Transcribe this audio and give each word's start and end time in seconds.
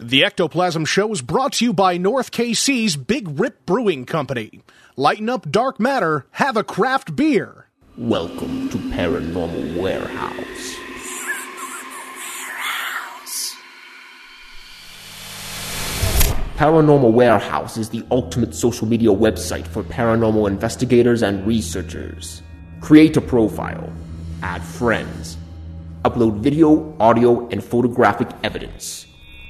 The 0.00 0.22
Ectoplasm 0.22 0.84
Show 0.84 1.10
is 1.10 1.22
brought 1.22 1.54
to 1.54 1.64
you 1.64 1.72
by 1.72 1.96
North 1.96 2.30
KC's 2.30 2.94
Big 2.94 3.40
Rip 3.40 3.66
Brewing 3.66 4.06
Company. 4.06 4.62
Lighten 4.94 5.28
up 5.28 5.50
dark 5.50 5.80
matter, 5.80 6.24
have 6.30 6.56
a 6.56 6.62
craft 6.62 7.16
beer. 7.16 7.66
Welcome 7.96 8.68
to 8.68 8.78
Paranormal 8.78 9.76
Warehouse. 9.76 10.76
Paranormal 16.54 17.12
Warehouse 17.12 17.76
is 17.76 17.88
the 17.88 18.06
ultimate 18.12 18.54
social 18.54 18.86
media 18.86 19.10
website 19.10 19.66
for 19.66 19.82
paranormal 19.82 20.46
investigators 20.46 21.24
and 21.24 21.44
researchers. 21.44 22.40
Create 22.80 23.16
a 23.16 23.20
profile, 23.20 23.92
add 24.44 24.62
friends, 24.62 25.36
upload 26.04 26.38
video, 26.38 26.96
audio, 27.00 27.48
and 27.48 27.64
photographic 27.64 28.28
evidence, 28.44 29.07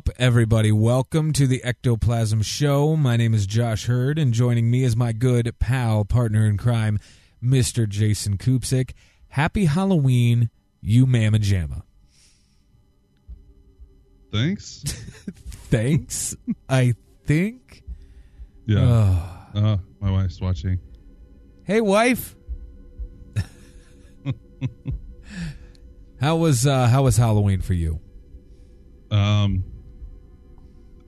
Up, 0.00 0.08
everybody? 0.18 0.72
Welcome 0.72 1.30
to 1.34 1.46
the 1.46 1.62
Ectoplasm 1.62 2.40
Show. 2.40 2.96
My 2.96 3.18
name 3.18 3.34
is 3.34 3.44
Josh 3.44 3.84
Hurd, 3.84 4.18
and 4.18 4.32
joining 4.32 4.70
me 4.70 4.82
is 4.82 4.96
my 4.96 5.12
good 5.12 5.54
pal, 5.58 6.06
partner 6.06 6.46
in 6.46 6.56
crime, 6.56 6.98
Mr. 7.44 7.86
Jason 7.86 8.38
Kupsik. 8.38 8.92
Happy 9.28 9.66
Halloween, 9.66 10.48
you 10.80 11.04
mamma 11.04 11.38
jamma. 11.38 11.82
Thanks. 14.32 14.84
Thanks, 15.68 16.34
I 16.66 16.94
think. 17.26 17.82
Yeah. 18.64 18.78
Oh. 19.54 19.60
Uh, 19.60 19.76
my 20.00 20.10
wife's 20.10 20.40
watching. 20.40 20.80
Hey, 21.64 21.82
wife. 21.82 22.36
how 26.22 26.36
was 26.36 26.66
uh, 26.66 26.86
how 26.86 27.02
was 27.02 27.18
Halloween 27.18 27.60
for 27.60 27.74
you? 27.74 28.00
Um, 29.10 29.64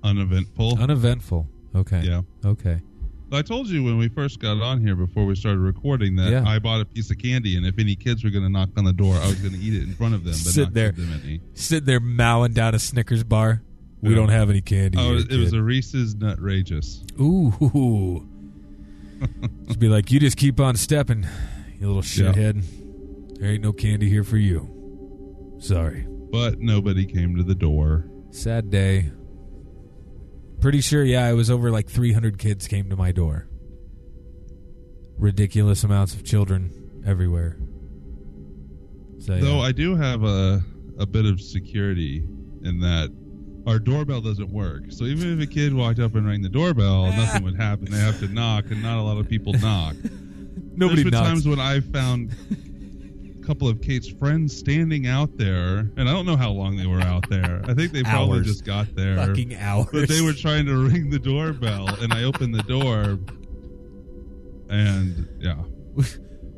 uneventful. 0.02 0.78
Uneventful. 0.80 1.46
Okay. 1.74 2.02
Yeah. 2.02 2.22
Okay. 2.44 2.80
I 3.34 3.40
told 3.40 3.68
you 3.68 3.82
when 3.82 3.96
we 3.96 4.08
first 4.08 4.40
got 4.40 4.60
on 4.60 4.82
here 4.82 4.94
before 4.94 5.24
we 5.24 5.34
started 5.34 5.60
recording 5.60 6.16
that 6.16 6.30
Yeah. 6.30 6.44
I 6.46 6.58
bought 6.58 6.82
a 6.82 6.84
piece 6.84 7.10
of 7.10 7.16
candy, 7.16 7.56
and 7.56 7.64
if 7.64 7.78
any 7.78 7.96
kids 7.96 8.22
were 8.22 8.28
going 8.30 8.42
to 8.44 8.50
knock 8.50 8.68
on 8.76 8.84
the 8.84 8.92
door, 8.92 9.14
I 9.16 9.26
was 9.26 9.36
going 9.36 9.54
to 9.54 9.58
eat 9.58 9.72
it 9.74 9.84
in 9.84 9.94
front 9.94 10.14
of 10.14 10.22
them, 10.22 10.32
but 10.32 10.52
Sit 10.52 10.64
not 10.64 10.74
there. 10.74 10.92
them. 10.92 11.40
Sitting 11.54 11.86
there 11.86 11.98
mowing 12.00 12.52
down 12.52 12.74
a 12.74 12.78
Snickers 12.78 13.24
bar. 13.24 13.62
We 14.02 14.10
Yeah. 14.10 14.16
don't 14.16 14.28
have 14.28 14.50
any 14.50 14.60
candy. 14.60 14.98
Oh, 14.98 15.16
here, 15.16 15.26
it 15.30 15.36
was 15.38 15.54
a 15.54 15.62
Reese's 15.62 16.14
Nutrageous. 16.16 17.04
Ooh. 17.18 18.26
just 19.66 19.78
be 19.78 19.88
like, 19.88 20.10
you 20.10 20.20
just 20.20 20.36
keep 20.36 20.60
on 20.60 20.76
stepping, 20.76 21.26
you 21.80 21.90
little 21.90 22.02
Yeah. 22.02 22.32
shithead. 22.32 23.38
There 23.38 23.50
ain't 23.50 23.62
no 23.62 23.72
candy 23.72 24.10
here 24.10 24.24
for 24.24 24.36
you. 24.36 24.68
Sorry. 25.58 26.06
But 26.30 26.60
nobody 26.60 27.06
came 27.06 27.36
to 27.36 27.42
the 27.42 27.54
door. 27.54 28.10
Sad 28.30 28.70
day. 28.70 29.10
Pretty 30.62 30.80
sure, 30.80 31.02
yeah, 31.02 31.28
it 31.28 31.34
was 31.34 31.50
over 31.50 31.72
like 31.72 31.88
300 31.88 32.38
kids 32.38 32.68
came 32.68 32.88
to 32.88 32.96
my 32.96 33.10
door. 33.10 33.48
Ridiculous 35.18 35.82
amounts 35.82 36.14
of 36.14 36.24
children 36.24 37.02
everywhere. 37.04 37.58
So, 39.18 39.38
Though 39.38 39.56
yeah. 39.56 39.62
I 39.62 39.72
do 39.72 39.96
have 39.96 40.22
a 40.22 40.62
a 40.98 41.06
bit 41.06 41.26
of 41.26 41.40
security 41.40 42.18
in 42.62 42.78
that 42.80 43.10
our 43.66 43.78
doorbell 43.78 44.20
doesn't 44.20 44.50
work. 44.50 44.84
So 44.90 45.04
even 45.04 45.40
if 45.40 45.48
a 45.48 45.50
kid 45.50 45.74
walked 45.74 45.98
up 45.98 46.14
and 46.14 46.26
rang 46.26 46.42
the 46.42 46.48
doorbell, 46.48 47.06
nothing 47.16 47.42
would 47.44 47.56
happen. 47.56 47.90
They 47.90 47.98
have 47.98 48.20
to 48.20 48.28
knock, 48.28 48.66
and 48.70 48.82
not 48.82 48.98
a 48.98 49.02
lot 49.02 49.18
of 49.18 49.28
people 49.28 49.52
knock. 49.54 49.96
nobody 50.76 51.02
There's 51.02 51.04
been 51.04 51.10
knocks. 51.12 51.28
times 51.28 51.48
when 51.48 51.58
I've 51.60 51.86
found 51.86 52.30
a 52.50 52.71
couple 53.46 53.68
of 53.68 53.80
Kate's 53.80 54.08
friends 54.08 54.56
standing 54.56 55.06
out 55.06 55.36
there, 55.36 55.78
and 55.96 56.08
I 56.08 56.12
don't 56.12 56.26
know 56.26 56.36
how 56.36 56.50
long 56.50 56.76
they 56.76 56.86
were 56.86 57.00
out 57.00 57.28
there. 57.28 57.62
I 57.64 57.74
think 57.74 57.92
they 57.92 58.02
probably 58.02 58.38
Hours. 58.38 58.46
just 58.46 58.64
got 58.64 58.94
there. 58.94 59.16
Fucking 59.16 59.54
hours. 59.56 59.88
But 59.92 60.08
they 60.08 60.20
were 60.20 60.32
trying 60.32 60.66
to 60.66 60.76
ring 60.76 61.10
the 61.10 61.18
doorbell, 61.18 61.88
and 62.00 62.12
I 62.12 62.24
opened 62.24 62.54
the 62.54 62.62
door, 62.62 63.18
and 64.68 65.28
yeah. 65.40 65.56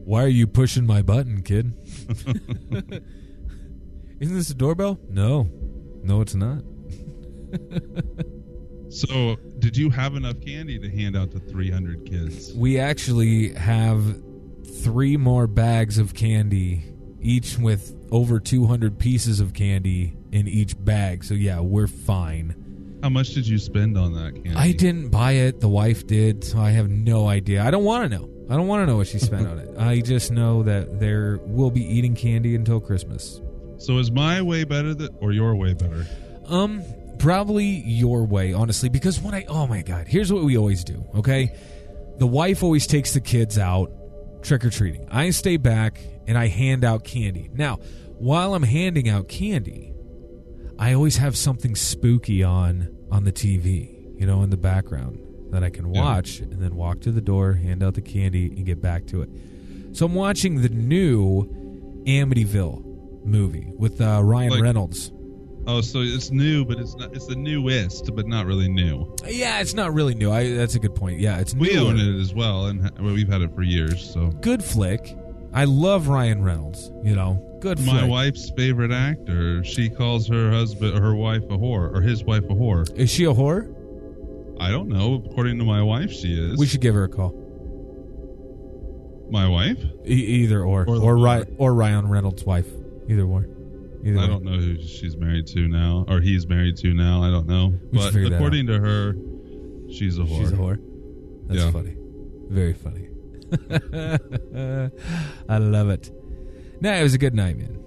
Why 0.05 0.23
are 0.25 0.28
you 0.28 0.47
pushing 0.47 0.87
my 0.87 1.00
button, 1.00 1.43
kid? 1.43 1.73
Isn't 4.21 4.37
this 4.37 4.50
a 4.50 4.55
doorbell? 4.55 5.00
No. 5.09 5.49
No, 6.03 6.21
it's 6.21 6.34
not. 6.34 6.62
So, 8.91 9.37
did 9.59 9.77
you 9.77 9.91
have 9.91 10.15
enough 10.15 10.41
candy 10.41 10.78
to 10.78 10.89
hand 10.89 11.17
out 11.17 11.33
to 11.33 11.41
300 11.41 12.06
kids? 12.06 12.53
We 12.55 12.78
actually 12.78 13.53
have 13.55 14.23
three 14.64 15.16
more 15.16 15.47
bags 15.47 15.98
of 15.98 16.14
candy, 16.14 16.84
each 17.20 17.58
with 17.58 17.94
over 18.10 18.41
200 18.41 18.98
pieces 18.98 19.41
of 19.41 19.54
candy 19.54 20.14
in 20.32 20.48
each 20.48 20.75
bag. 20.82 21.25
So, 21.25 21.34
yeah, 21.34 21.60
we're 21.60 21.86
fine. 21.86 22.98
How 23.02 23.10
much 23.10 23.34
did 23.34 23.47
you 23.47 23.58
spend 23.58 23.98
on 23.98 24.14
that 24.14 24.34
candy? 24.34 24.54
I 24.54 24.72
didn't 24.72 25.10
buy 25.10 25.32
it. 25.32 25.60
The 25.60 25.69
wife 25.69 26.06
did. 26.06 26.42
So 26.42 26.58
I 26.58 26.70
have 26.70 26.88
no 26.88 27.28
idea. 27.28 27.62
I 27.62 27.70
don't 27.70 27.84
want 27.84 28.10
to 28.10 28.19
know. 28.19 28.30
I 28.48 28.56
don't 28.56 28.66
want 28.66 28.82
to 28.82 28.86
know 28.86 28.97
what 28.97 29.06
she 29.06 29.19
spent 29.19 29.47
on 29.47 29.58
it. 29.58 29.69
I 29.78 30.00
just 30.00 30.30
know 30.30 30.62
that 30.62 31.00
there 31.00 31.38
will 31.42 31.70
be 31.70 31.82
eating 31.84 32.14
candy 32.14 32.54
until 32.54 32.81
Christmas. 32.81 33.41
So, 33.78 33.98
is 33.98 34.10
my 34.10 34.41
way 34.41 34.64
better 34.64 34.94
than, 34.94 35.10
or 35.20 35.32
your 35.32 35.54
way 35.54 35.75
better? 35.75 36.06
Um, 36.46 36.82
probably 37.19 37.66
your 37.66 38.25
way, 38.25 38.52
honestly, 38.52 38.88
because 38.88 39.20
when 39.20 39.34
I 39.34 39.44
oh 39.48 39.66
my 39.66 39.82
god, 39.82 40.06
here's 40.08 40.32
what 40.32 40.44
we 40.44 40.56
always 40.56 40.84
do, 40.84 41.04
okay? 41.16 41.54
The 42.19 42.26
wife 42.26 42.62
always 42.62 42.86
takes 42.86 43.12
the 43.12 43.20
kids 43.20 43.58
out 43.58 43.91
trick 44.44 44.65
or 44.65 44.71
treating. 44.71 45.06
I 45.10 45.31
stay 45.31 45.56
back 45.56 46.00
and 46.27 46.38
I 46.38 46.47
hand 46.49 46.84
out 46.84 47.05
candy. 47.05 47.50
Now, 47.53 47.77
while 48.19 48.55
I'm 48.55 48.62
handing 48.62 49.09
out 49.09 49.28
candy, 49.28 49.93
I 50.78 50.93
always 50.93 51.16
have 51.16 51.37
something 51.37 51.75
spooky 51.75 52.43
on 52.43 52.88
on 53.10 53.25
the 53.25 53.32
TV, 53.32 54.19
you 54.19 54.27
know, 54.27 54.43
in 54.43 54.50
the 54.50 54.56
background 54.56 55.19
that 55.50 55.62
I 55.62 55.71
can 55.71 55.93
Yeah. 55.93 56.03
watch 56.03 56.41
and 56.41 56.60
then 56.60 56.75
walk 56.77 57.00
to 57.03 57.12
the 57.12 57.21
door, 57.21 57.55
hand 57.55 57.82
out 57.82 57.94
the 57.94 58.00
candy 58.03 58.47
and 58.47 58.65
get 58.66 58.81
back 58.81 59.06
to 59.09 59.22
it. 59.22 59.28
So 59.93 60.06
I'm 60.06 60.15
watching 60.15 60.62
the 60.62 60.69
new 60.69 61.44
Amityville 62.06 63.25
movie 63.25 63.72
with 63.76 64.00
uh, 64.00 64.21
Ryan 64.22 64.50
Like- 64.50 64.62
Reynolds. 64.62 65.12
Oh, 65.66 65.80
so 65.80 66.00
it's 66.00 66.30
new, 66.30 66.64
but 66.64 66.78
it's 66.78 66.94
not. 66.97 67.14
It's 67.14 67.26
the 67.26 67.36
newest, 67.36 68.14
but 68.14 68.26
not 68.26 68.46
really 68.46 68.69
new. 68.69 69.14
Yeah, 69.26 69.61
it's 69.61 69.72
not 69.75 69.94
really 69.94 70.14
new. 70.14 70.31
I, 70.31 70.52
that's 70.52 70.75
a 70.75 70.78
good 70.78 70.94
point. 70.94 71.19
Yeah, 71.20 71.38
it's 71.38 71.55
We 71.55 71.72
newer. 71.75 71.88
own 71.88 71.99
it 71.99 72.20
as 72.20 72.34
well, 72.34 72.66
and 72.66 72.82
ha- 72.82 72.90
well, 73.00 73.14
we've 73.14 73.28
had 73.28 73.40
it 73.43 73.55
for 73.55 73.62
years. 73.62 74.12
So, 74.12 74.26
Good 74.26 74.62
flick. 74.62 75.16
I 75.55 75.64
love 75.64 76.08
Ryan 76.08 76.43
Reynolds. 76.43 76.90
You 77.02 77.14
know, 77.14 77.58
good 77.61 77.78
my 77.81 78.00
flick. 78.00 78.11
wife's 78.11 78.50
favorite 78.50 78.90
actor. 78.93 79.64
She 79.64 79.88
calls 79.88 80.26
her 80.28 80.50
husband, 80.50 80.99
her 80.99 81.14
wife, 81.14 81.44
a 81.44 81.56
whore, 81.56 81.94
or 81.96 82.00
his 82.02 82.25
wife, 82.25 82.44
a 82.44 82.55
whore. 82.55 82.90
Is 82.96 83.08
she 83.10 83.25
a 83.25 83.32
whore? 83.32 83.72
I 84.60 84.70
don't 84.70 84.88
know. 84.88 85.22
According 85.25 85.58
to 85.60 85.64
my 85.64 85.82
wife, 85.82 86.12
she 86.12 86.34
is. 86.38 86.58
We 86.58 86.67
should 86.67 86.81
give 86.82 86.94
her 86.94 87.05
a 87.05 87.08
call. 87.08 87.40
My 89.31 89.49
wife? 89.49 89.78
E- 90.06 90.12
either 90.12 90.62
or, 90.62 90.82
Or 90.87 90.96
or 90.96 91.02
or, 91.02 91.17
Ry- 91.19 91.44
or 91.58 91.72
Ryan 91.75 92.08
Reynolds' 92.08 92.44
wife. 92.44 92.67
Either 93.08 93.26
one. 93.26 93.54
Either 94.05 94.19
I 94.19 94.23
way. 94.23 94.27
don't 94.29 94.45
know 94.45 94.59
who 94.59 94.77
she's 94.83 95.17
married 95.17 95.47
to 95.49 95.67
now, 95.69 96.05
or 96.09 96.21
he's 96.21 96.47
married 96.47 96.77
to 96.79 96.93
now. 96.95 97.23
I 97.23 97.31
don't 97.31 97.47
know. 97.47 97.73
We 97.91 97.99
should 97.99 98.05
but 98.06 98.12
figure 98.12 98.29
that 98.31 98.37
according 98.37 98.67
to 98.67 98.79
her, 98.79 99.15
she's 99.91 100.19
a 100.19 100.23
whore. 100.23 100.41
She's 100.41 100.53
a 100.53 100.56
whore. 100.56 100.79
That's 101.49 101.61
Yeah. 101.65 101.71
funny. 101.71 101.97
Very 102.51 102.75
funny. 102.75 103.09
I 105.49 105.59
love 105.59 105.89
it. 105.91 106.11
No, 106.81 106.93
it 106.93 107.03
was 107.03 107.15
a 107.15 107.19
good 107.19 107.35
night, 107.35 107.56
man. 107.56 107.79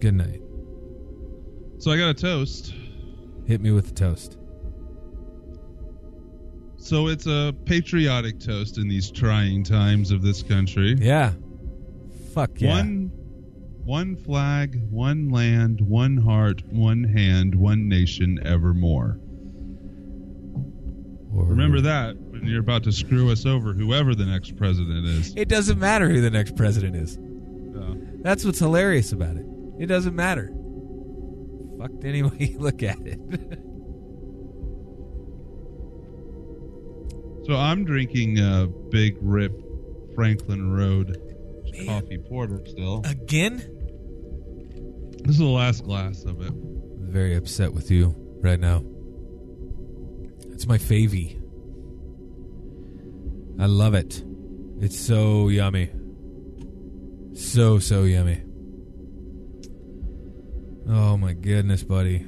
Good 0.00 0.14
night. 0.14 0.40
So 1.78 1.90
I 1.90 1.96
got 1.96 2.10
a 2.10 2.14
toast 2.14 2.74
Hit 3.46 3.60
me 3.60 3.72
with 3.72 3.86
the 3.88 3.94
toast. 3.94 4.38
So 6.76 7.08
it's 7.08 7.26
a 7.26 7.54
patriotic 7.64 8.38
toast 8.40 8.78
in 8.78 8.88
these 8.88 9.10
trying 9.10 9.64
times 9.64 10.10
of 10.12 10.22
this 10.22 10.42
country. 10.42 10.96
Yeah. 10.98 11.32
Fuck 12.32 12.60
yeah. 12.60 12.70
One 12.70 13.01
one 13.84 14.16
flag, 14.16 14.80
one 14.90 15.28
land, 15.30 15.80
one 15.80 16.16
heart, 16.16 16.62
one 16.66 17.04
hand, 17.04 17.54
one 17.54 17.88
nation 17.88 18.40
evermore. 18.44 19.18
Or- 21.34 21.44
Remember 21.46 21.80
that 21.80 22.16
when 22.16 22.46
you're 22.46 22.60
about 22.60 22.82
to 22.84 22.92
screw 22.92 23.30
us 23.32 23.46
over, 23.46 23.72
whoever 23.72 24.14
the 24.14 24.26
next 24.26 24.56
president 24.56 25.06
is. 25.06 25.34
It 25.36 25.48
doesn't 25.48 25.78
matter 25.78 26.08
who 26.08 26.20
the 26.20 26.30
next 26.30 26.56
president 26.56 26.94
is. 26.96 27.16
Uh, 27.76 27.94
That's 28.22 28.44
what's 28.44 28.58
hilarious 28.58 29.12
about 29.12 29.36
it. 29.36 29.46
It 29.78 29.86
doesn't 29.86 30.14
matter. 30.14 30.52
Fucked 31.78 32.04
any 32.04 32.22
way 32.22 32.36
you 32.38 32.58
look 32.58 32.82
at 32.84 32.98
it. 33.04 33.18
so 37.46 37.56
I'm 37.56 37.84
drinking 37.84 38.38
a 38.38 38.68
Big 38.90 39.16
Rip 39.20 39.52
Franklin 40.14 40.72
Road 40.72 41.16
Man. 41.72 41.86
coffee 41.86 42.18
porter 42.18 42.62
still. 42.66 43.02
Again? 43.04 43.71
This 45.22 45.36
is 45.36 45.38
the 45.38 45.44
last 45.46 45.84
glass 45.84 46.24
of 46.24 46.40
it. 46.40 46.50
I'm 46.50 47.12
very 47.12 47.36
upset 47.36 47.72
with 47.72 47.90
you 47.90 48.14
right 48.42 48.58
now. 48.58 48.84
It's 50.50 50.66
my 50.66 50.78
favy. 50.78 51.40
I 53.58 53.66
love 53.66 53.94
it. 53.94 54.22
It's 54.80 54.98
so 54.98 55.48
yummy. 55.48 55.90
So, 57.34 57.78
so 57.78 58.02
yummy. 58.02 58.42
Oh 60.88 61.16
my 61.16 61.34
goodness, 61.34 61.84
buddy. 61.84 62.26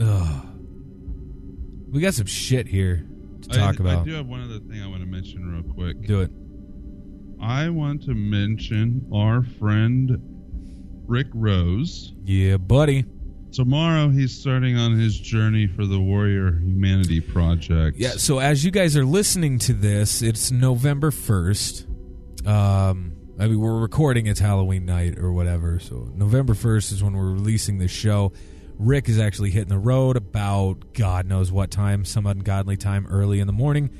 Ugh. 0.00 0.46
We 1.90 2.00
got 2.00 2.14
some 2.14 2.26
shit 2.26 2.66
here 2.66 3.06
to 3.42 3.48
talk 3.48 3.78
I, 3.78 3.82
about. 3.82 3.98
I 3.98 4.04
do 4.04 4.12
have 4.12 4.26
one 4.26 4.40
other 4.40 4.58
thing 4.60 4.82
I 4.82 4.86
want 4.86 5.00
to 5.00 5.06
mention 5.06 5.52
real 5.52 5.74
quick. 5.74 6.06
Do 6.06 6.22
it. 6.22 6.30
I 7.40 7.68
want 7.68 8.04
to 8.04 8.14
mention 8.14 9.06
our 9.12 9.42
friend 9.58 10.18
Rick 11.08 11.28
Rose. 11.34 12.12
Yeah, 12.24 12.58
buddy. 12.58 13.04
Tomorrow 13.50 14.10
he's 14.10 14.38
starting 14.38 14.76
on 14.76 14.98
his 14.98 15.18
journey 15.18 15.66
for 15.66 15.86
the 15.86 15.98
Warrior 15.98 16.58
Humanity 16.60 17.20
Project. 17.20 17.96
Yeah, 17.96 18.12
so 18.12 18.38
as 18.38 18.62
you 18.64 18.70
guys 18.70 18.96
are 18.96 19.06
listening 19.06 19.58
to 19.60 19.72
this, 19.72 20.20
it's 20.20 20.50
November 20.50 21.10
1st. 21.10 22.46
Um, 22.46 23.12
I 23.40 23.46
mean, 23.46 23.58
we're 23.58 23.80
recording 23.80 24.26
it's 24.26 24.38
Halloween 24.38 24.84
night 24.84 25.18
or 25.18 25.32
whatever. 25.32 25.80
So 25.80 26.10
November 26.14 26.52
1st 26.52 26.92
is 26.92 27.02
when 27.02 27.16
we're 27.16 27.32
releasing 27.32 27.78
this 27.78 27.90
show. 27.90 28.32
Rick 28.78 29.08
is 29.08 29.18
actually 29.18 29.50
hitting 29.50 29.70
the 29.70 29.78
road 29.78 30.16
about 30.16 30.92
God 30.92 31.26
knows 31.26 31.50
what 31.50 31.70
time, 31.70 32.04
some 32.04 32.26
ungodly 32.26 32.76
time 32.76 33.06
early 33.06 33.40
in 33.40 33.46
the 33.46 33.52
morning. 33.52 33.90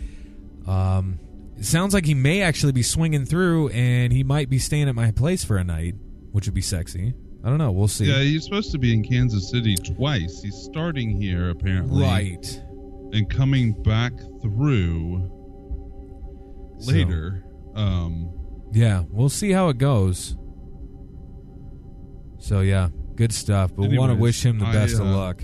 Um, 0.67 1.19
it 1.57 1.65
sounds 1.65 1.95
like 1.95 2.05
he 2.05 2.15
may 2.15 2.43
actually 2.43 2.73
be 2.73 2.83
swinging 2.83 3.25
through 3.25 3.71
and 3.71 4.13
he 4.13 4.23
might 4.23 4.49
be 4.51 4.59
staying 4.59 4.89
at 4.89 4.95
my 4.95 5.11
place 5.11 5.43
for 5.43 5.57
a 5.57 5.65
night, 5.65 5.95
which 6.33 6.47
would 6.47 6.55
be 6.55 6.61
sexy. 6.61 7.15
I 7.45 7.49
don't 7.49 7.59
know. 7.59 7.71
We'll 7.71 7.89
see. 7.89 8.07
Yeah, 8.07 8.21
he's 8.21 8.45
supposed 8.45 8.73
to 8.73 8.79
be 8.79 8.93
in 8.93 9.03
Kansas 9.05 9.49
City 9.51 9.77
twice. 9.77 10.43
He's 10.43 10.57
starting 10.57 11.11
here 11.11 11.51
apparently, 11.51 12.03
Right. 12.03 12.63
and 13.13 13.29
coming 13.31 13.81
back 13.83 14.13
through 14.43 15.31
So- 16.81 16.93
later. 16.93 17.45
Um, 17.75 18.31
Yeah, 18.73 19.05
we'll 19.11 19.29
see 19.31 19.51
how 19.53 19.69
it 19.69 19.79
goes. 19.79 20.37
So 22.39 22.61
yeah, 22.61 22.89
good 23.17 23.33
stuff. 23.33 23.73
But 23.75 23.89
we 23.91 23.99
want 23.99 24.13
to 24.13 24.19
wish 24.19 24.45
him 24.45 24.59
the 24.59 24.67
I, 24.67 24.73
best 24.73 24.95
of 24.95 25.07
uh, 25.07 25.17
luck. 25.17 25.43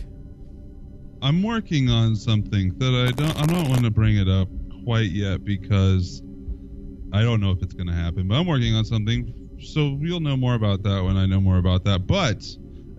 I'm 1.23 1.43
working 1.43 1.89
on 1.91 2.17
something 2.17 2.77
that 2.79 2.93
I 2.95 3.13
don't. 3.13 3.37
I 3.43 3.47
don't 3.47 3.69
want 3.69 3.85
to 3.85 3.91
bring 3.91 4.17
it 4.17 4.29
up 4.29 4.49
quite 4.85 5.11
yet 5.11 5.45
because 5.45 6.23
I 7.13 7.23
don't 7.23 7.41
know 7.41 7.51
if 7.51 7.63
it's 7.63 7.75
going 7.75 7.87
to 7.87 7.95
happen. 7.95 8.29
But 8.29 8.35
I'm 8.35 8.47
working 8.47 8.75
on 8.75 8.85
something, 8.85 9.33
so 9.65 9.95
we'll 10.01 10.21
know 10.21 10.37
more 10.37 10.55
about 10.55 10.83
that 10.85 11.03
when 11.03 11.17
I 11.17 11.27
know 11.27 11.41
more 11.41 11.59
about 11.59 11.85
that. 11.85 12.07
But 12.07 12.45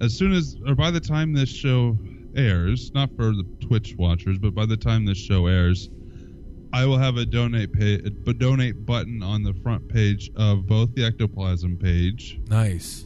as 0.02 0.14
soon 0.18 0.34
as, 0.34 0.58
or 0.68 0.76
by 0.76 0.92
the 0.92 1.00
time 1.00 1.34
this 1.34 1.50
show 1.50 1.98
airs, 2.36 2.92
not 2.94 3.10
for 3.16 3.26
the 3.32 3.46
Twitch 3.62 3.96
watchers, 3.98 4.38
but 4.38 4.54
by 4.54 4.66
the 4.66 4.78
time 4.78 5.06
this 5.06 5.18
show 5.18 5.48
airs, 5.48 5.90
I 6.74 6.86
will 6.86 6.98
have 6.98 7.16
a 7.18 7.26
donate 7.26 7.72
pay, 7.72 7.94
a 7.96 8.34
donate 8.34 8.86
button 8.86 9.24
on 9.24 9.44
the 9.44 9.54
front 9.64 9.88
page 9.88 10.30
of 10.36 10.66
both 10.68 10.94
the 10.94 11.06
ectoplasm 11.06 11.78
page 11.78 12.40
Nice. 12.50 13.06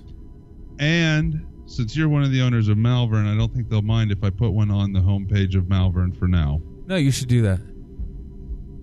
and 0.80 1.46
since 1.68 1.96
you're 1.96 2.10
one 2.10 2.24
of 2.24 2.32
the 2.32 2.42
owners 2.42 2.68
of 2.68 2.80
Malvern, 2.80 3.28
I 3.28 3.38
don't 3.38 3.54
think 3.54 3.70
they'll 3.70 3.84
mind 3.84 4.12
if 4.12 4.24
I 4.24 4.32
put 4.32 4.50
one 4.54 4.72
on 4.72 4.92
the 4.92 5.00
homepage 5.02 5.56
of 5.56 5.70
Malvern 5.70 6.12
for 6.14 6.28
now. 6.28 6.62
No, 6.88 6.96
you 6.96 7.12
should 7.12 7.28
do 7.28 7.44
that. 7.44 7.60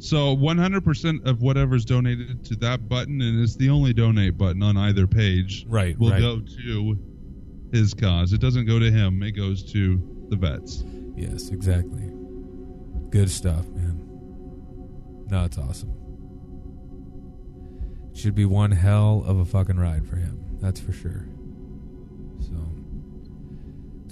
So 0.06 0.36
100% 0.36 1.26
of 1.26 1.42
whatever's 1.42 1.84
donated 1.84 2.44
to 2.44 2.56
that 2.56 2.88
button, 2.88 3.20
and 3.20 3.42
it's 3.42 3.56
the 3.56 3.70
only 3.70 3.92
donate 3.92 4.38
button 4.38 4.62
on 4.62 4.76
either 4.76 5.08
page, 5.08 5.66
Right, 5.68 5.98
will 5.98 6.10
right. 6.12 6.20
go 6.20 6.38
to 6.38 6.98
his 7.72 7.92
cause. 7.92 8.32
It 8.32 8.40
doesn't 8.40 8.66
go 8.66 8.78
to 8.78 8.88
him; 8.88 9.20
it 9.24 9.32
goes 9.32 9.64
to 9.72 10.00
the 10.28 10.36
vets. 10.36 10.84
Yes, 11.16 11.48
exactly. 11.50 12.08
Good 13.10 13.28
stuff, 13.30 13.66
man. 13.70 14.00
No, 15.28 15.44
it's 15.44 15.58
awesome. 15.58 15.92
Should 18.14 18.36
be 18.36 18.44
one 18.44 18.70
hell 18.70 19.24
of 19.26 19.38
a 19.38 19.44
fucking 19.44 19.76
ride 19.76 20.06
for 20.06 20.16
him. 20.16 20.38
That's 20.60 20.78
for 20.78 20.92
sure. 20.92 21.26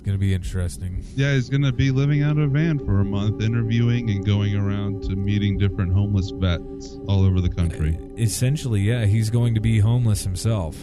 It's 0.04 0.10
gonna 0.10 0.18
be 0.18 0.34
interesting. 0.34 1.02
Yeah, 1.16 1.32
he's 1.32 1.48
going 1.48 1.62
to 1.62 1.72
be 1.72 1.90
living 1.90 2.22
out 2.22 2.32
of 2.32 2.42
a 2.42 2.46
van 2.48 2.78
for 2.78 3.00
a 3.00 3.04
month, 3.06 3.40
interviewing 3.42 4.10
and 4.10 4.22
going 4.22 4.54
around 4.54 5.02
to 5.04 5.16
meeting 5.16 5.56
different 5.56 5.94
homeless 5.94 6.28
vets 6.28 6.98
all 7.08 7.24
over 7.24 7.40
the 7.40 7.48
country. 7.48 7.98
Essentially, 8.18 8.82
yeah, 8.82 9.06
he's 9.06 9.30
going 9.30 9.54
to 9.54 9.62
be 9.62 9.78
homeless 9.78 10.22
himself. 10.22 10.76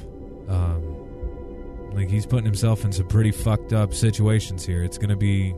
Um, 0.47 1.91
like 1.94 2.09
he's 2.09 2.25
putting 2.25 2.45
himself 2.45 2.83
in 2.83 2.91
some 2.91 3.07
pretty 3.09 3.29
fucked 3.29 3.73
up 3.73 3.94
situations 3.94 4.65
here. 4.65 4.83
It's 4.83 4.97
going 4.97 5.12
to 5.12 5.15
be 5.15 5.53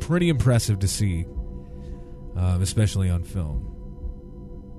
pretty 0.00 0.30
impressive 0.30 0.78
to 0.78 0.88
see, 0.88 1.26
um, 2.34 2.62
especially 2.62 3.10
on 3.10 3.24
film. 3.24 3.68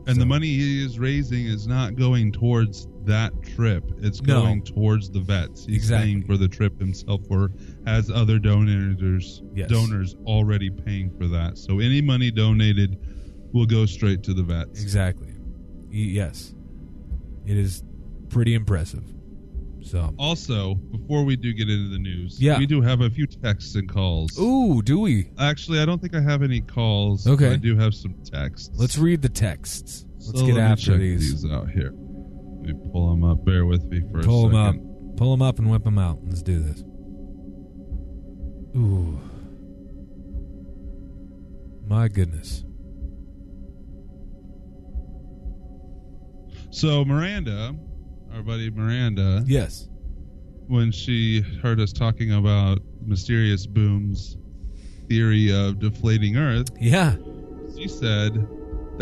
And 0.07 0.15
So- 0.15 0.21
the 0.21 0.25
money 0.25 0.47
he 0.47 0.83
is 0.83 0.97
raising 0.97 1.45
is 1.45 1.67
not 1.67 1.95
going 1.97 2.31
towards 2.31 2.87
that 3.05 3.31
trip. 3.43 3.83
It's 4.01 4.21
No. 4.21 4.41
going 4.41 4.61
towards 4.63 5.09
the 5.09 5.19
vets. 5.19 5.65
He's 5.65 5.75
Exactly. 5.77 6.07
paying 6.13 6.23
for 6.23 6.37
the 6.37 6.47
trip 6.47 6.79
himself 6.79 7.21
or 7.29 7.51
has 7.85 8.09
other 8.09 8.39
donors 8.39 9.41
Yes. 9.55 9.69
donors 9.69 10.15
already 10.25 10.69
paying 10.69 11.11
for 11.17 11.27
that. 11.27 11.57
So 11.57 11.79
any 11.79 12.01
money 12.01 12.31
donated 12.31 12.97
will 13.51 13.65
go 13.65 13.85
straight 13.85 14.23
to 14.23 14.33
the 14.33 14.43
vets. 14.43 14.81
Exactly. 14.81 15.29
Yes, 15.91 16.53
it 17.45 17.57
is 17.57 17.83
pretty 18.29 18.55
impressive. 18.55 19.03
So, 19.81 20.13
Also, 20.17 20.75
before 20.75 21.25
we 21.25 21.35
do 21.35 21.51
get 21.53 21.69
into 21.69 21.89
the 21.89 21.99
news, 21.99 22.41
Yeah. 22.41 22.57
we 22.57 22.65
do 22.65 22.79
have 22.81 23.01
a 23.01 23.09
few 23.09 23.27
texts 23.27 23.75
and 23.75 23.87
calls. 23.87 24.31
ooh, 24.39 24.81
do 24.81 24.97
we? 25.01 25.27
Actually, 25.37 25.79
I 25.79 25.85
don't 25.85 25.99
think 26.01 26.15
I 26.15 26.21
have 26.21 26.41
any 26.41 26.61
calls. 26.61 27.27
Okay. 27.27 27.47
but 27.47 27.53
I 27.53 27.57
do 27.57 27.75
have 27.75 27.93
some 27.93 28.15
texts. 28.23 28.71
Let's 28.77 28.97
read 28.97 29.21
the 29.21 29.27
texts. 29.29 30.05
Let's 30.25 30.39
So 30.39 30.45
get 30.45 30.55
let 30.55 30.63
after 30.71 30.91
check 30.91 30.99
these. 30.99 31.45
out 31.51 31.69
here. 31.69 31.93
Let 32.65 32.75
me 32.77 32.89
pull 32.91 33.09
them 33.09 33.23
up. 33.23 33.43
Bear 33.45 33.65
with 33.65 33.83
me 33.85 34.01
for 34.11 34.21
Pull 34.23 34.47
a 34.47 34.49
them 34.51 34.73
second. 34.75 35.09
up. 35.11 35.17
Pull 35.17 35.31
them 35.31 35.41
up 35.41 35.59
and 35.59 35.69
whip 35.69 35.83
them 35.83 35.97
out. 35.97 36.19
Let's 36.25 36.41
do 36.41 36.59
this. 36.59 36.83
Ooh. 38.75 39.19
My 41.85 42.07
goodness. 42.07 42.63
So 46.71 47.05
Miranda, 47.05 47.75
our 48.33 48.41
buddy 48.41 48.71
Miranda, 48.71 49.43
Yes. 49.45 49.87
when 50.67 50.91
she 50.91 51.41
heard 51.61 51.79
us 51.79 51.93
talking 51.93 52.31
about 52.33 52.79
mysterious 53.05 53.67
boom's 53.67 54.37
theory 55.07 55.51
of 55.53 55.79
deflating 55.79 56.37
Earth, 56.37 56.69
Yeah. 56.81 57.15
she 57.77 57.87
said, 57.87 58.47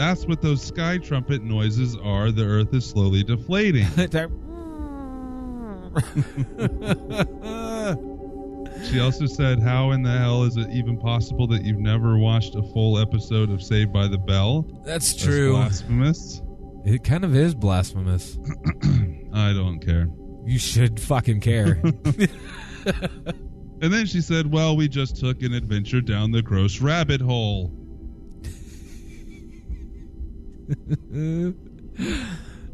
"That's 0.01 0.25
what 0.25 0.41
those 0.41 0.63
sky 0.63 0.97
trumpet 0.97 1.43
noises 1.43 1.95
are. 1.97 2.31
The 2.31 2.43
Earth 2.43 2.73
is 2.73 2.83
slowly 2.83 3.23
deflating." 3.23 3.85
she 8.89 8.99
also 8.99 9.27
said, 9.27 9.61
"How 9.61 9.91
in 9.91 10.01
the 10.01 10.17
hell 10.17 10.43
is 10.43 10.57
it 10.57 10.71
even 10.71 10.97
possible 10.97 11.45
that 11.47 11.63
you've 11.63 11.79
never 11.79 12.17
watched 12.17 12.55
a 12.55 12.63
full 12.73 12.97
episode 12.97 13.51
of 13.51 13.61
Saved 13.61 13.93
by 13.93 14.07
the 14.07 14.17
Bell?" 14.17 14.63
That's 14.83 15.13
That's 15.13 15.23
true. 15.23 15.53
blasphemous. 15.53 16.41
It 16.83 17.03
kind 17.03 17.23
of 17.23 17.35
is 17.35 17.53
blasphemous. 17.53 18.39
I 19.33 19.53
don't 19.53 19.79
care. 19.85 20.07
You 20.47 20.57
should 20.57 20.99
fucking 20.99 21.41
care. 21.41 21.79
And 23.81 23.91
then 23.91 24.05
she 24.05 24.21
said, 24.21 24.51
Well, 24.51 24.77
we 24.77 24.87
just 24.87 25.15
took 25.15 25.41
an 25.41 25.53
adventure 25.53 26.01
down 26.01 26.31
the 26.31 26.43
gross 26.43 26.81
rabbit 26.81 27.19
hole. 27.19 27.71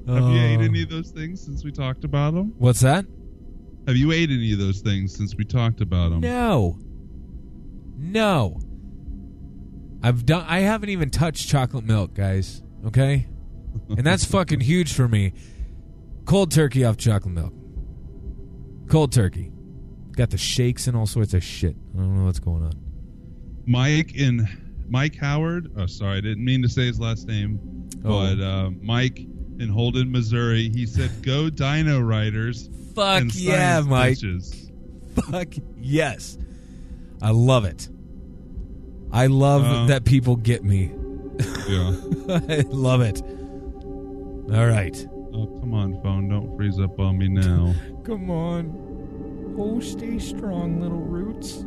Have 0.07 0.23
you 0.23 0.39
ate 0.39 0.57
Oh. 0.59 0.61
any 0.61 0.83
of 0.83 0.89
those 0.89 1.09
things 1.11 1.41
since 1.41 1.63
we 1.63 1.71
talked 1.71 2.03
about 2.03 2.33
them? 2.33 2.53
What's 2.57 2.79
that? 2.81 3.05
Have 3.87 3.97
you 3.97 4.11
ate 4.11 4.29
any 4.29 4.53
of 4.53 4.59
those 4.59 4.79
things 4.81 5.15
since 5.15 5.35
we 5.35 5.43
talked 5.43 5.81
about 5.81 6.09
them? 6.09 6.19
No. 6.21 6.77
No. 7.97 8.59
I've 10.03 10.25
done 10.25 10.45
I 10.47 10.59
haven't 10.59 10.89
even 10.89 11.09
touched 11.09 11.49
chocolate 11.49 11.83
milk, 11.85 12.13
guys. 12.13 12.61
Okay? 12.85 13.27
And 13.89 14.05
that's 14.05 14.23
fucking 14.31 14.59
huge 14.61 14.93
for 14.93 15.07
me. 15.07 15.33
Cold 16.25 16.51
turkey 16.51 16.85
off 16.85 16.97
chocolate 16.97 17.33
milk. 17.33 17.53
Cold 18.89 19.11
turkey. 19.11 19.51
Got 20.13 20.29
the 20.29 20.37
shakes 20.37 20.87
and 20.87 20.95
all 20.95 21.05
sorts 21.07 21.33
of 21.33 21.43
shit. 21.43 21.75
I 21.95 21.97
don't 21.99 22.15
know 22.17 22.25
what's 22.25 22.39
going 22.39 22.63
on. 22.63 22.73
Mike 23.65 24.15
in 24.15 24.47
Mike 24.89 25.15
Howard. 25.17 25.71
Oh, 25.77 25.85
sorry, 25.85 26.17
I 26.17 26.21
didn't 26.21 26.43
mean 26.45 26.61
to 26.61 26.69
say 26.69 26.85
his 26.85 26.99
last 26.99 27.27
name, 27.27 27.59
Oh. 28.05 28.35
but 28.35 28.41
uh, 28.43 28.69
Mike 28.81 29.19
in 29.59 29.69
Holden, 29.69 30.11
Missouri. 30.11 30.69
He 30.69 30.85
said, 30.85 31.11
"Go 31.23 31.49
Dino 31.49 31.99
Riders!" 31.99 32.69
Fuck 32.95 33.25
yeah, 33.33 33.81
Mike. 33.81 34.17
bitches. 34.17 34.71
Fuck 35.29 35.53
yes. 35.77 36.37
I 37.21 37.31
love 37.31 37.65
it. 37.65 37.89
I 39.11 39.27
love 39.27 39.63
Um, 39.63 39.87
that 39.87 40.05
people 40.05 40.35
get 40.35 40.63
me. 40.63 40.91
Yeah. 41.67 41.95
I 42.49 42.65
love 42.69 43.01
it. 43.01 43.21
All 44.55 44.65
right. 44.67 45.07
Oh, 45.33 45.45
come 45.59 45.73
on, 45.73 46.01
phone! 46.01 46.29
Don't 46.29 46.55
freeze 46.55 46.79
up 46.79 46.99
on 46.99 47.17
me 47.17 47.27
now. 47.27 47.73
Come 48.03 48.29
on. 48.31 49.55
Oh, 49.59 49.79
stay 49.79 50.17
strong, 50.19 50.79
little 50.81 50.97
roots. 51.01 51.63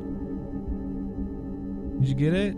Did 2.01 2.09
you 2.09 2.15
get 2.15 2.33
it? 2.35 2.57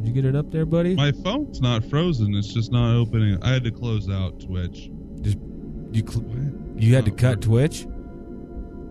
Did 0.00 0.08
you 0.08 0.14
get 0.14 0.24
it 0.24 0.34
up 0.34 0.50
there, 0.50 0.64
buddy? 0.64 0.94
My 0.94 1.12
phone's 1.12 1.60
not 1.60 1.84
frozen. 1.84 2.34
It's 2.34 2.54
just 2.54 2.72
not 2.72 2.96
opening. 2.96 3.42
I 3.42 3.52
had 3.52 3.64
to 3.64 3.70
close 3.70 4.08
out 4.08 4.40
Twitch. 4.40 4.90
Just 5.20 5.36
you 5.92 6.02
cl- 6.08 6.24
you 6.76 6.94
had 6.94 7.04
to 7.04 7.10
cut 7.10 7.46
working. 7.46 7.68
Twitch. 7.68 7.86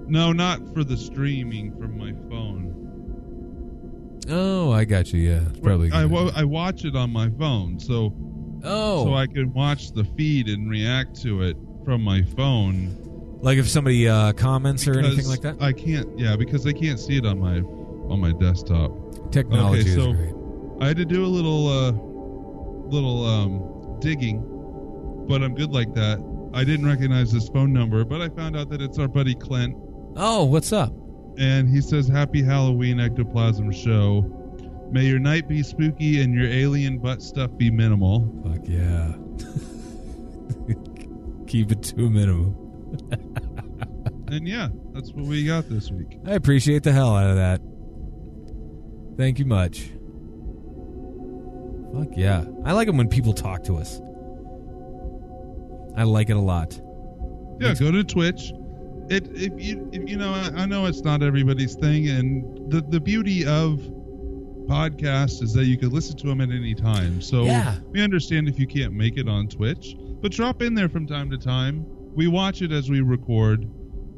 No, 0.07 0.31
not 0.31 0.59
for 0.73 0.83
the 0.83 0.95
streaming 0.95 1.75
from 1.79 1.97
my 1.97 2.11
phone. 2.29 2.75
Oh, 4.29 4.71
I 4.71 4.85
got 4.85 5.11
you. 5.11 5.19
Yeah, 5.19 5.41
it's 5.49 5.59
probably. 5.59 5.91
I, 5.91 6.03
I 6.03 6.43
watch 6.43 6.85
it 6.85 6.95
on 6.95 7.09
my 7.09 7.29
phone, 7.31 7.79
so 7.79 8.13
oh, 8.63 9.05
so 9.05 9.15
I 9.15 9.25
can 9.25 9.51
watch 9.53 9.91
the 9.91 10.03
feed 10.15 10.47
and 10.47 10.69
react 10.69 11.19
to 11.23 11.41
it 11.41 11.57
from 11.85 12.03
my 12.03 12.21
phone. 12.21 13.39
like 13.41 13.57
if 13.57 13.67
somebody 13.67 14.07
uh, 14.07 14.33
comments 14.33 14.87
or 14.87 14.99
anything 14.99 15.25
like 15.25 15.41
that. 15.41 15.59
I 15.59 15.73
can't. 15.73 16.07
Yeah, 16.19 16.35
because 16.35 16.67
I 16.67 16.73
can't 16.73 16.99
see 16.99 17.17
it 17.17 17.25
on 17.25 17.39
my 17.39 17.61
on 18.11 18.19
my 18.19 18.31
desktop. 18.33 18.91
Technology 19.31 19.81
okay, 19.81 19.95
so- 19.95 20.11
is 20.11 20.17
great. 20.17 20.38
I 20.81 20.87
had 20.87 20.97
to 20.97 21.05
do 21.05 21.25
a 21.25 21.27
little 21.27 21.67
uh 21.67 21.91
little 22.89 23.25
um 23.25 23.97
digging, 23.99 24.43
but 25.27 25.43
I'm 25.43 25.53
good 25.55 25.71
like 25.71 25.93
that. 25.95 26.19
I 26.53 26.63
didn't 26.63 26.85
recognize 26.87 27.31
this 27.31 27.47
phone 27.49 27.71
number, 27.73 28.03
but 28.05 28.21
I 28.21 28.29
found 28.29 28.57
out 28.57 28.69
that 28.69 28.81
it's 28.81 28.97
our 28.97 29.07
buddy 29.07 29.35
Clint, 29.35 29.75
Oh, 30.15 30.45
what's 30.45 30.73
up? 30.73 30.93
and 31.37 31.69
he 31.69 31.81
says, 31.81 32.07
"Happy 32.07 32.41
Halloween, 32.41 32.99
Ectoplasm 32.99 33.71
Show. 33.71 34.35
May 34.91 35.05
your 35.05 35.19
night 35.19 35.47
be 35.47 35.61
spooky 35.61 36.21
and 36.21 36.33
your 36.33 36.47
alien 36.47 36.97
butt 36.99 37.21
stuff 37.21 37.55
be 37.57 37.69
minimal." 37.69 38.27
Fuck 38.43 38.67
yeah. 38.67 39.13
Keep 41.47 41.71
it 41.71 41.83
to 41.83 42.05
a 42.05 42.09
minimum. 42.09 42.55
And 44.31 44.47
yeah, 44.47 44.67
that's 44.93 45.11
what 45.11 45.25
we 45.25 45.43
got 45.43 45.67
this 45.69 45.89
week. 45.89 46.19
I 46.23 46.33
appreciate 46.33 46.83
the 46.83 46.91
hell 46.91 47.15
out 47.15 47.31
of 47.31 47.37
that. 47.37 47.59
Thank 49.17 49.39
you 49.39 49.45
much. 49.45 49.89
Fuck 51.93 52.09
yeah. 52.15 52.45
I 52.65 52.73
like 52.73 52.87
it 52.87 52.93
when 52.93 53.07
people 53.09 53.33
talk 53.33 53.63
to 53.65 53.77
us. 53.77 53.99
I 55.95 56.03
like 56.03 56.29
it 56.29 56.37
a 56.37 56.41
lot. 56.41 56.79
Yeah, 57.59 57.73
go 57.73 57.91
to 57.91 58.03
Twitch. 58.03 58.53
It 59.09 59.27
if 59.33 59.53
you 59.59 59.89
if, 59.91 60.07
you 60.09 60.17
know 60.17 60.31
I, 60.33 60.61
I 60.61 60.65
know 60.65 60.85
it's 60.85 61.01
not 61.01 61.23
everybody's 61.23 61.75
thing, 61.75 62.07
and 62.09 62.71
the 62.71 62.81
the 62.81 62.99
beauty 62.99 63.45
of 63.45 63.79
podcasts 64.67 65.41
is 65.41 65.51
that 65.53 65.65
you 65.65 65.77
can 65.77 65.89
listen 65.89 66.15
to 66.17 66.27
them 66.27 66.41
at 66.41 66.51
any 66.51 66.75
time. 66.75 67.21
So 67.21 67.43
Yeah. 67.45 67.75
we 67.89 68.01
understand 68.03 68.47
if 68.47 68.59
you 68.59 68.67
can't 68.67 68.93
make 68.93 69.17
it 69.17 69.27
on 69.27 69.47
Twitch, 69.47 69.95
but 70.21 70.31
drop 70.31 70.61
in 70.61 70.75
there 70.75 70.87
from 70.89 71.07
time 71.07 71.29
to 71.31 71.37
time. 71.37 71.85
We 72.15 72.27
watch 72.27 72.61
it 72.61 72.71
as 72.71 72.89
we 72.89 73.01
record, 73.01 73.67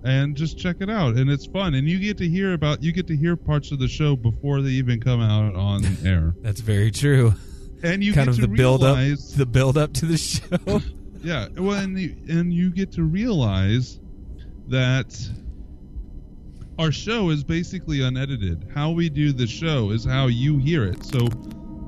and 0.04 0.36
just 0.36 0.58
check 0.58 0.78
it 0.82 0.90
out, 0.90 1.16
and 1.16 1.30
it's 1.30 1.46
fun. 1.46 1.74
And 1.74 1.88
you 1.88 2.00
get 2.00 2.18
to 2.20 2.28
hear 2.28 2.54
about 2.54 2.84
you 2.84 2.92
get 2.92 3.08
to 3.08 3.16
hear 3.16 3.36
parts 3.38 3.72
of 3.72 3.80
the 3.80 3.88
show 3.88 4.16
before 4.16 4.62
they 4.62 4.72
even 4.72 5.00
come 5.00 5.22
out 5.22 5.56
on 5.56 5.86
air, 6.06 6.36
That's 6.42 6.62
very 6.62 6.92
true. 6.92 7.34
And 7.84 8.04
you 8.04 8.14
kind 8.14 8.28
get 8.28 8.30
of 8.30 8.36
to 8.36 8.42
the 8.42 8.48
build 8.48 8.84
up 8.84 8.98
the 9.36 9.46
build 9.46 9.78
up 9.78 9.94
to 9.94 10.06
the 10.06 10.18
show. 10.18 10.82
Yeah, 11.24 11.50
well, 11.56 11.78
and 11.78 12.00
you, 12.00 12.16
and 12.30 12.52
you 12.52 12.72
get 12.72 12.92
to 12.94 13.04
realize 13.04 14.00
that 14.70 15.16
our 16.80 16.92
show 16.92 17.30
is 17.30 17.44
basically 17.44 18.02
unedited. 18.02 18.68
How 18.74 18.90
we 18.90 19.08
do 19.08 19.32
the 19.32 19.46
show 19.46 19.92
is 19.92 20.04
how 20.04 20.26
you 20.28 20.58
hear 20.58 20.84
it. 20.84 21.04
So 21.06 21.28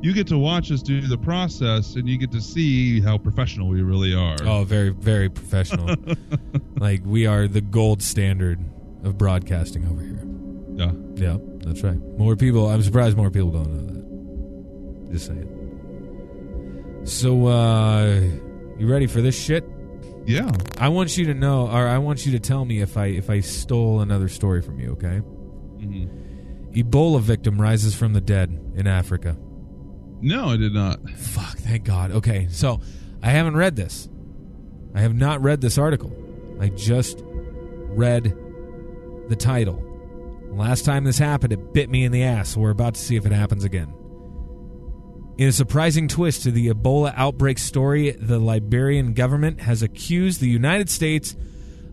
you 0.03 0.13
get 0.13 0.27
to 0.27 0.37
watch 0.37 0.71
us 0.71 0.83
do 0.83 1.01
the 1.01 1.17
process, 1.17 1.95
and 1.95 2.07
you 2.07 2.19
get 2.19 2.31
to 2.33 2.41
see 2.41 3.01
how 3.01 3.17
professional 3.17 3.69
we 3.69 3.81
really 3.81 4.13
are. 4.13 4.37
oh, 4.43 4.65
very 4.65 4.89
very 4.89 5.29
professional. 5.29 5.95
like 6.77 7.01
we 7.03 7.25
are 7.25 7.47
the 7.47 7.61
gold 7.61 8.03
standard 8.03 8.59
of 9.03 9.17
broadcasting 9.17 9.87
over 9.87 10.01
here. 10.01 10.23
yeah. 10.75 10.91
Yeah, 11.15 11.37
that's 11.65 11.81
right. 11.81 11.97
More 12.19 12.35
people. 12.35 12.69
I'm 12.69 12.83
surprised 12.83 13.17
more 13.17 13.31
people 13.31 13.49
don't 13.51 13.71
know 13.71 13.93
that. 15.07 15.11
Just 15.13 15.25
saying. 15.27 15.49
So, 17.05 17.47
uh, 17.47 18.21
you 18.77 18.87
ready 18.87 19.07
for 19.07 19.21
this 19.21 19.39
shit? 19.39 19.65
Yeah. 20.25 20.49
I 20.77 20.87
want 20.89 21.17
you 21.17 21.25
to 21.25 21.33
know, 21.33 21.67
or 21.67 21.87
I 21.87 21.97
want 21.97 22.25
you 22.25 22.31
to 22.33 22.39
tell 22.39 22.63
me 22.63 22.79
if 22.81 22.95
I 22.97 23.07
if 23.07 23.29
I 23.29 23.41
stole 23.41 23.99
another 23.99 24.29
story 24.29 24.61
from 24.61 24.79
you. 24.79 24.91
Okay. 24.93 25.17
hmm 25.17 26.05
Ebola 26.73 27.21
victim 27.21 27.61
rises 27.61 27.93
from 27.93 28.13
the 28.13 28.21
dead 28.21 28.49
in 28.75 28.87
Africa. 28.87 29.37
No, 30.21 30.49
I 30.49 30.57
did 30.57 30.73
not. 30.73 31.07
Fuck, 31.11 31.57
thank 31.59 31.83
God. 31.83 32.11
Okay, 32.11 32.47
so 32.49 32.79
I 33.21 33.29
haven't 33.29 33.55
read 33.57 33.75
this. 33.75 34.09
I 34.95 35.01
have 35.01 35.13
not 35.13 35.43
read 35.43 35.61
this 35.61 35.77
article. 35.77 36.11
I 36.59 36.69
just 36.69 37.21
read 37.25 38.35
the 39.27 39.35
title. 39.35 39.83
Last 40.51 40.85
time 40.85 41.03
this 41.03 41.17
happened, 41.19 41.53
it 41.53 41.73
bit 41.73 41.89
me 41.89 42.05
in 42.05 42.11
the 42.11 42.23
ass. 42.23 42.49
So 42.49 42.61
we're 42.61 42.69
about 42.71 42.95
to 42.95 43.01
see 43.01 43.17
if 43.17 43.25
it 43.25 43.31
happens 43.31 43.63
again. 43.65 43.93
In 45.35 45.47
a 45.47 45.51
surprising 45.51 46.07
twist 46.07 46.43
to 46.43 46.51
the 46.51 46.67
Ebola 46.69 47.11
outbreak 47.17 47.57
story, 47.57 48.11
the 48.11 48.37
Liberian 48.37 49.13
government 49.13 49.61
has 49.61 49.81
accused 49.81 50.39
the 50.39 50.47
United 50.49 50.91
States 50.91 51.35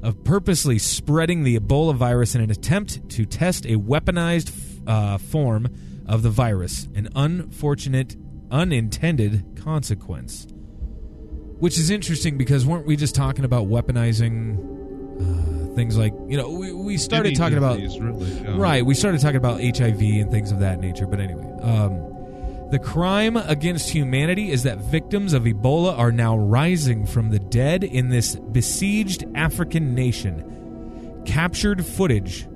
of 0.03 0.23
purposely 0.25 0.79
spreading 0.79 1.43
the 1.43 1.59
Ebola 1.59 1.95
virus 1.95 2.35
in 2.35 2.43
an 2.43 2.51
attempt 2.51 3.09
to 3.11 3.25
test 3.25 3.65
a 3.65 3.77
weaponized 3.77 4.53
uh, 4.87 5.17
form 5.17 5.69
of 6.07 6.23
the 6.23 6.29
virus, 6.29 6.87
an 6.95 7.09
unfortunate, 7.17 8.15
unintended 8.51 9.59
consequence. 9.63 10.47
Which 11.61 11.79
is 11.79 11.89
interesting 11.89 12.37
because 12.37 12.67
weren't 12.67 12.87
we 12.87 12.95
just 12.97 13.15
talking 13.15 13.47
about 13.47 13.69
weaponizing 13.69 14.59
uh, 15.19 15.75
things 15.75 15.97
like, 15.97 16.13
you 16.29 16.37
know, 16.37 16.51
we, 16.51 16.73
we 16.73 16.97
started 16.99 17.29
Any 17.31 17.37
talking 17.37 17.59
about. 17.59 17.79
really, 17.79 18.33
yeah. 18.33 18.55
Right, 18.57 18.85
we 18.85 18.95
started 18.95 19.21
talking 19.23 19.37
about 19.37 19.63
HIV 19.63 20.01
and 20.01 20.31
things 20.31 20.53
of 20.53 20.61
that 20.61 20.79
nature, 20.81 21.07
but 21.07 21.21
anyway. 21.21 21.47
Um, 21.63 22.20
the 22.71 22.79
crime 22.79 23.37
against 23.37 23.91
humanity 23.91 24.51
is 24.51 24.63
that 24.63 24.79
victims 24.79 25.33
of 25.33 25.43
Ebola 25.43 25.99
are 25.99 26.13
now 26.13 26.37
rising 26.37 27.05
from 27.05 27.31
the 27.31 27.41
dead 27.41 27.83
in 27.83 28.11
this 28.11 28.37
besieged 28.37 29.25
African 29.35 29.95
nation. 29.95 31.23
Captured 31.27 31.85
footage 31.85 32.47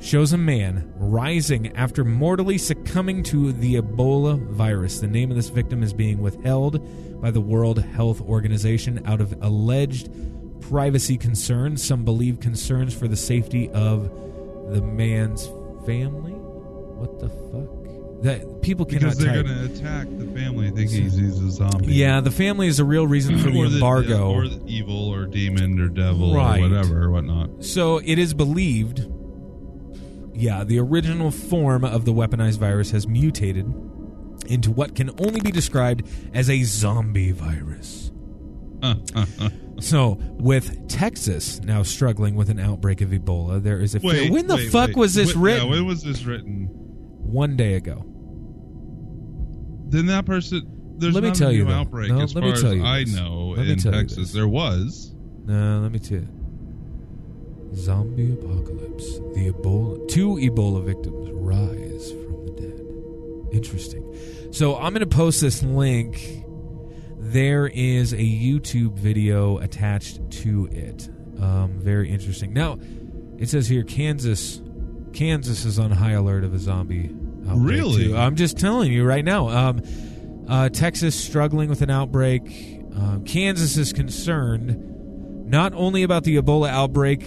shows 0.00 0.32
a 0.32 0.38
man 0.38 0.90
rising 0.96 1.76
after 1.76 2.04
mortally 2.04 2.56
succumbing 2.56 3.22
to 3.24 3.52
the 3.52 3.74
Ebola 3.74 4.38
virus. 4.48 5.00
The 5.00 5.06
name 5.06 5.30
of 5.30 5.36
this 5.36 5.48
victim 5.50 5.82
is 5.82 5.92
being 5.92 6.20
withheld 6.20 7.20
by 7.20 7.30
the 7.30 7.40
World 7.40 7.82
Health 7.82 8.20
Organization 8.22 9.02
out 9.04 9.20
of 9.20 9.34
alleged 9.42 10.08
privacy 10.62 11.18
concerns. 11.18 11.84
Some 11.84 12.04
believe 12.04 12.40
concerns 12.40 12.94
for 12.94 13.06
the 13.06 13.16
safety 13.16 13.68
of 13.70 14.04
the 14.72 14.80
man's 14.82 15.46
family. 15.84 16.32
What 16.32 17.18
the 17.20 17.28
fuck? 17.28 17.77
That 18.22 18.62
people 18.62 18.84
cannot 18.84 19.00
Because 19.00 19.18
they're 19.18 19.42
going 19.42 19.46
to 19.46 19.64
attack 19.66 20.08
the 20.10 20.26
family 20.38 20.70
thinking 20.70 21.02
he's, 21.04 21.14
he's 21.16 21.38
a 21.40 21.50
zombie. 21.52 21.92
Yeah, 21.94 22.20
the 22.20 22.32
family 22.32 22.66
is 22.66 22.80
a 22.80 22.84
real 22.84 23.06
reason 23.06 23.38
for 23.38 23.50
the 23.50 23.60
embargo. 23.62 24.32
or 24.32 24.48
the 24.48 24.60
evil 24.66 25.08
or 25.14 25.26
demon 25.26 25.78
or 25.80 25.88
devil 25.88 26.34
Right. 26.34 26.58
or 26.58 26.68
whatever 26.68 27.04
or 27.04 27.10
whatnot. 27.12 27.64
So 27.64 27.98
it 28.04 28.18
is 28.18 28.34
believed, 28.34 29.06
yeah, 30.34 30.64
the 30.64 30.80
original 30.80 31.30
form 31.30 31.84
of 31.84 32.04
the 32.06 32.12
weaponized 32.12 32.58
virus 32.58 32.90
has 32.90 33.06
mutated 33.06 33.72
into 34.48 34.72
what 34.72 34.96
can 34.96 35.10
only 35.20 35.40
be 35.40 35.52
described 35.52 36.02
as 36.34 36.50
a 36.50 36.62
zombie 36.64 37.30
virus. 37.32 38.10
So, 39.80 40.18
with 40.40 40.88
Texas 40.88 41.60
now 41.60 41.84
struggling 41.84 42.34
with 42.34 42.50
an 42.50 42.58
outbreak 42.58 43.00
of 43.00 43.10
Ebola, 43.10 43.62
there 43.62 43.78
is 43.78 43.94
a 43.94 44.00
fear. 44.00 44.10
Wait, 44.10 44.30
When 44.32 44.48
the 44.48 44.56
wait, 44.56 44.72
fuck 44.72 44.88
wait. 44.88 44.96
was 44.96 45.14
this 45.14 45.36
written? 45.36 45.66
Yeah, 45.66 45.70
when 45.70 45.86
was 45.86 46.02
this 46.02 46.24
written? 46.24 46.68
One 47.28 47.56
day 47.56 47.74
ago. 47.74 48.04
Then 49.88 50.06
that 50.06 50.26
person. 50.26 50.96
There's 50.98 51.14
Let 51.14 51.22
me 51.22 51.28
not 51.30 51.36
tell 51.38 51.50
a 51.50 51.52
you 51.52 51.64
new 51.64 51.70
though. 51.70 51.76
outbreak 51.76 52.10
No, 52.10 52.20
as 52.22 52.34
let 52.34 52.42
far 52.42 52.52
me 52.52 52.60
tell 52.60 52.70
as 52.72 52.76
you 52.76 52.84
I 52.84 53.04
this. 53.04 53.14
know 53.14 53.54
Let 53.56 53.66
me 53.66 53.72
in 53.72 53.78
tell 53.78 53.92
you 53.94 54.00
Texas. 54.00 54.18
this. 54.18 54.32
There 54.32 54.48
was. 54.48 55.14
No, 55.44 55.80
let 55.80 55.92
me 55.92 55.98
tell 55.98 56.18
you. 56.18 56.28
Zombie 57.74 58.32
apocalypse. 58.32 59.18
The 59.34 59.52
Ebola. 59.52 60.08
Two 60.08 60.34
Ebola 60.36 60.84
victims 60.84 61.30
rise 61.30 62.10
from 62.12 62.46
the 62.46 62.52
dead. 62.60 63.54
Interesting. 63.54 64.14
So 64.52 64.74
I'm 64.76 64.92
going 64.92 65.08
to 65.08 65.16
post 65.16 65.40
this 65.40 65.62
link. 65.62 66.44
There 67.18 67.66
is 67.68 68.12
a 68.12 68.16
YouTube 68.16 68.94
video 68.94 69.58
attached 69.58 70.30
to 70.42 70.66
it. 70.72 71.08
Um, 71.40 71.74
very 71.78 72.10
interesting. 72.10 72.52
Now, 72.52 72.78
it 73.38 73.48
says 73.48 73.68
here 73.68 73.84
Kansas. 73.84 74.60
Kansas 75.18 75.64
is 75.64 75.80
on 75.80 75.90
high 75.90 76.12
alert 76.12 76.44
of 76.44 76.54
a 76.54 76.60
zombie 76.60 77.10
outbreak. 77.48 77.76
Really? 77.80 78.04
too. 78.04 78.16
I'm 78.16 78.36
just 78.36 78.56
telling 78.56 78.92
you 78.92 79.04
right 79.04 79.24
now. 79.24 79.48
Um, 79.48 79.82
uh, 80.48 80.68
Texas 80.68 81.18
struggling 81.18 81.68
with 81.68 81.82
an 81.82 81.90
outbreak. 81.90 82.42
Um, 82.94 83.24
Kansas 83.24 83.76
is 83.76 83.92
concerned 83.92 84.76
not 85.50 85.74
only 85.74 86.04
about 86.04 86.22
the 86.22 86.36
Ebola 86.36 86.68
outbreak 86.68 87.22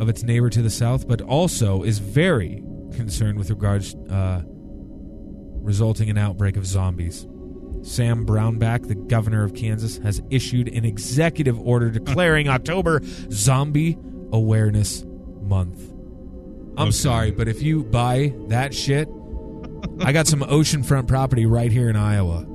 of 0.00 0.08
its 0.08 0.24
neighbor 0.24 0.50
to 0.50 0.60
the 0.60 0.70
south, 0.70 1.06
but 1.06 1.20
also 1.20 1.84
is 1.84 2.00
very 2.00 2.64
concerned 2.96 3.38
with 3.38 3.48
regards 3.48 3.94
uh, 3.94 4.42
resulting 4.44 6.08
in 6.08 6.18
outbreak 6.18 6.56
of 6.56 6.66
zombies. 6.66 7.28
Sam 7.82 8.26
Brownback, 8.26 8.88
the 8.88 8.96
governor 8.96 9.44
of 9.44 9.54
Kansas, 9.54 9.98
has 9.98 10.20
issued 10.30 10.66
an 10.66 10.84
executive 10.84 11.60
order 11.60 11.90
declaring 11.90 12.48
October 12.48 13.02
Zombie 13.30 13.96
Awareness 14.32 15.04
Month. 15.06 15.89
I'm 16.80 16.88
Okay. 16.88 16.90
sorry, 16.92 17.30
but 17.30 17.48
if 17.48 17.62
you 17.62 17.84
buy 17.84 18.32
that 18.48 18.74
shit, 18.74 19.08
I 20.00 20.12
got 20.12 20.26
some 20.26 20.40
oceanfront 20.40 21.06
property 21.08 21.46
right 21.46 21.70
here 21.70 21.88
in 21.90 21.96
Iowa 21.96 22.46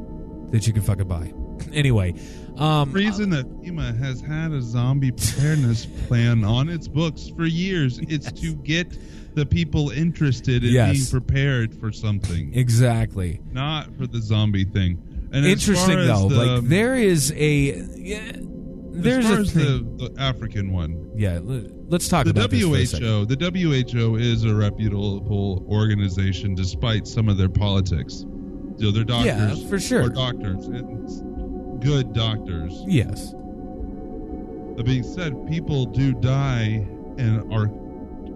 that 0.52 0.66
you 0.68 0.74
can 0.74 0.82
fucking 0.82 1.08
buy. 1.08 1.32
Anyway, 1.74 2.14
um, 2.58 2.92
reason 2.92 3.30
that 3.32 3.46
FEMA 3.64 3.98
has 3.98 4.22
had 4.22 4.52
a 4.52 4.62
zombie 4.62 5.12
preparedness 5.12 5.86
plan 6.08 6.44
on 6.44 6.70
its 6.70 6.88
books 6.88 7.30
for 7.36 7.46
years. 7.46 7.98
It's 8.08 8.32
to 8.34 8.56
get 8.58 8.98
the 9.36 9.46
people 9.46 9.90
interested 9.90 10.64
in 10.64 10.72
Yes. 10.72 10.94
being 11.10 11.22
prepared 11.22 11.74
for 11.74 11.92
something, 11.92 12.54
exactly. 12.54 13.40
not 13.52 13.88
for 13.98 14.06
the 14.08 14.22
zombie 14.22 14.64
thing. 14.66 15.02
And 15.34 15.46
Interesting 15.46 15.98
though, 16.08 16.30
the, 16.30 16.46
like 16.46 16.64
there 16.70 16.96
is 16.96 17.32
a 17.36 17.84
yeah, 17.98 18.32
there's 18.36 19.26
as 19.26 19.30
far 19.32 19.38
a 19.38 19.42
as 19.42 19.54
the, 19.54 20.10
the 20.10 20.22
African 20.22 20.72
one, 20.72 21.12
yeah, 21.16 21.40
let's 21.88 22.08
talk 22.08 22.26
the 22.26 22.32
about 22.32 22.50
this 22.50 22.64
for 22.64 22.76
a 22.76 22.86
second. 22.86 23.08
WHO, 23.08 23.26
the 23.26 23.92
WHO 23.94 24.16
is 24.16 24.44
a 24.44 24.54
reputable 24.54 25.66
organization 25.70 26.56
despite 26.56 27.08
some 27.08 27.30
of 27.30 27.38
their 27.38 27.50
politics. 27.50 28.26
Know, 28.78 28.92
they're 28.92 29.04
doctors, 29.04 29.62
Yeah, 29.62 29.70
for 29.70 29.80
sure. 29.80 30.04
Or 30.04 30.10
doctors, 30.10 30.68
and 30.68 31.82
good 31.82 32.14
doctors. 32.14 32.84
Yes, 32.86 33.32
That 33.32 34.84
being 34.86 35.04
said, 35.04 35.48
people 35.48 35.86
do 35.86 36.14
die 36.14 36.86
and 37.18 37.54
are 37.54 37.70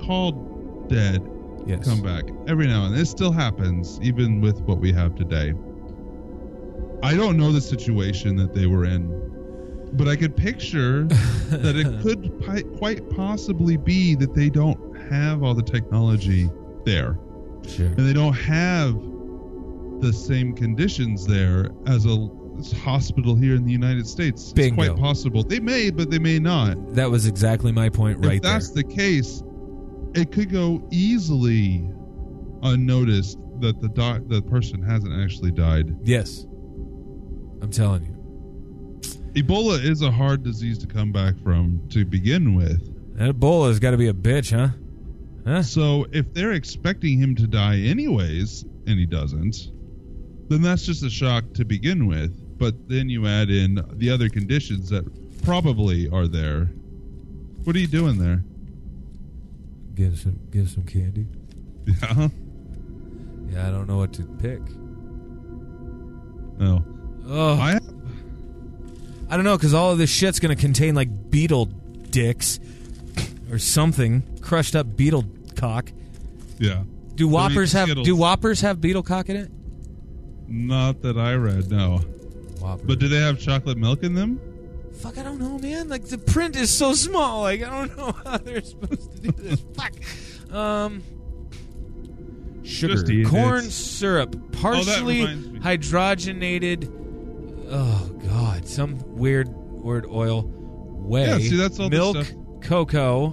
called 0.05 0.87
dead 0.87 1.21
yes. 1.65 1.83
come 1.83 2.01
back 2.01 2.23
every 2.47 2.67
now 2.67 2.85
and 2.85 2.93
then. 2.93 3.01
It 3.01 3.07
still 3.07 3.31
happens, 3.31 3.99
even 4.01 4.41
with 4.41 4.61
what 4.61 4.79
we 4.79 4.91
have 4.93 5.15
today. 5.15 5.53
I 7.03 7.15
don't 7.15 7.37
know 7.37 7.51
the 7.51 7.61
situation 7.61 8.35
that 8.37 8.53
they 8.53 8.65
were 8.65 8.85
in, 8.85 9.09
but 9.93 10.07
I 10.07 10.15
could 10.15 10.35
picture 10.35 11.03
that 11.49 11.75
it 11.75 12.01
could 12.01 12.39
pi- 12.41 12.61
quite 12.77 13.09
possibly 13.09 13.77
be 13.77 14.15
that 14.15 14.33
they 14.33 14.49
don't 14.49 14.79
have 15.09 15.43
all 15.43 15.53
the 15.53 15.63
technology 15.63 16.49
there, 16.85 17.17
Sure. 17.67 17.87
and 17.87 17.97
they 18.07 18.13
don't 18.13 18.33
have 18.33 18.93
the 20.01 20.13
same 20.13 20.53
conditions 20.53 21.25
there 21.27 21.69
as 21.87 22.05
a 22.05 22.29
hospital 22.83 23.35
here 23.35 23.55
in 23.55 23.65
the 23.65 23.71
United 23.71 24.05
States. 24.07 24.51
Bingo. 24.53 24.81
It's 24.81 24.89
quite 24.91 24.99
possible. 25.01 25.43
They 25.43 25.59
may, 25.59 25.89
but 25.89 26.09
they 26.11 26.19
may 26.19 26.39
not 26.39 26.93
That 26.95 27.09
was 27.09 27.25
exactly 27.25 27.71
my 27.71 27.89
point 27.89 28.23
right 28.25 28.35
if 28.37 28.41
there. 28.43 28.51
that's 28.53 28.71
the 28.71 28.83
case, 28.83 29.43
it 30.15 30.31
could 30.31 30.51
go 30.51 30.81
easily 30.91 31.89
unnoticed 32.63 33.37
that 33.59 33.79
the 33.81 33.89
doc- 33.89 34.23
the 34.27 34.41
person 34.41 34.81
hasn't 34.81 35.13
actually 35.21 35.51
died. 35.51 35.95
Yes, 36.03 36.45
I'm 37.61 37.71
telling 37.71 38.05
you, 38.05 38.15
Ebola 39.33 39.83
is 39.83 40.01
a 40.01 40.11
hard 40.11 40.43
disease 40.43 40.77
to 40.79 40.87
come 40.87 41.11
back 41.11 41.35
from 41.43 41.81
to 41.89 42.05
begin 42.05 42.55
with. 42.55 43.17
that 43.17 43.35
Ebola's 43.35 43.79
got 43.79 43.91
to 43.91 43.97
be 43.97 44.07
a 44.07 44.13
bitch, 44.13 44.55
huh? 44.57 44.69
Huh? 45.45 45.63
So 45.63 46.07
if 46.11 46.33
they're 46.33 46.53
expecting 46.53 47.19
him 47.19 47.35
to 47.35 47.47
die 47.47 47.79
anyways, 47.79 48.65
and 48.87 48.99
he 48.99 49.05
doesn't, 49.05 49.71
then 50.49 50.61
that's 50.61 50.85
just 50.85 51.03
a 51.03 51.09
shock 51.09 51.53
to 51.53 51.65
begin 51.65 52.07
with. 52.07 52.57
But 52.57 52.89
then 52.89 53.09
you 53.09 53.27
add 53.27 53.49
in 53.49 53.81
the 53.93 54.09
other 54.09 54.29
conditions 54.29 54.89
that 54.89 55.05
probably 55.43 56.09
are 56.09 56.27
there. 56.27 56.65
What 57.63 57.75
are 57.75 57.79
you 57.79 57.87
doing 57.87 58.17
there? 58.17 58.43
Give 59.95 60.17
some, 60.17 60.39
give 60.51 60.69
some 60.69 60.83
candy. 60.83 61.27
Yeah. 61.85 62.27
Yeah, 63.51 63.67
I 63.67 63.71
don't 63.71 63.87
know 63.87 63.97
what 63.97 64.13
to 64.13 64.23
pick. 64.23 64.61
No. 66.59 66.83
Oh, 67.27 67.53
I 67.53 67.79
I, 69.29 69.35
don't 69.35 69.45
know 69.45 69.57
because 69.57 69.73
all 69.73 69.91
of 69.91 69.97
this 69.97 70.09
shit's 70.09 70.39
gonna 70.39 70.55
contain 70.55 70.95
like 70.95 71.29
beetle 71.29 71.65
dicks 71.65 72.59
or 73.51 73.59
something, 73.59 74.23
crushed 74.41 74.75
up 74.75 74.95
beetle 74.95 75.25
cock. 75.55 75.91
yeah. 76.57 76.83
Do 77.15 77.27
whoppers 77.27 77.73
have 77.73 77.87
Skittles. 77.87 78.07
do 78.07 78.15
whoppers 78.15 78.61
have 78.61 78.79
beetle 78.79 79.03
cock 79.03 79.27
in 79.29 79.35
it? 79.35 79.51
Not 80.47 81.01
that 81.01 81.17
I 81.17 81.33
read, 81.35 81.69
no. 81.69 81.97
Whoppers. 82.59 82.85
But 82.87 82.99
do 82.99 83.07
they 83.09 83.19
have 83.19 83.39
chocolate 83.39 83.77
milk 83.77 84.03
in 84.03 84.13
them? 84.15 84.39
Fuck, 85.01 85.17
I 85.17 85.23
don't 85.23 85.39
know, 85.39 85.57
man. 85.59 85.89
Like 85.89 86.05
the 86.05 86.17
print 86.17 86.55
is 86.55 86.75
so 86.75 86.93
small. 86.93 87.41
Like 87.41 87.61
I 87.61 87.69
don't 87.69 87.97
know 87.97 88.11
how 88.23 88.37
they're 88.37 88.61
supposed 88.61 89.11
to 89.11 89.17
do 89.19 89.31
this. 89.31 89.61
Fuck. 89.75 89.93
Um. 90.55 91.03
Sugar, 92.63 92.93
Just 92.95 93.09
eat 93.09 93.21
it. 93.25 93.29
corn 93.29 93.63
syrup, 93.71 94.35
partially 94.53 95.21
reminds 95.21 95.47
me. 95.47 95.59
hydrogenated. 95.59 96.98
Oh 97.69 98.09
God, 98.27 98.67
some 98.67 98.97
weird 99.15 99.47
word 99.49 100.05
oil. 100.09 100.55
Yeah, 101.09 101.37
see, 101.37 101.55
that's 101.55 101.79
all 101.79 101.89
the 101.89 101.97
milk, 101.97 102.27
cocoa. 102.63 103.31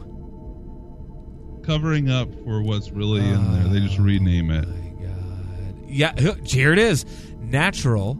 Covering 1.64 2.10
up 2.10 2.32
for 2.44 2.62
what's 2.62 2.90
really 2.92 3.20
in 3.28 3.52
there. 3.52 3.64
They 3.72 3.80
just 3.80 3.98
Oh, 3.98 4.04
rename 4.04 4.50
it. 4.50 4.68
My 4.68 5.04
God. 5.04 5.74
Yeah, 5.88 6.12
here 6.44 6.72
it 6.72 6.78
is. 6.78 7.04
Natural 7.40 8.12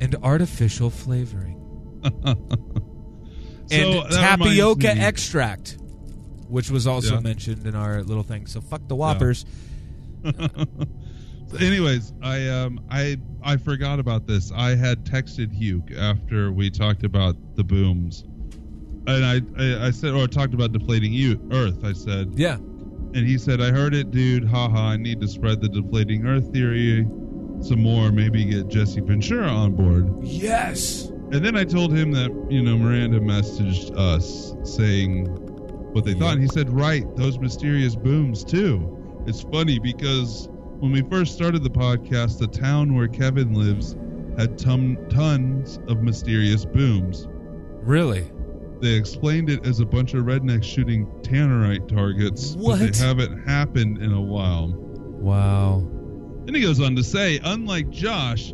and 0.00 0.14
artificial 0.22 0.90
flavoring. 0.90 1.60
And 3.70 3.94
reminds 3.94 4.14
tapioca 4.16 4.88
extract, 4.90 5.78
which 6.48 6.70
was 6.70 6.86
also 6.86 7.14
Yeah. 7.14 7.20
mentioned 7.20 7.66
in 7.66 7.74
our 7.74 8.02
little 8.02 8.22
thing. 8.22 8.46
So 8.46 8.60
fuck 8.60 8.86
the 8.88 8.94
Whoppers. 8.94 9.44
So 11.48 11.58
anyways, 11.58 12.12
I 12.22 12.48
um 12.48 12.80
I 12.90 13.16
I 13.44 13.56
forgot 13.58 13.98
about 13.98 14.26
this. 14.26 14.50
I 14.54 14.74
had 14.74 15.04
texted 15.04 15.52
Hugh 15.52 15.82
after 15.98 16.50
we 16.52 16.70
talked 16.70 17.04
about 17.04 17.36
the 17.56 17.64
booms, 17.64 18.24
and 19.06 19.24
I 19.24 19.40
I, 19.62 19.86
I 19.86 19.90
said 19.90 20.14
or 20.14 20.26
talked 20.26 20.54
about 20.54 20.72
deflating 20.72 21.12
you 21.12 21.40
Earth. 21.52 21.84
I 21.84 21.92
said, 21.92 22.32
Yeah. 22.36 22.54
and 22.56 23.16
he 23.26 23.36
said, 23.38 23.60
I 23.60 23.70
heard 23.70 23.94
it, 23.94 24.10
dude. 24.10 24.44
Haha. 24.48 24.88
I 24.90 24.96
need 24.96 25.20
to 25.20 25.28
spread 25.28 25.60
the 25.60 25.68
deflating 25.68 26.26
Earth 26.26 26.52
theory 26.52 27.06
some 27.60 27.80
more. 27.82 28.10
Maybe 28.10 28.44
get 28.44 28.68
Jesse 28.68 29.00
Ventura 29.00 29.46
on 29.48 29.74
board. 29.76 30.08
Yes. 30.22 31.06
And 31.32 31.44
then 31.44 31.56
I 31.56 31.64
told 31.64 31.92
him 31.96 32.12
that, 32.12 32.30
you 32.50 32.62
know, 32.62 32.76
Miranda 32.78 33.18
messaged 33.20 33.96
us 33.96 34.54
saying 34.76 35.26
what 35.92 36.04
they 36.04 36.14
thought. 36.14 36.34
And 36.34 36.42
he 36.42 36.48
said, 36.48 36.70
right, 36.70 37.04
those 37.16 37.38
mysterious 37.38 37.96
booms, 37.96 38.44
too. 38.44 39.22
It's 39.26 39.42
funny 39.42 39.78
because 39.78 40.48
when 40.80 40.92
we 40.92 41.02
first 41.02 41.34
started 41.34 41.62
the 41.62 41.70
podcast, 41.70 42.38
the 42.38 42.46
town 42.46 42.94
where 42.94 43.08
Kevin 43.08 43.54
lives 43.54 43.96
had 44.36 44.58
ton- 44.58 44.98
tons 45.08 45.78
of 45.88 46.02
mysterious 46.02 46.64
booms. 46.64 47.28
Really? 47.82 48.30
They 48.80 48.94
explained 48.94 49.48
it 49.50 49.64
as 49.66 49.80
a 49.80 49.86
bunch 49.86 50.14
of 50.14 50.24
rednecks 50.24 50.64
shooting 50.64 51.06
tannerite 51.22 51.88
targets, 51.88 52.54
but 52.56 52.62
What? 52.64 52.78
they 52.92 52.98
haven't 52.98 53.46
happened 53.46 53.98
in 53.98 54.12
a 54.12 54.20
while. 54.20 54.74
Wow. 54.76 55.78
And 56.46 56.54
he 56.54 56.60
goes 56.62 56.80
on 56.80 56.94
to 56.96 57.02
say, 57.02 57.40
unlike 57.44 57.88
Josh, 57.90 58.52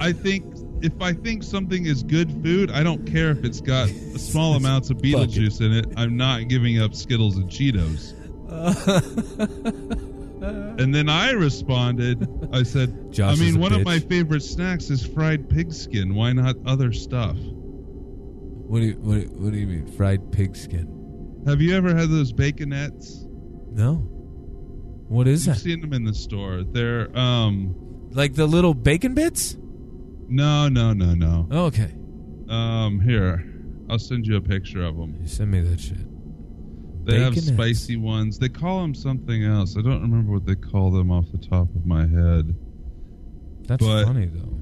I 0.00 0.12
think 0.12 0.44
if 0.80 0.92
I 1.00 1.12
think 1.12 1.42
something 1.42 1.86
is 1.86 2.04
good 2.04 2.30
food, 2.44 2.70
I 2.70 2.84
don't 2.84 3.04
care 3.04 3.30
if 3.30 3.42
it's 3.44 3.60
got 3.60 3.88
small 4.16 4.54
amounts 4.54 4.90
of 4.90 4.98
Beetlejuice 4.98 5.60
in 5.60 5.72
it. 5.72 5.86
I'm 5.96 6.16
not 6.16 6.46
giving 6.48 6.80
up 6.80 6.94
Skittles 6.94 7.36
and 7.36 7.48
Cheetos. 7.50 8.14
and 10.42 10.94
then 10.94 11.08
I 11.08 11.32
responded, 11.32 12.28
I 12.52 12.62
said, 12.62 13.14
I 13.22 13.34
mean, 13.36 13.58
one 13.60 13.72
of 13.72 13.84
my 13.84 13.98
favorite 13.98 14.42
snacks 14.42 14.90
is 14.90 15.04
fried 15.06 15.48
pig 15.50 15.72
skin. 15.72 16.14
Why 16.14 16.32
not 16.32 16.56
other 16.66 16.92
stuff? 16.92 17.36
What 17.36 18.80
do 18.80 18.86
you 18.86 18.94
what, 19.00 19.14
do- 19.20 19.28
what 19.42 19.52
do 19.52 19.58
you 19.58 19.66
mean? 19.66 19.86
Fried 19.86 20.30
pig 20.32 20.54
skin? 20.56 21.42
Have 21.46 21.60
you 21.62 21.74
ever 21.76 21.94
had 21.94 22.10
those 22.10 22.32
baconettes? 22.32 23.24
No. 23.72 23.94
What 25.08 25.26
is 25.26 25.46
You've 25.46 25.56
that? 25.56 25.60
seen 25.62 25.80
them 25.80 25.92
in 25.94 26.04
the 26.04 26.12
store. 26.14 26.62
They're 26.64 27.16
um 27.18 27.74
Like 28.10 28.34
the 28.34 28.46
little 28.46 28.74
bacon 28.74 29.14
bits? 29.14 29.56
no, 30.30 30.68
no, 30.68 30.92
no, 30.92 31.14
no. 31.14 31.48
Oh, 31.50 31.64
okay. 31.66 31.92
Um 32.48 33.00
here. 33.00 33.44
I'll 33.90 33.98
send 33.98 34.26
you 34.26 34.36
a 34.36 34.40
picture 34.42 34.82
of 34.84 34.96
them. 34.98 35.16
You 35.20 35.28
send 35.28 35.50
me 35.50 35.60
that 35.60 35.80
shit. 35.80 35.96
They 37.08 37.20
have 37.20 37.38
spicy 37.38 37.96
ones. 37.96 38.38
They 38.38 38.50
call 38.50 38.82
them 38.82 38.94
something 38.94 39.42
else. 39.42 39.76
I 39.78 39.80
don't 39.80 40.02
remember 40.02 40.30
what 40.32 40.44
they 40.44 40.54
call 40.54 40.90
them 40.90 41.10
off 41.10 41.24
the 41.32 41.38
top 41.38 41.74
of 41.74 41.86
my 41.86 42.06
head. 42.06 42.54
That's 43.66 43.84
but- 43.84 44.04
funny 44.04 44.26
though. 44.26 44.54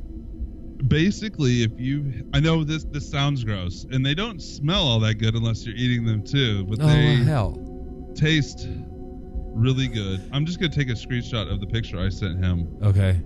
Basically, 0.88 1.62
if 1.62 1.72
you, 1.78 2.28
I 2.34 2.38
know 2.40 2.62
this 2.62 2.84
this 2.84 3.10
sounds 3.10 3.42
gross, 3.42 3.86
and 3.90 4.04
they 4.04 4.14
don't 4.14 4.40
smell 4.40 4.82
all 4.86 5.00
that 5.00 5.14
good 5.14 5.34
unless 5.34 5.64
you're 5.66 5.74
eating 5.74 6.04
them 6.04 6.22
too. 6.22 6.64
But 6.66 6.80
Oh 6.82 6.86
they 6.86 7.16
hell. 7.16 8.12
taste 8.14 8.68
really 9.54 9.88
good. 9.88 10.20
I'm 10.32 10.44
just 10.44 10.60
gonna 10.60 10.72
take 10.72 10.90
a 10.90 10.92
screenshot 10.92 11.50
of 11.50 11.60
the 11.60 11.66
picture 11.66 11.98
I 11.98 12.10
sent 12.10 12.44
him. 12.44 12.68
Okay. 12.82 13.20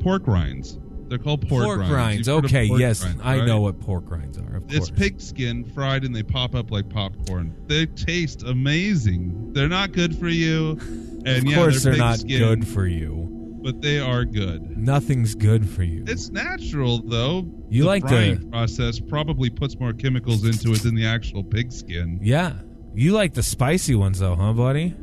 Pork 0.00 0.26
rinds. 0.26 0.78
They're 1.08 1.18
called 1.18 1.48
pork, 1.48 1.64
Pork, 1.64 1.78
rinds. 1.80 1.92
rinds. 1.94 2.26
You've 2.28 2.36
heard 2.36 2.44
of 2.46 2.50
Okay, 2.50 2.68
pork 2.68 2.80
yes, 2.80 3.04
rinds, 3.04 3.20
I 3.24 3.44
know 3.44 3.60
what 3.60 3.80
pork 3.80 4.10
rinds 4.10 4.38
are. 4.38 4.56
Of 4.56 4.64
It's 4.68 4.88
course. 4.88 4.90
pig 4.90 5.20
skin 5.20 5.64
fried 5.64 6.04
and 6.04 6.14
they 6.14 6.22
pop 6.22 6.54
up 6.54 6.70
like 6.70 6.88
popcorn. 6.88 7.54
They 7.66 7.86
taste 7.86 8.42
amazing. 8.42 9.52
They're 9.52 9.68
not 9.68 9.92
good 9.92 10.16
for 10.18 10.28
you. 10.28 10.72
And 10.80 11.28
Of 11.28 11.44
yeah, 11.44 11.56
course, 11.56 11.82
they're, 11.82 11.92
they're 11.92 11.98
not 11.98 12.18
skin, 12.20 12.38
good 12.38 12.68
for 12.68 12.86
you. 12.86 13.58
but 13.62 13.80
they 13.82 13.98
are 13.98 14.24
good. 14.24 14.76
Nothing's 14.76 15.34
good 15.34 15.68
for 15.68 15.82
you. 15.82 16.04
It's 16.06 16.30
natural 16.30 16.98
though. 17.02 17.46
You 17.68 17.82
the 17.82 17.88
like 17.88 18.06
the- 18.06 18.44
process 18.50 19.00
probably 19.00 19.50
puts 19.50 19.78
more 19.78 19.92
chemicals 19.92 20.44
into 20.44 20.72
it 20.72 20.82
than 20.82 20.94
the 20.94 21.06
actual 21.06 21.42
pig 21.44 21.72
skin. 21.72 22.18
yeah. 22.22 22.52
You 22.94 23.12
like 23.12 23.34
the 23.34 23.42
spicy 23.42 23.94
ones 23.94 24.20
though, 24.20 24.34
huh, 24.36 24.54
buddy? 24.54 24.94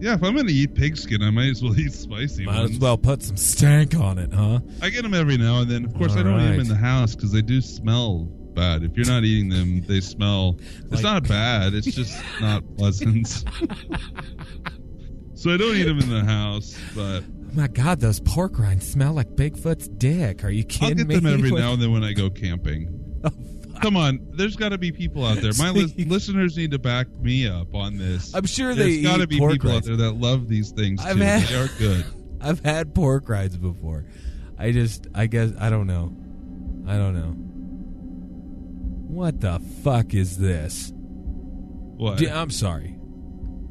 Yeah, 0.00 0.14
if 0.14 0.22
I'm 0.22 0.36
gonna 0.36 0.50
eat 0.50 0.74
pig 0.74 0.96
skin, 0.96 1.22
I 1.22 1.30
might 1.30 1.48
as 1.50 1.62
well 1.62 1.78
eat 1.78 1.92
spicy 1.92 2.44
Might 2.44 2.58
ones. 2.60 2.70
as 2.72 2.78
well 2.78 2.96
put 2.96 3.22
some 3.22 3.36
stank 3.36 3.94
on 3.96 4.18
it, 4.18 4.32
huh? 4.32 4.60
I 4.80 4.90
get 4.90 5.02
them 5.02 5.14
every 5.14 5.36
now 5.36 5.60
and 5.60 5.70
then. 5.70 5.84
Of 5.84 5.94
course, 5.94 6.16
I 6.16 6.22
don't 6.22 6.40
eat 6.40 6.50
them 6.50 6.60
in 6.60 6.68
the 6.68 6.76
house 6.76 7.14
because 7.14 7.32
they 7.32 7.42
do 7.42 7.60
smell 7.60 8.28
bad. 8.54 8.82
If 8.84 8.96
you're 8.96 9.06
not 9.06 9.24
eating 9.24 9.48
them, 9.48 9.82
they 9.86 10.00
smell. 10.00 10.58
It's 10.92 11.02
not 11.02 11.26
bad. 11.28 11.74
It's 11.74 11.86
just 11.86 12.20
not 12.40 12.62
pleasant. 12.76 13.26
so 15.34 15.50
I 15.50 15.56
don't 15.56 15.76
eat 15.76 15.84
them 15.84 15.98
in 15.98 16.08
the 16.10 16.24
house, 16.24 16.78
but 16.94 17.22
Oh 17.50 17.54
my 17.54 17.66
god, 17.68 18.00
those 18.00 18.20
pork 18.20 18.58
rinds 18.58 18.86
smell 18.86 19.14
like 19.14 19.28
Bigfoot's 19.30 19.88
dick. 19.88 20.44
Are 20.44 20.50
you 20.50 20.64
kidding 20.64 21.06
me? 21.08 21.14
I'll 21.16 21.20
get 21.20 21.24
me? 21.24 21.30
them 21.30 21.38
every 21.46 21.50
now 21.52 21.72
and 21.72 21.82
then 21.82 21.92
when 21.92 22.04
I 22.04 22.12
go 22.12 22.28
camping. 22.30 23.20
Oh, 23.24 23.30
Come 23.80 23.96
on, 23.96 24.20
there's 24.32 24.56
got 24.56 24.70
to 24.70 24.78
be 24.78 24.92
people 24.92 25.24
out 25.24 25.38
there. 25.38 25.52
My 25.58 25.72
See? 25.86 26.04
listeners 26.04 26.56
need 26.56 26.70
to 26.72 26.78
back 26.78 27.08
me 27.10 27.46
up 27.48 27.74
on 27.74 27.96
this. 27.96 28.34
I'm 28.34 28.46
sure 28.46 28.74
There's 28.74 28.96
they 28.96 29.02
got 29.02 29.18
to 29.18 29.26
be 29.26 29.38
people 29.38 29.70
out 29.70 29.84
there 29.84 29.96
that 29.96 30.12
love 30.12 30.48
these 30.48 30.70
things 30.72 31.04
I've 31.04 31.16
too. 31.16 31.22
had- 31.22 31.42
They 31.48 31.54
are 31.54 31.68
good. 31.78 32.04
I've 32.40 32.60
had 32.60 32.94
pork 32.94 33.28
rinds 33.28 33.56
before. 33.56 34.04
I 34.58 34.70
just, 34.72 35.06
I 35.14 35.26
guess, 35.26 35.52
I 35.58 35.70
don't 35.70 35.86
know. 35.86 36.14
I 36.86 36.96
don't 36.96 37.14
know. 37.14 37.34
What 39.14 39.40
the 39.40 39.58
fuck 39.82 40.14
is 40.14 40.38
this? 40.38 40.92
What? 40.94 42.18
Do- 42.18 42.30
I'm 42.30 42.50
sorry. 42.50 42.94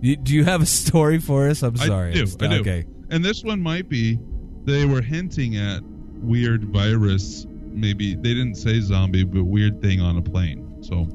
Do 0.02 0.36
you 0.36 0.44
have 0.44 0.62
a 0.62 0.66
story 0.66 1.20
for 1.20 1.48
us? 1.50 1.64
I'm 1.64 1.76
sorry. 1.78 2.12
I 2.12 2.14
do. 2.14 2.28
St- 2.28 2.44
I 2.44 2.56
do. 2.56 2.62
Okay. 2.62 2.86
And 3.10 3.24
this 3.26 3.44
one 3.44 3.62
might 3.62 3.90
be 3.90 4.20
they 4.66 4.86
were 4.86 5.02
hinting 5.02 5.56
at 5.58 5.82
weird 5.84 6.66
virus. 6.66 7.48
Maybe 7.80 8.16
they 8.16 8.34
didn't 8.34 8.56
say 8.56 8.80
zombie, 8.82 9.24
but 9.24 9.44
weird 9.44 9.82
thing 9.82 10.02
on 10.02 10.18
a 10.18 10.22
plane. 10.22 10.84
So 10.84 11.08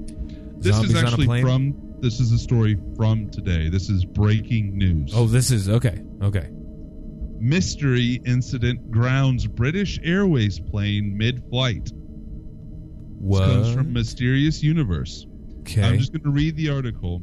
this 0.58 0.74
Zombies 0.76 0.94
is 0.94 1.02
actually 1.02 1.42
from. 1.42 1.74
This 2.00 2.18
is 2.20 2.32
a 2.32 2.38
story 2.38 2.76
from 2.96 3.30
today. 3.30 3.68
This 3.68 3.88
is 3.88 4.04
breaking 4.04 4.76
news. 4.76 5.12
Oh, 5.14 5.26
this 5.26 5.50
is 5.50 5.68
okay. 5.68 6.02
Okay. 6.22 6.48
mystery 7.38 8.20
incident 8.24 8.90
grounds 8.90 9.46
British 9.46 9.98
Airways 10.04 10.58
plane 10.60 11.16
mid-flight. 11.16 11.84
This 11.86 11.92
What? 13.18 13.48
comes 13.48 13.72
from 13.74 13.92
Mysterious 13.92 14.62
Universe. 14.62 15.26
okay. 15.60 15.82
I'm 15.82 15.98
just 15.98 16.12
going 16.12 16.22
to 16.24 16.30
read 16.30 16.56
the 16.56 16.70
article. 16.70 17.20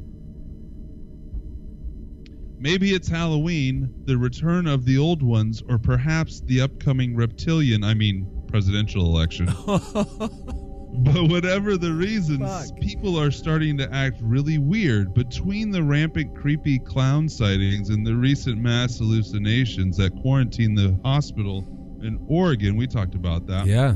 Maybe 2.58 2.92
it's 2.94 3.08
Halloween, 3.08 3.90
the 4.06 4.18
return 4.18 4.68
of 4.68 4.84
the 4.86 4.98
old 4.98 5.24
ones, 5.24 5.64
or 5.70 5.78
perhaps 5.78 6.42
the 6.42 6.60
upcoming 6.62 7.16
reptilian, 7.16 7.84
I 7.86 7.94
mean, 7.94 8.28
presidential 8.50 9.06
election. 9.06 9.46
but 9.66 11.30
whatever 11.30 11.78
the 11.78 11.94
reasons, 11.94 12.42
Fuck. 12.42 12.80
people 12.80 13.20
are 13.20 13.32
starting 13.32 13.78
to 13.78 13.94
act 13.94 14.18
really 14.22 14.58
weird. 14.58 15.14
Between 15.14 15.72
the 15.72 15.84
rampant 15.84 16.36
creepy 16.36 16.80
clown 16.80 17.30
sightings 17.30 17.90
and 17.90 18.06
the 18.06 18.16
recent 18.16 18.58
mass 18.58 18.98
hallucinations 18.98 19.98
that 19.98 20.16
quarantined 20.22 20.78
the 20.78 21.00
hospital 21.04 21.66
in 22.02 22.20
Oregon, 22.28 22.76
we 22.76 22.88
talked 22.88 23.16
about 23.16 23.46
that. 23.48 23.66
yeah. 23.66 23.96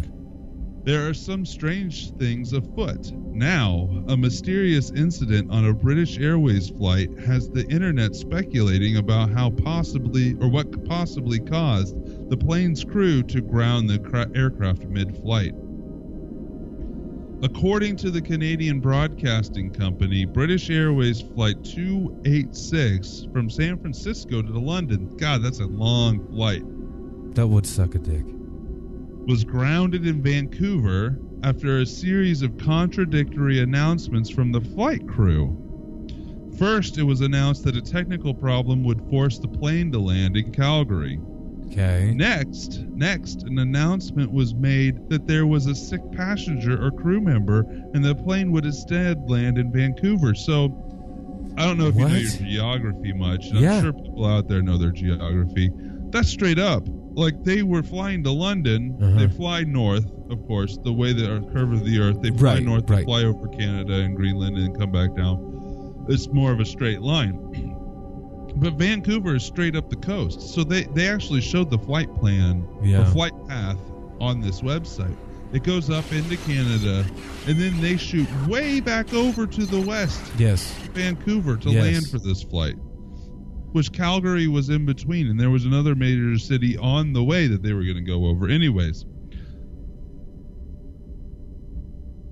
There 0.85 1.07
are 1.07 1.13
some 1.13 1.45
strange 1.45 2.11
things 2.15 2.51
afoot. 2.51 3.13
Now, 3.13 3.87
a 4.09 4.17
mysterious 4.17 4.91
incident 4.91 5.49
on 5.49 5.65
a 5.65 5.73
British 5.73 6.19
Airways 6.19 6.71
flight 6.71 7.09
has 7.19 7.49
the 7.49 7.65
internet 7.69 8.15
speculating 8.15 8.97
about 8.97 9.29
how 9.31 9.49
possibly 9.49 10.33
or 10.41 10.49
what 10.49 10.83
possibly 10.83 11.39
caused 11.39 11.95
the 12.33 12.45
plane's 12.45 12.83
crew 12.83 13.21
to 13.21 13.41
ground 13.41 13.87
the 13.87 13.99
cra- 13.99 14.27
aircraft 14.33 14.85
mid 14.85 15.15
flight. 15.17 15.53
According 17.43 17.95
to 17.97 18.09
the 18.09 18.23
Canadian 18.23 18.79
Broadcasting 18.79 19.69
Company, 19.69 20.25
British 20.25 20.71
Airways 20.71 21.21
Flight 21.21 21.63
286 21.63 23.27
from 23.31 23.51
San 23.51 23.77
Francisco 23.77 24.41
to 24.41 24.57
London, 24.57 25.15
God, 25.17 25.43
that's 25.43 25.59
a 25.59 25.67
long 25.67 26.25
flight, 26.29 26.63
That 27.35 27.45
would 27.45 27.67
suck 27.67 27.93
a 27.93 27.99
dick. 27.99 28.25
was 29.27 29.43
grounded 29.43 30.07
in 30.07 30.23
Vancouver 30.23 31.19
after 31.43 31.81
a 31.81 31.85
series 31.85 32.41
of 32.41 32.57
contradictory 32.57 33.59
announcements 33.59 34.31
from 34.31 34.51
the 34.51 34.61
flight 34.61 35.07
crew. 35.07 35.55
First, 36.57 36.97
it 36.97 37.03
was 37.03 37.21
announced 37.21 37.63
that 37.65 37.77
a 37.77 37.81
technical 37.81 38.33
problem 38.33 38.83
would 38.85 39.07
force 39.07 39.37
the 39.37 39.47
plane 39.47 39.91
to 39.91 39.99
land 39.99 40.35
in 40.35 40.51
Calgary. 40.51 41.19
Okay. 41.73 42.13
Next, 42.15 42.81
next, 42.93 43.43
an 43.43 43.57
announcement 43.59 44.31
was 44.31 44.53
made 44.53 45.09
that 45.09 45.27
there 45.27 45.45
was 45.47 45.65
a 45.65 45.75
sick 45.75 46.01
passenger 46.11 46.83
or 46.83 46.91
crew 46.91 47.19
member 47.19 47.61
and 47.93 48.03
the 48.05 48.13
plane 48.15 48.51
would 48.51 48.65
instead 48.65 49.29
land 49.29 49.57
in 49.57 49.71
Vancouver. 49.71 50.35
So, 50.35 50.79
I 51.57 51.65
don't 51.65 51.77
know 51.77 51.87
if 51.87 51.95
you 51.95 52.01
know 52.07 52.15
your 52.15 52.29
geography 52.29 53.13
much. 53.13 53.47
and 53.47 53.59
Yeah. 53.59 53.77
I'm 53.77 53.83
sure 53.83 53.93
people 53.93 54.25
out 54.25 54.47
there 54.47 54.61
know 54.61 54.77
their 54.77 54.91
geography. 54.91 55.71
That's 56.09 56.29
straight 56.29 56.59
up. 56.59 56.83
Like 57.15 57.43
they 57.43 57.61
were 57.63 57.83
flying 57.83 58.23
to 58.23 58.31
London. 58.31 58.97
Uh-huh. 59.01 59.19
They 59.19 59.27
fly 59.27 59.63
north, 59.63 60.05
of 60.31 60.45
course, 60.47 60.77
the 60.83 60.91
way 60.93 61.13
the 61.13 61.41
curve 61.53 61.71
of 61.73 61.85
the 61.85 61.99
Earth. 61.99 62.21
They 62.21 62.29
fly 62.31 62.55
Right, 62.55 62.63
north, 62.63 62.89
right. 62.89 62.97
they 62.97 63.03
fly 63.03 63.23
over 63.23 63.47
Canada 63.49 63.93
and 63.95 64.15
Greenland, 64.15 64.57
and 64.57 64.77
come 64.79 64.91
back 64.91 65.15
down. 65.15 66.05
It's 66.09 66.27
more 66.29 66.51
of 66.51 66.59
a 66.59 66.65
straight 66.65 67.01
line. 67.01 67.72
But 68.55 68.73
Vancouver 68.75 69.35
is 69.35 69.43
straight 69.43 69.75
up 69.75 69.89
the 69.89 69.95
coast, 69.95 70.39
so 70.41 70.63
they 70.63 70.83
they 70.93 71.07
actually 71.07 71.41
showed 71.41 71.69
the 71.69 71.77
flight 71.77 72.13
plan, 72.15 72.65
Yeah. 72.83 72.99
the 73.03 73.05
flight 73.11 73.33
path 73.47 73.77
on 74.21 74.41
this 74.41 74.61
website. 74.61 75.15
It 75.51 75.63
goes 75.63 75.89
up 75.89 76.11
into 76.11 76.35
Canada, 76.37 77.05
and 77.47 77.59
then 77.59 77.79
they 77.81 77.97
shoot 77.97 78.27
way 78.47 78.79
back 78.79 79.13
over 79.13 79.45
to 79.45 79.65
the 79.65 79.79
west, 79.81 80.19
Yes. 80.37 80.73
Vancouver, 80.93 81.57
to 81.57 81.69
Yes. 81.71 81.83
land 81.83 82.07
for 82.09 82.19
this 82.19 82.41
flight. 82.43 82.75
Which 83.71 83.91
Calgary 83.91 84.47
was 84.47 84.69
in 84.69 84.85
between, 84.85 85.27
and 85.27 85.39
there 85.39 85.49
was 85.49 85.65
another 85.65 85.95
major 85.95 86.37
city 86.37 86.77
on 86.77 87.11
the 87.13 87.23
way 87.23 87.47
that 87.47 87.63
they 87.63 87.73
were 87.73 87.83
going 87.83 87.95
to 87.95 88.01
go 88.01 88.25
over. 88.27 88.47
Anyways, 88.47 89.05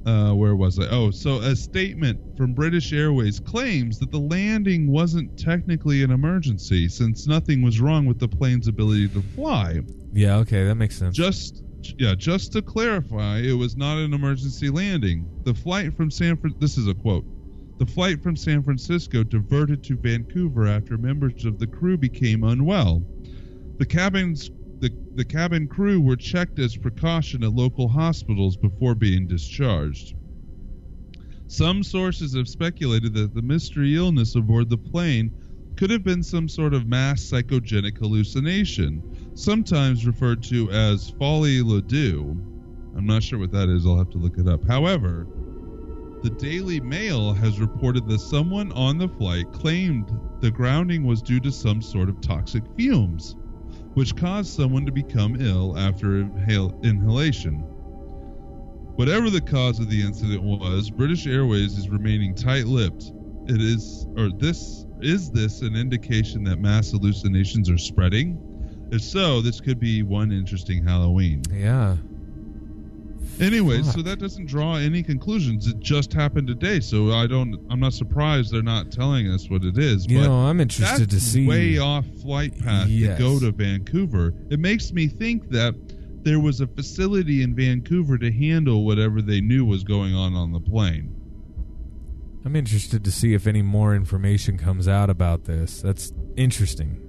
uh, 0.06 0.32
where 0.34 0.56
was 0.56 0.80
I? 0.80 0.88
Oh, 0.90 1.12
so 1.12 1.40
a 1.40 1.56
statement 1.56 2.20
from 2.36 2.54
British 2.54 2.92
Airways 2.92 3.40
claims 3.40 4.00
that 4.00 4.12
the 4.12 4.20
landing 4.20 4.92
wasn't 4.92 5.38
technically 5.38 6.04
an 6.04 6.12
emergency 6.12 6.88
since 6.88 7.28
nothing 7.28 7.62
was 7.62 7.80
wrong 7.80 8.06
with 8.06 8.20
the 8.20 8.28
plane's 8.28 8.68
ability 8.68 9.10
to 9.10 9.22
fly. 9.22 9.80
Yeah. 10.14 10.38
Okay. 10.38 10.66
That 10.66 10.76
makes 10.76 10.98
sense. 10.98 11.16
Just 11.16 11.64
yeah, 11.98 12.14
just 12.16 12.52
to 12.54 12.62
clarify, 12.62 13.38
it 13.40 13.54
was 13.54 13.76
not 13.76 13.98
an 13.98 14.14
emergency 14.14 14.70
landing. 14.70 15.28
The 15.44 15.54
flight 15.54 15.96
from 15.96 16.12
San 16.12 16.38
Fran- 16.38 16.56
this 16.60 16.78
is 16.78 16.88
a 16.88 16.94
quote. 16.94 17.26
The 17.80 17.86
flight 17.86 18.22
from 18.22 18.36
San 18.36 18.62
Francisco 18.62 19.24
diverted 19.24 19.84
to 19.86 19.98
Vancouver 19.98 20.68
after 20.68 20.98
members 20.98 21.46
of 21.46 21.58
the 21.58 21.66
crew 21.66 21.98
became 21.98 22.44
unwell. 22.44 23.02
The 23.80 23.86
cabins 23.88 24.52
the, 24.82 24.92
the 25.16 25.24
cabin 25.24 25.68
crew 25.68 26.02
were 26.02 26.16
checked 26.16 26.58
as 26.58 26.76
precaution 26.76 27.44
at 27.44 27.54
local 27.54 27.88
hospitals 27.88 28.58
before 28.58 28.96
being 28.96 29.28
discharged. 29.28 30.16
Some 31.48 31.84
sources 31.84 32.36
have 32.36 32.48
speculated 32.48 33.14
that 33.14 33.34
the 33.34 33.42
mystery 33.42 33.96
illness 33.96 34.36
aboard 34.36 34.70
the 34.70 34.78
plane 34.78 35.32
could 35.78 35.92
have 35.92 36.04
been 36.04 36.24
some 36.24 36.50
sort 36.50 36.74
of 36.74 36.88
mass 36.88 37.22
psychogenic 37.22 37.98
hallucination, 37.98 39.04
sometimes 39.36 40.08
referred 40.08 40.42
to 40.44 40.70
as 40.72 41.12
folie 41.12 41.62
le. 41.62 41.82
I'm 42.98 43.06
not 43.06 43.24
sure 43.24 43.40
what 43.40 43.52
that 43.52 43.70
is, 43.70 43.86
I'll 43.86 43.98
have 43.98 44.10
to 44.12 44.18
look 44.18 44.38
it 44.38 44.48
up. 44.48 44.68
However, 44.68 45.28
the 46.24 46.30
Daily 46.32 46.80
Mail 46.80 47.34
has 47.34 47.60
reported 47.60 48.08
that 48.08 48.20
someone 48.20 48.72
on 48.74 48.98
the 48.98 49.08
flight 49.08 49.52
claimed 49.54 50.12
the 50.40 50.52
grounding 50.52 51.04
was 51.04 51.22
due 51.22 51.40
to 51.40 51.52
some 51.52 51.82
sort 51.82 52.10
of 52.10 52.22
toxic 52.22 52.64
fumes, 52.76 53.36
which 53.94 54.16
caused 54.16 54.56
someone 54.56 54.86
to 54.86 54.92
become 54.92 55.36
ill 55.40 55.78
after 55.78 56.20
inhalation. 56.84 57.60
Whatever 58.96 59.30
the 59.30 59.42
cause 59.42 59.80
of 59.80 59.90
the 59.90 60.02
incident 60.02 60.44
was, 60.44 60.90
British 60.90 61.26
Airways 61.28 61.78
is 61.78 61.90
remaining 61.90 62.36
tight-lipped. 62.36 63.12
It 63.48 63.62
is, 63.62 64.08
or 64.18 64.30
this 64.30 64.86
is 65.02 65.32
this 65.32 65.62
an 65.62 65.76
indication 65.76 66.44
that 66.44 66.60
mass 66.60 66.92
hallucinations 66.92 67.70
are 67.70 67.78
spreading? 67.78 68.38
If 68.92 69.02
so, 69.02 69.42
this 69.42 69.60
could 69.60 69.80
be 69.80 70.04
one 70.04 70.32
interesting 70.32 70.86
Halloween. 70.86 71.42
Yeah. 71.52 71.98
Anyway, 73.42 73.82
so 73.82 74.02
that 74.04 74.20
doesn't 74.20 74.46
draw 74.46 74.76
any 74.76 75.02
conclusions. 75.02 75.68
It 75.68 75.80
just 75.80 76.14
happened 76.14 76.48
today, 76.48 76.80
so 76.80 77.12
I 77.12 77.26
don't. 77.26 77.58
I'm 77.72 77.80
not 77.80 77.94
surprised 77.94 78.54
they're 78.54 78.62
not 78.62 78.92
telling 78.92 79.28
us 79.30 79.50
what 79.50 79.64
it 79.64 79.78
is. 79.78 80.06
You 80.08 80.20
but 80.20 80.28
know, 80.28 80.34
I'm 80.46 80.62
interested 80.62 81.10
to 81.10 81.20
see. 81.20 81.48
way 81.48 81.80
off 81.80 82.06
flight 82.22 82.58
path 82.60 82.88
Yes. 82.88 83.18
to 83.18 83.24
go 83.24 83.40
to 83.40 83.52
Vancouver. 83.52 84.34
It 84.52 84.60
makes 84.60 84.94
me 84.94 85.08
think 85.08 85.50
that 85.50 85.74
there 86.24 86.40
was 86.40 86.62
a 86.62 86.68
facility 86.68 87.42
in 87.42 87.56
Vancouver 87.56 88.18
to 88.20 88.32
handle 88.32 88.86
whatever 88.86 89.24
they 89.24 89.42
knew 89.42 89.66
was 89.66 89.84
going 89.84 90.14
on 90.14 90.36
on 90.36 90.52
the 90.52 90.60
plane. 90.60 91.16
I'm 92.46 92.56
interested 92.56 93.04
to 93.06 93.12
see 93.12 93.34
if 93.34 93.48
any 93.48 93.64
more 93.64 93.96
information 93.96 94.58
comes 94.60 94.88
out 94.88 95.10
about 95.10 95.46
this. 95.46 95.82
That's 95.82 96.14
interesting, 96.36 97.00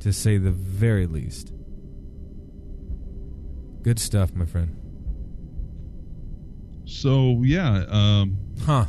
to 0.00 0.12
say 0.12 0.38
the 0.38 0.50
very 0.50 1.06
least. 1.06 1.52
Good 3.82 3.98
stuff, 3.98 4.34
my 4.34 4.44
friend. 4.46 4.76
So 6.88 7.42
yeah, 7.44 7.84
um, 7.90 8.38
Huh. 8.64 8.86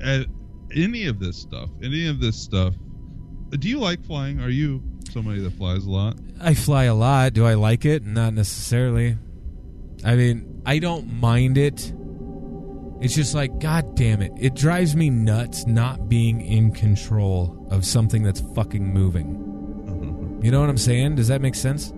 at 0.00 0.26
any 0.74 1.06
of 1.06 1.20
this 1.20 1.36
stuff, 1.36 1.70
any 1.82 2.08
of 2.08 2.20
this 2.20 2.36
stuff. 2.36 2.74
Do 3.50 3.68
you 3.68 3.78
like 3.78 4.04
flying? 4.04 4.40
Are 4.40 4.50
you 4.50 4.82
somebody 5.10 5.40
that 5.40 5.52
flies 5.52 5.84
a 5.84 5.90
lot? 5.90 6.16
I 6.40 6.54
fly 6.54 6.84
a 6.84 6.94
lot. 6.94 7.32
Do 7.34 7.46
I 7.46 7.54
like 7.54 7.84
it? 7.84 8.04
Not 8.04 8.34
necessarily. 8.34 9.16
I 10.04 10.16
mean, 10.16 10.60
I 10.66 10.80
don't 10.80 11.12
mind 11.20 11.56
it. 11.56 11.92
It's 13.00 13.14
just 13.14 13.32
like, 13.34 13.58
god 13.60 13.94
damn 13.96 14.20
it. 14.20 14.32
It 14.38 14.54
drives 14.54 14.96
me 14.96 15.08
nuts 15.08 15.66
not 15.66 16.08
being 16.08 16.40
in 16.40 16.72
control 16.72 17.66
of 17.70 17.84
something 17.86 18.22
that's 18.24 18.40
fucking 18.54 18.92
moving. 18.92 19.44
You 20.42 20.50
know 20.50 20.60
what 20.60 20.68
I'm 20.68 20.76
saying? 20.78 21.14
Does 21.16 21.28
that 21.28 21.40
make 21.40 21.54
sense? 21.54 21.92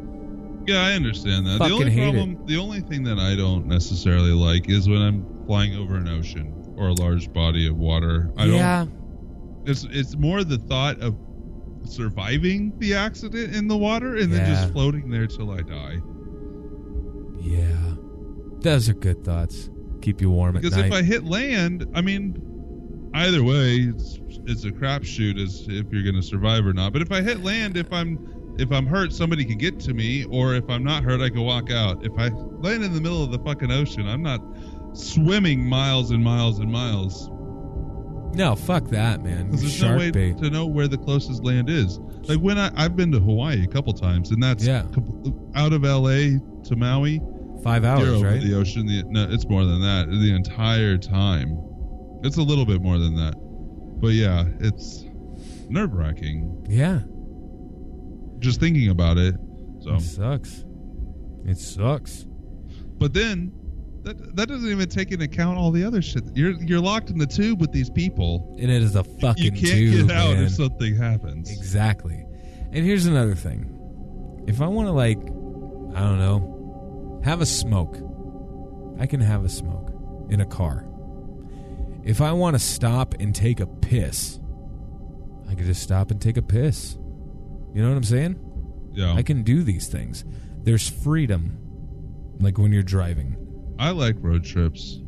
Yeah, 0.66 0.82
I 0.82 0.92
understand 0.92 1.46
that. 1.46 1.58
Fucking 1.58 1.78
the 1.78 1.84
only 1.84 1.96
problem, 1.96 2.46
the 2.46 2.56
only 2.56 2.80
thing 2.80 3.02
that 3.04 3.18
I 3.18 3.34
don't 3.34 3.66
necessarily 3.66 4.32
like 4.32 4.68
is 4.68 4.88
when 4.88 5.00
I'm 5.00 5.46
flying 5.46 5.74
over 5.76 5.96
an 5.96 6.08
ocean 6.08 6.74
or 6.76 6.88
a 6.88 6.92
large 6.94 7.32
body 7.32 7.66
of 7.66 7.76
water. 7.76 8.30
I 8.36 8.44
yeah. 8.46 8.84
don't. 8.84 9.62
It's 9.66 9.84
it's 9.90 10.16
more 10.16 10.44
the 10.44 10.58
thought 10.58 11.00
of 11.00 11.16
surviving 11.84 12.78
the 12.78 12.94
accident 12.94 13.54
in 13.54 13.68
the 13.68 13.76
water 13.76 14.16
and 14.16 14.32
then 14.32 14.46
just 14.46 14.72
floating 14.72 15.10
there 15.10 15.26
till 15.26 15.50
I 15.50 15.62
die. 15.62 15.98
Yeah. 17.40 17.94
Those 18.60 18.88
are 18.88 18.94
good 18.94 19.24
thoughts. 19.24 19.70
Keep 20.02 20.20
you 20.20 20.30
warm 20.30 20.56
at 20.56 20.62
night. 20.62 20.70
Because 20.70 20.86
if. 20.86 20.92
I 20.92 21.02
hit 21.02 21.24
land, 21.24 21.86
I 21.94 22.00
mean, 22.00 23.10
either 23.14 23.42
way, 23.42 23.76
it's 23.76 24.18
it's 24.46 24.64
a 24.64 24.70
crapshoot 24.70 25.42
as 25.42 25.66
if 25.68 25.92
you're 25.92 26.02
going 26.02 26.14
to 26.14 26.22
survive 26.22 26.66
or 26.66 26.72
not. 26.72 26.92
But 26.92 27.02
if 27.02 27.12
I 27.12 27.20
hit 27.22 27.42
land, 27.42 27.76
if 27.76 27.92
I'm 27.92 28.18
if 28.60 28.70
I'm 28.72 28.86
hurt, 28.86 29.12
somebody 29.12 29.44
can 29.44 29.58
get 29.58 29.80
to 29.80 29.94
me, 29.94 30.24
or 30.30 30.54
if 30.54 30.68
I'm 30.68 30.84
not 30.84 31.02
hurt, 31.02 31.20
I 31.20 31.28
can 31.30 31.40
walk 31.42 31.70
out. 31.70 32.04
If 32.04 32.12
I 32.18 32.28
land 32.28 32.84
in 32.84 32.92
the 32.92 33.00
middle 33.00 33.22
of 33.24 33.30
the 33.30 33.38
fucking 33.38 33.70
ocean, 33.70 34.06
I'm 34.08 34.22
not 34.22 34.40
swimming 34.92 35.64
miles 35.64 36.10
and 36.10 36.22
miles 36.22 36.58
and 36.58 36.70
miles. 36.70 37.28
no, 38.34 38.54
fuck 38.54 38.84
that, 38.88 39.22
man. 39.24 39.46
Because 39.46 39.62
there's 39.62 39.82
no 39.82 39.96
way 39.96 40.10
bait. 40.10 40.38
to 40.38 40.50
know 40.50 40.66
where 40.66 40.86
the 40.88 40.98
closest 40.98 41.42
land 41.44 41.68
is. 41.68 41.98
Like 42.28 42.38
when 42.38 42.58
I, 42.58 42.70
I've 42.76 42.94
been 42.96 43.10
to 43.12 43.18
Hawaii 43.20 43.64
a 43.64 43.66
couple 43.66 43.92
times, 43.92 44.30
and 44.30 44.42
that's 44.42 44.64
Yeah. 44.64 44.84
out 45.54 45.72
of 45.72 45.82
LA 45.82 46.38
to 46.64 46.76
Maui. 46.76 47.20
Five 47.64 47.84
hours, 47.84 48.22
right? 48.22 48.40
the 48.40 48.54
ocean. 48.54 48.86
The, 48.86 49.02
no, 49.08 49.26
it's 49.30 49.46
more 49.46 49.64
than 49.64 49.80
that. 49.82 50.08
The 50.08 50.34
entire 50.34 50.96
time. 50.96 51.58
It's 52.22 52.36
a 52.38 52.42
little 52.42 52.64
bit 52.64 52.80
more 52.82 52.98
than 52.98 53.16
that. 53.16 53.34
But 54.00 54.12
yeah, 54.12 54.44
it's 54.60 55.04
nerve 55.68 55.92
wracking 55.94 56.66
yeah. 56.68 57.00
Just 58.40 58.60
thinking 58.60 58.88
about 58.90 59.16
it. 59.18 59.34
So, 59.80 59.94
It 59.94 60.00
sucks. 60.02 60.64
It 61.46 61.56
sucks. 61.58 62.26
but 62.98 63.14
then 63.14 63.52
that 64.02 64.34
that 64.36 64.48
doesn't 64.48 64.70
even 64.70 64.88
take 64.88 65.10
into 65.12 65.24
account 65.26 65.58
all 65.58 65.70
the 65.70 65.84
other 65.84 66.00
shit. 66.02 66.22
You're 66.34 66.52
you're 66.62 66.80
locked 66.80 67.10
in 67.10 67.18
the 67.18 67.26
tube 67.26 67.60
with 67.60 67.72
these 67.72 67.90
people. 67.90 68.56
And 68.60 68.70
it 68.70 68.82
is 68.82 68.94
a 68.96 69.04
fucking 69.04 69.44
you 69.44 69.50
can't 69.52 69.64
tube, 69.66 70.08
get 70.08 70.16
out 70.16 70.34
man. 70.34 70.44
if 70.44 70.52
something 70.52 70.96
happens. 70.96 71.50
Exactly. 71.50 72.24
And 72.72 72.84
here's 72.84 73.06
another 73.06 73.34
thing. 73.34 74.44
If 74.46 74.60
I 74.62 74.66
want 74.68 74.88
to, 74.88 74.92
like, 74.92 75.18
I 75.18 76.00
don't 76.00 76.18
know, 76.18 77.20
have 77.24 77.40
a 77.40 77.46
smoke, 77.46 77.96
I 78.98 79.06
can 79.06 79.20
have 79.20 79.44
a 79.44 79.48
smoke 79.48 79.92
in 80.30 80.40
a 80.40 80.46
car. 80.46 80.86
If 82.04 82.20
I 82.22 82.32
want 82.32 82.54
to 82.54 82.58
stop 82.60 83.14
and 83.20 83.34
take 83.34 83.60
a 83.60 83.66
piss, 83.66 84.38
I 85.48 85.54
can 85.54 85.66
just 85.66 85.82
stop 85.82 86.10
and 86.10 86.20
take 86.20 86.36
a 86.38 86.42
piss. 86.42 86.96
You 87.74 87.82
know 87.82 87.88
what 87.88 87.96
I'm 87.96 88.04
saying? 88.04 88.38
Yeah, 88.92 89.14
I 89.14 89.22
can 89.22 89.42
do 89.42 89.62
these 89.62 89.86
things. 89.88 90.24
There's 90.62 90.88
freedom, 90.88 91.58
like 92.40 92.58
when 92.58 92.72
you're 92.72 92.82
driving. 92.82 93.36
I 93.78 93.90
like 93.90 94.16
road 94.18 94.44
trips. 94.44 94.98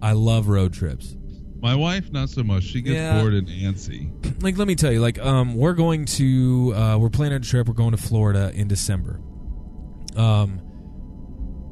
I 0.00 0.12
love 0.12 0.48
road 0.48 0.72
trips. 0.72 1.16
My 1.60 1.74
wife, 1.74 2.10
not 2.10 2.30
so 2.30 2.42
much. 2.42 2.62
She 2.64 2.80
gets 2.80 2.94
Yeah. 2.94 3.20
bored 3.20 3.34
and 3.34 3.46
antsy. 3.48 4.10
like 4.42 4.56
let 4.56 4.66
me 4.66 4.74
tell 4.74 4.90
you 4.92 5.00
like 5.00 5.18
um 5.18 5.54
we're 5.54 5.74
going 5.74 6.06
to 6.06 6.72
uh 6.74 6.96
we're 6.96 7.10
planning 7.10 7.36
a 7.36 7.40
trip 7.40 7.68
we're 7.68 7.74
going 7.74 7.90
to 7.90 7.98
florida 7.98 8.50
in 8.54 8.66
december 8.68 9.20
um 10.16 10.62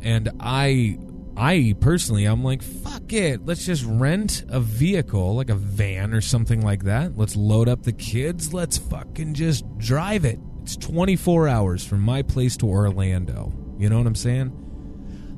and 0.02 0.28
i 0.40 0.98
i 1.38 1.74
personally 1.81 2.24
i'm 2.24 2.42
like 2.44 2.62
fuck 3.09 3.12
it. 3.12 3.46
Let's 3.46 3.64
just 3.64 3.85
rent 3.85 4.44
a 4.48 4.61
vehicle 4.61 5.35
like 5.35 5.51
a 5.51 5.55
van 5.55 6.12
or 6.12 6.20
something 6.20 6.61
like 6.62 6.85
that. 6.85 7.16
Let's 7.16 7.37
load 7.37 7.68
up 7.68 7.83
the 7.83 7.92
kids. 7.92 8.53
Let's 8.53 8.77
fucking 8.79 9.35
just 9.35 9.64
drive 9.79 10.24
it. 10.24 10.38
It's 10.62 10.77
24 10.77 11.48
hours 11.48 11.87
from 11.87 12.01
my 12.01 12.22
place 12.22 12.57
to 12.59 12.66
orlando. 12.66 13.53
You 13.79 13.88
know 13.88 13.98
what 13.98 14.07
i'm 14.07 14.14
saying? 14.14 14.53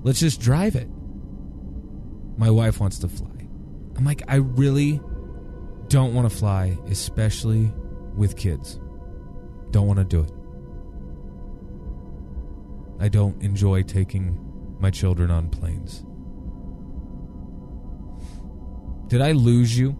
Let's 0.03 0.21
just 0.21 0.41
drive 0.41 0.77
it. 0.77 0.89
My 2.37 2.51
wife 2.51 2.81
wants 2.81 2.99
to 3.01 3.09
fly. 3.09 3.49
I'm 3.97 4.05
like 4.05 4.23
i 4.29 4.37
really 4.37 5.01
don't 5.89 6.15
want 6.15 6.31
to 6.31 6.37
fly, 6.37 6.79
especially 6.89 7.73
with 8.17 8.37
kids. 8.37 8.79
Don't 9.71 9.87
want 9.87 9.99
to 9.99 10.05
do 10.05 10.21
it. 10.21 10.33
I 13.03 13.09
don't 13.09 13.41
enjoy 13.43 13.83
taking 13.83 14.39
my 14.81 14.91
children 14.91 15.31
on 15.31 15.49
planes. 15.49 16.05
Did 19.09 19.21
I 19.21 19.33
lose 19.33 19.77
you? 19.79 19.97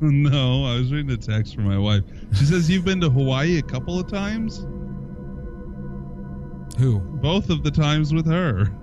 no, 0.00 0.64
I 0.66 0.74
was 0.78 0.92
reading 0.92 1.10
a 1.12 1.16
text 1.16 1.54
from 1.54 1.64
my 1.64 1.78
wife. 1.78 2.02
She 2.34 2.44
says 2.44 2.68
you've 2.70 2.84
been 2.84 3.00
to 3.02 3.10
Hawaii 3.10 3.58
a 3.58 3.62
couple 3.62 3.98
of 4.00 4.08
times. 4.10 4.66
Who? 6.78 6.98
Both 7.00 7.50
of 7.50 7.62
the 7.62 7.70
times 7.70 8.12
with 8.14 8.26
her. 8.26 8.72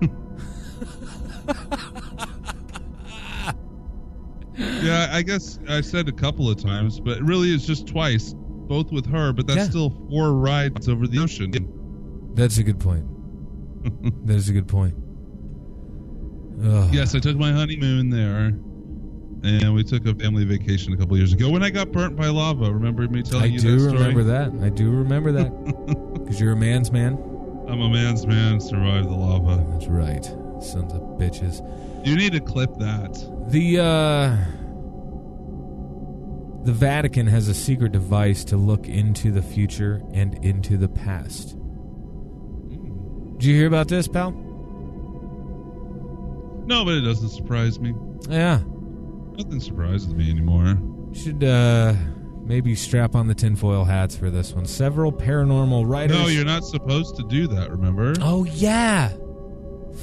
yeah, 4.56 5.08
I 5.12 5.22
guess 5.22 5.58
I 5.68 5.80
said 5.80 6.08
a 6.08 6.12
couple 6.12 6.48
of 6.50 6.62
times, 6.62 7.00
but 7.00 7.20
really 7.22 7.48
it's 7.52 7.66
just 7.66 7.86
twice, 7.86 8.34
both 8.36 8.90
with 8.92 9.06
her. 9.06 9.32
But 9.32 9.46
that's 9.46 9.58
Yeah. 9.58 9.64
still 9.64 9.90
four 10.10 10.32
rides 10.34 10.88
over 10.88 11.06
the 11.06 11.18
ocean. 11.18 11.52
That's 12.34 12.58
a 12.58 12.62
good 12.62 12.78
point. 12.78 13.06
that 14.26 14.36
is 14.36 14.48
a 14.48 14.52
good 14.52 14.68
point. 14.68 14.94
Ugh. 16.62 16.94
Yes, 16.94 17.14
I 17.14 17.18
took 17.18 17.36
my 17.36 17.52
honeymoon 17.52 18.10
there, 18.10 18.52
and 19.42 19.74
we 19.74 19.82
took 19.84 20.04
a 20.06 20.14
family 20.14 20.44
vacation 20.44 20.92
a 20.92 20.96
couple 20.96 21.16
years 21.16 21.32
ago 21.32 21.48
when 21.50 21.62
I 21.62 21.70
got 21.70 21.90
burnt 21.92 22.16
by 22.16 22.26
lava. 22.28 22.70
Remember 22.72 23.08
me 23.08 23.22
telling 23.22 23.44
I 23.44 23.46
you 23.46 23.58
do 23.60 23.72
that 23.78 23.80
story? 23.90 23.94
remember 24.02 24.22
that. 24.24 24.52
I 24.64 24.68
do 24.68 24.90
remember 24.90 25.32
that. 25.32 26.06
Because 26.20 26.40
you're 26.40 26.52
a 26.52 26.56
man's 26.56 26.92
man. 26.92 27.14
I'm 27.66 27.80
a 27.80 27.88
man's 27.88 28.24
man. 28.24 28.60
Survived 28.60 29.08
the 29.08 29.14
lava. 29.16 29.66
That's 29.72 29.88
right. 29.88 30.24
Sons 30.62 30.92
of 30.92 31.00
bitches. 31.18 31.60
You 32.06 32.14
need 32.14 32.32
to 32.34 32.40
clip 32.40 32.70
that. 32.78 33.14
The 33.48 33.80
uh 33.80 34.36
the 36.64 36.72
Vatican 36.72 37.26
has 37.26 37.48
a 37.48 37.54
secret 37.54 37.90
device 37.90 38.44
to 38.44 38.56
look 38.56 38.86
into 38.86 39.32
the 39.32 39.42
future 39.42 40.02
and 40.12 40.34
into 40.44 40.76
the 40.76 40.88
past. 40.88 41.56
Did 43.38 43.44
you 43.44 43.56
hear 43.56 43.66
about 43.66 43.88
this, 43.88 44.06
pal? 44.06 44.30
No, 46.70 46.84
but 46.84 46.94
it 46.94 47.00
doesn't 47.00 47.30
surprise 47.30 47.78
me. 47.80 47.92
Yeah. 48.28 48.60
Nothing 49.36 49.60
surprises 49.60 50.14
me 50.14 50.30
anymore. 50.30 50.78
Should 51.12 51.42
uh 51.44 51.94
maybe 52.44 52.74
strap 52.76 53.14
on 53.16 53.26
the 53.26 53.34
tinfoil 53.34 53.84
hats 53.84 54.16
for 54.16 54.30
this 54.30 54.52
one. 54.54 54.66
Several 54.66 55.12
paranormal 55.12 55.86
writers 55.88 56.16
No, 56.16 56.28
you're 56.28 56.44
not 56.44 56.64
supposed 56.64 57.16
to 57.16 57.24
do 57.24 57.46
that. 57.48 57.70
Remember? 57.70 58.14
Oh 58.20 58.44
yeah. 58.44 59.12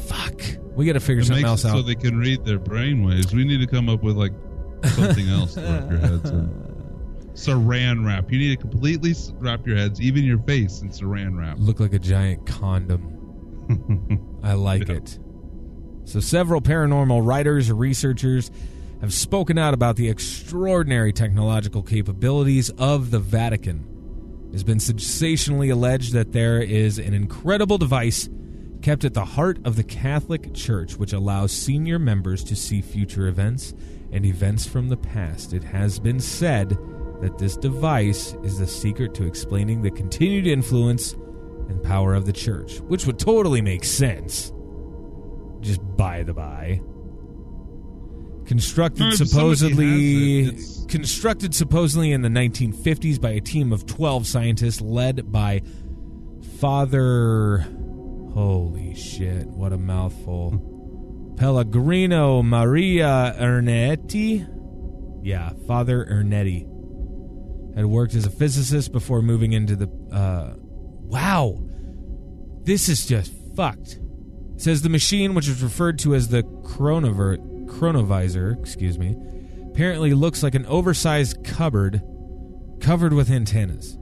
Fuck. 0.07 0.41
We 0.75 0.85
gotta 0.85 0.99
figure 0.99 1.21
it 1.21 1.25
something 1.25 1.45
else 1.45 1.63
out. 1.65 1.71
so 1.71 1.81
they 1.81 1.95
can 1.95 2.17
read 2.19 2.43
their 2.45 2.59
brainwaves. 2.59 3.33
We 3.33 3.45
need 3.45 3.59
to 3.61 3.67
come 3.67 3.87
up 3.89 4.03
with 4.03 4.17
like 4.17 4.33
something 4.83 5.27
else 5.29 5.53
to 5.55 5.61
wrap 5.61 5.89
your 5.89 5.99
heads 5.99 6.29
in. 6.29 6.49
Saran 7.33 8.05
wrap. 8.05 8.31
You 8.31 8.39
need 8.39 8.49
to 8.59 8.67
completely 8.67 9.13
wrap 9.39 9.65
your 9.67 9.77
heads, 9.77 10.01
even 10.01 10.23
your 10.23 10.39
face, 10.39 10.81
in 10.81 10.89
saran 10.89 11.37
wrap. 11.37 11.57
Look 11.59 11.79
like 11.79 11.93
a 11.93 11.99
giant 11.99 12.45
condom. 12.47 14.29
I 14.43 14.53
like 14.53 14.87
Yeah. 14.87 14.95
it. 14.95 15.19
So, 16.07 16.21
several 16.21 16.61
paranormal 16.61 17.25
writers 17.25 17.69
researchers 17.69 18.49
have 19.01 19.13
spoken 19.13 19.57
out 19.57 19.73
about 19.73 19.97
the 19.97 20.07
extraordinary 20.07 21.11
technological 21.11 21.83
capabilities 21.83 22.69
of 22.69 23.11
the 23.11 23.19
Vatican. 23.19 23.85
It 24.47 24.53
has 24.53 24.63
been 24.63 24.79
sensationally 24.79 25.69
alleged 25.69 26.13
that 26.13 26.31
there 26.31 26.61
is 26.61 26.97
an 26.97 27.13
incredible 27.13 27.77
device 27.77 28.29
kept 28.81 29.03
at 29.03 29.15
the 29.15 29.25
heart 29.25 29.59
of 29.65 29.75
the 29.75 29.83
Catholic 29.83 30.53
Church 30.53 30.95
which 30.95 31.11
allows 31.11 31.51
senior 31.51 31.99
members 31.99 32.41
to 32.45 32.55
see 32.55 32.79
future 32.79 33.27
events 33.27 33.73
and 34.13 34.25
events 34.25 34.65
from 34.65 34.87
the 34.87 34.95
past. 34.95 35.51
It 35.51 35.65
has 35.65 35.99
been 35.99 36.21
said 36.21 36.69
that 37.19 37.37
this 37.37 37.57
device 37.57 38.33
is 38.43 38.59
the 38.59 38.67
secret 38.67 39.13
to 39.15 39.27
explaining 39.27 39.81
the 39.81 39.91
continued 39.91 40.47
influence 40.47 41.11
and 41.67 41.83
power 41.83 42.13
of 42.13 42.25
the 42.25 42.31
church, 42.31 42.79
which 42.79 43.05
would 43.05 43.19
totally 43.19 43.61
make 43.61 43.83
sense. 43.83 44.53
Just 45.61 45.81
by 45.97 46.23
the 46.23 46.33
by. 46.33 46.81
Constructed 48.45 49.03
No, 49.03 49.11
supposedly 49.11 50.45
it, 50.45 50.87
constructed 50.87 51.53
supposedly 51.53 52.13
in 52.13 52.21
the 52.21 52.29
1950s 52.29 53.19
by 53.19 53.31
a 53.31 53.41
team 53.41 53.73
of 53.73 53.85
12 53.85 54.25
scientists 54.25 54.79
led 54.79 55.31
by 55.31 55.61
Father 56.59 57.67
Holy 58.37 58.93
shit, 58.93 59.47
what 59.47 59.73
a 59.73 59.79
mouthful. 59.79 61.33
Pellegrino 61.37 62.43
Maria 62.43 63.35
Ernetti? 63.39 64.47
Yeah, 65.23 65.53
Father 65.65 66.05
Ernetti. 66.05 66.61
Had 67.75 67.87
worked 67.87 68.13
as 68.13 68.27
a 68.27 68.29
physicist 68.29 68.91
before 68.91 69.23
moving 69.23 69.53
into 69.53 69.75
the 69.75 69.89
uh 70.15 70.53
wow. 70.59 71.59
This 72.63 72.89
is 72.89 73.07
just 73.07 73.33
fucked. 73.55 73.99
Says 74.57 74.81
the 74.81 74.89
machine, 74.89 75.35
which 75.35 75.47
is 75.47 75.61
referred 75.61 75.99
to 75.99 76.15
as 76.15 76.29
the 76.29 76.43
chronover, 76.43 77.37
chronovisor, 77.67 78.59
excuse 78.59 78.97
me, 78.97 79.15
apparently 79.71 80.13
looks 80.13 80.41
like 80.41 80.55
an 80.55 80.65
oversized 80.65 81.43
cupboard 81.43 82.01
covered 82.79 83.13
with 83.13 83.29
antennas. 83.29 83.97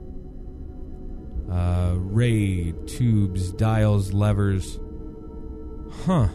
Uh, 1.50 1.94
ray, 1.96 2.72
tubes, 2.86 3.52
dials, 3.52 4.12
levers. 4.12 4.80
Huh. 6.04 6.28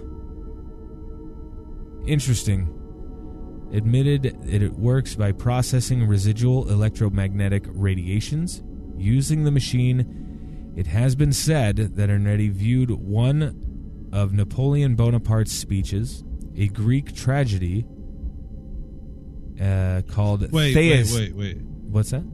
Interesting. 2.05 2.77
Admitted 3.73 4.23
that 4.43 4.61
it 4.61 4.73
works 4.73 5.15
by 5.15 5.31
processing 5.31 6.07
residual 6.07 6.69
electromagnetic 6.69 7.65
radiations. 7.67 8.61
Using 8.97 9.43
the 9.43 9.51
machine, 9.51 10.73
it 10.75 10.87
has 10.87 11.15
been 11.15 11.33
said 11.33 11.75
that 11.95 12.09
Ernetti 12.09 12.51
viewed 12.51 12.91
one 12.91 13.60
of 14.11 14.33
Napoleon 14.33 14.95
Bonaparte's 14.95 15.51
speeches, 15.51 16.23
a 16.55 16.67
Greek 16.67 17.15
tragedy 17.15 17.85
uh, 19.61 20.01
called 20.07 20.51
Wait, 20.51 20.75
wait, 20.75 21.07
wait, 21.13 21.35
wait. 21.35 21.57
What's 21.61 22.11
that? 22.11 22.25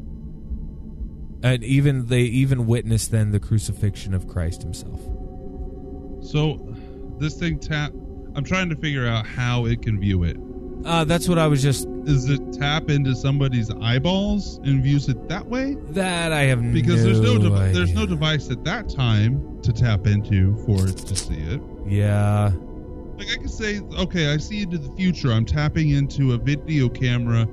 And 1.44 1.64
even 1.64 2.08
they 2.08 2.22
even 2.22 2.66
witnessed 2.66 3.12
then 3.12 3.32
the 3.32 3.40
crucifixion 3.40 4.14
of 4.14 4.28
Christ 4.28 4.64
himself. 4.64 5.00
So, 6.24 6.76
this 7.20 7.38
thing 7.38 7.60
tap. 7.60 7.92
I'm 8.36 8.44
trying 8.44 8.70
to 8.70 8.76
figure 8.76 9.08
out 9.08 9.26
how 9.26 9.66
it 9.66 9.82
can 9.82 10.00
view 10.00 10.24
it. 10.24 10.38
Uh, 10.86 11.04
that's 11.04 11.28
what 11.28 11.38
I 11.38 11.48
was 11.48 11.62
just 11.62 11.88
Does 12.06 12.30
it 12.30 12.40
tap 12.54 12.90
into 12.90 13.14
somebody's 13.16 13.70
eyeballs 13.82 14.58
and 14.64 14.82
views 14.84 15.10
it 15.10 15.28
that 15.28 15.46
way? 15.46 15.76
that 15.90 16.32
I 16.32 16.44
have 16.44 16.62
Because 16.74 17.04
there's 17.04 17.20
no 17.20 17.36
no 17.38 17.50
devi- 17.50 17.74
there's 17.74 17.94
no 17.94 18.06
device 18.06 18.50
at 18.52 18.64
that 18.64 18.88
time 18.90 19.62
to 19.64 19.74
tap 19.74 20.08
into 20.08 20.56
for 20.66 20.88
it 20.88 20.96
to 20.98 21.16
see 21.16 21.36
it. 21.36 21.62
Yeah, 21.88 22.52
Like 23.18 23.28
I 23.34 23.38
could 23.38 23.50
say, 23.50 23.80
okay, 23.98 24.32
I 24.32 24.38
see 24.38 24.62
into 24.62 24.78
the 24.78 24.92
future. 24.96 25.32
I'm 25.32 25.46
tapping 25.46 25.90
into 25.90 26.34
a 26.34 26.38
video 26.38 26.88
camera. 26.90 27.48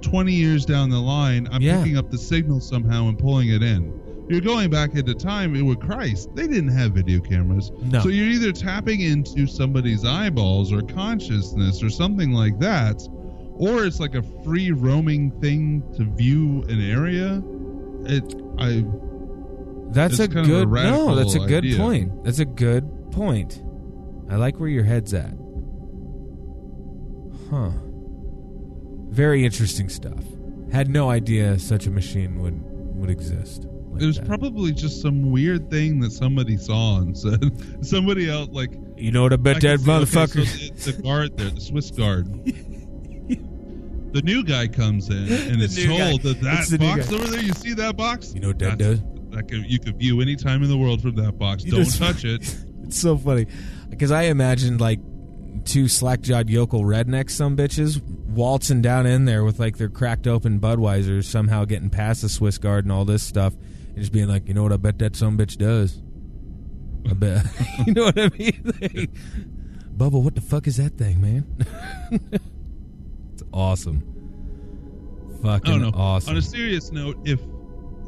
Twenty 0.00 0.32
years 0.32 0.64
down 0.64 0.90
the 0.90 0.98
line, 1.00 1.48
I'm 1.52 1.60
Yeah. 1.62 1.78
picking 1.82 1.96
up 1.98 2.10
the 2.10 2.18
signal 2.18 2.60
somehow 2.60 3.08
and 3.08 3.18
pulling 3.18 3.48
it 3.50 3.62
in. 3.62 3.92
You're 4.32 4.40
going 4.40 4.70
back 4.70 4.94
into 4.94 5.14
time 5.14 5.52
with 5.66 5.78
Christ. 5.80 6.34
They 6.34 6.46
didn't 6.46 6.74
have 6.74 6.92
video 6.92 7.20
cameras. 7.20 7.70
No. 7.82 8.00
So 8.00 8.08
you're 8.08 8.28
either 8.28 8.50
tapping 8.50 9.02
into 9.02 9.46
somebody's 9.46 10.06
eyeballs 10.06 10.72
or 10.72 10.80
consciousness 10.80 11.82
or 11.82 11.90
something 11.90 12.32
like 12.32 12.58
that, 12.58 13.06
or 13.56 13.84
it's 13.84 14.00
like 14.00 14.14
a 14.14 14.22
free 14.42 14.70
roaming 14.70 15.38
thing 15.42 15.82
to 15.96 16.04
view 16.04 16.62
an 16.70 16.80
area. 16.80 17.42
It 18.06 18.34
I 18.58 18.86
that's 19.92 20.18
a 20.18 20.24
of 20.24 20.36
a 20.36 20.42
good 20.42 20.68
no. 20.70 21.14
That's 21.14 21.34
a 21.34 21.40
good 21.40 21.64
idea. 21.64 21.76
point. 21.76 22.24
That's 22.24 22.38
a 22.38 22.46
good 22.46 23.12
point. 23.12 23.62
I 24.30 24.36
like 24.36 24.58
where 24.58 24.70
your 24.70 24.84
head's 24.84 25.12
at. 25.12 25.34
Huh. 27.50 27.72
Very 29.10 29.44
interesting 29.44 29.90
stuff. 29.90 30.24
Had 30.72 30.88
no 30.88 31.10
idea 31.10 31.58
such 31.58 31.86
a 31.86 31.90
machine 31.90 32.40
would 32.40 32.62
would 32.96 33.10
exist. 33.10 33.66
Like 33.92 34.02
It 34.02 34.06
was 34.06 34.16
that. 34.16 34.26
probably 34.26 34.72
just 34.72 35.00
some 35.02 35.30
weird 35.30 35.70
thing 35.70 36.00
that 36.00 36.12
somebody 36.12 36.56
saw 36.56 36.98
and 36.98 37.16
said. 37.16 37.84
somebody 37.86 38.28
else, 38.30 38.48
like 38.52 38.72
You 38.96 39.10
know 39.12 39.22
what 39.22 39.32
I 39.32 39.36
bet 39.36 39.56
I 39.56 39.58
that 39.60 39.78
can 39.78 39.78
see- 39.84 39.90
okay, 39.90 40.04
motherfucker. 40.04 40.46
so 40.46 40.90
the, 40.90 40.92
the 40.96 41.02
guard 41.02 41.36
there, 41.36 41.50
the 41.50 41.60
Swiss 41.60 41.90
guard. 41.90 42.26
the 44.12 44.22
new 44.22 44.44
guy 44.44 44.66
comes 44.68 45.08
in 45.08 45.16
and 45.32 45.60
The 45.60 45.64
is 45.64 45.76
new 45.76 45.88
guy. 45.88 46.10
told 46.10 46.22
that 46.22 46.36
It's 46.42 46.70
that 46.70 46.78
the 46.78 46.86
box 46.86 47.12
over 47.12 47.26
there. 47.28 47.40
You 47.42 47.52
see 47.54 47.74
that 47.74 47.96
box? 47.96 48.34
You 48.34 48.40
know 48.40 48.48
what 48.48 48.58
that 48.60 48.78
That's- 48.78 48.98
does? 48.98 49.08
That 49.30 49.48
could, 49.48 49.64
you 49.70 49.78
could 49.78 49.96
view 49.98 50.20
any 50.20 50.36
time 50.36 50.62
in 50.62 50.68
the 50.68 50.76
world 50.76 51.00
from 51.00 51.14
that 51.14 51.38
box. 51.38 51.64
You 51.64 51.70
Don't 51.72 51.84
just- 51.84 51.98
touch 51.98 52.24
it. 52.26 52.42
It's 52.84 53.00
so 53.00 53.16
funny 53.16 53.46
because 53.88 54.10
I 54.10 54.24
imagined 54.24 54.78
like 54.80 55.00
two 55.64 55.88
slack-jawed 55.88 56.50
yokel 56.50 56.82
rednecks, 56.82 57.30
some 57.30 57.56
bitches, 57.56 58.02
waltzing 58.02 58.82
down 58.82 59.06
in 59.06 59.24
there 59.24 59.42
with 59.44 59.58
like 59.58 59.78
their 59.78 59.88
cracked 59.88 60.26
open 60.26 60.60
Budweisers, 60.60 61.24
somehow 61.24 61.64
getting 61.64 61.88
past 61.88 62.20
the 62.20 62.28
Swiss 62.28 62.58
guard 62.58 62.84
and 62.84 62.92
all 62.92 63.06
this 63.06 63.22
stuff, 63.22 63.54
and 63.94 63.96
just 63.98 64.12
being 64.12 64.28
like, 64.28 64.48
you 64.48 64.54
know 64.54 64.62
what? 64.62 64.72
I 64.72 64.76
bet 64.76 64.98
that 65.00 65.16
some 65.16 65.36
bitch 65.38 65.56
does. 65.56 66.00
I 67.08 67.14
bet. 67.14 67.44
you 67.86 67.94
know 67.94 68.04
what 68.04 68.18
I 68.18 68.28
mean? 68.36 68.72
Like, 68.80 69.10
Bubba, 70.10 70.22
what 70.22 70.34
the 70.34 70.40
fuck 70.40 70.66
is 70.66 70.78
that 70.78 70.96
thing, 70.96 71.20
man? 71.20 71.44
it's 73.34 73.42
awesome. 73.52 74.00
Fucking 75.42 75.70
I 75.74 75.78
don't 75.78 75.82
know. 75.82 75.98
awesome. 75.98 76.30
On 76.32 76.36
a 76.38 76.42
serious 76.42 76.90
note, 76.92 77.18
if 77.24 77.40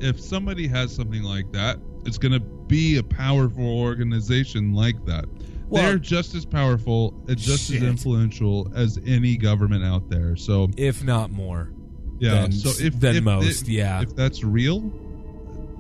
if 0.01 0.19
somebody 0.21 0.67
has 0.69 0.95
something 0.95 1.23
like 1.23 1.51
that, 1.53 1.79
it's 2.07 2.17
going 2.19 2.33
to 2.33 2.41
be 2.41 2.97
a 2.97 3.03
powerful 3.03 3.79
organization 3.81 4.73
like 4.75 5.05
that. 5.07 5.27
Well- 5.69 5.83
They're 5.83 5.99
just 5.99 6.35
as 6.35 6.45
powerful 6.47 7.15
and 7.29 7.37
just 7.37 7.69
Shit. 7.71 7.83
as 7.83 7.89
influential 7.89 8.71
as 8.75 8.99
any 9.07 9.37
government 9.37 9.85
out 9.85 10.09
there. 10.09 10.37
So 10.37 10.69
if 10.77 11.05
not 11.05 11.31
more. 11.31 11.71
yeah, 12.19 12.43
than- 12.43 12.53
so 12.53 12.71
if 12.85 12.99
than 12.99 13.17
if 13.17 13.25
most, 13.25 13.69
yeah. 13.69 14.01
if 14.03 14.17
that's 14.17 14.43
real, 14.43 14.81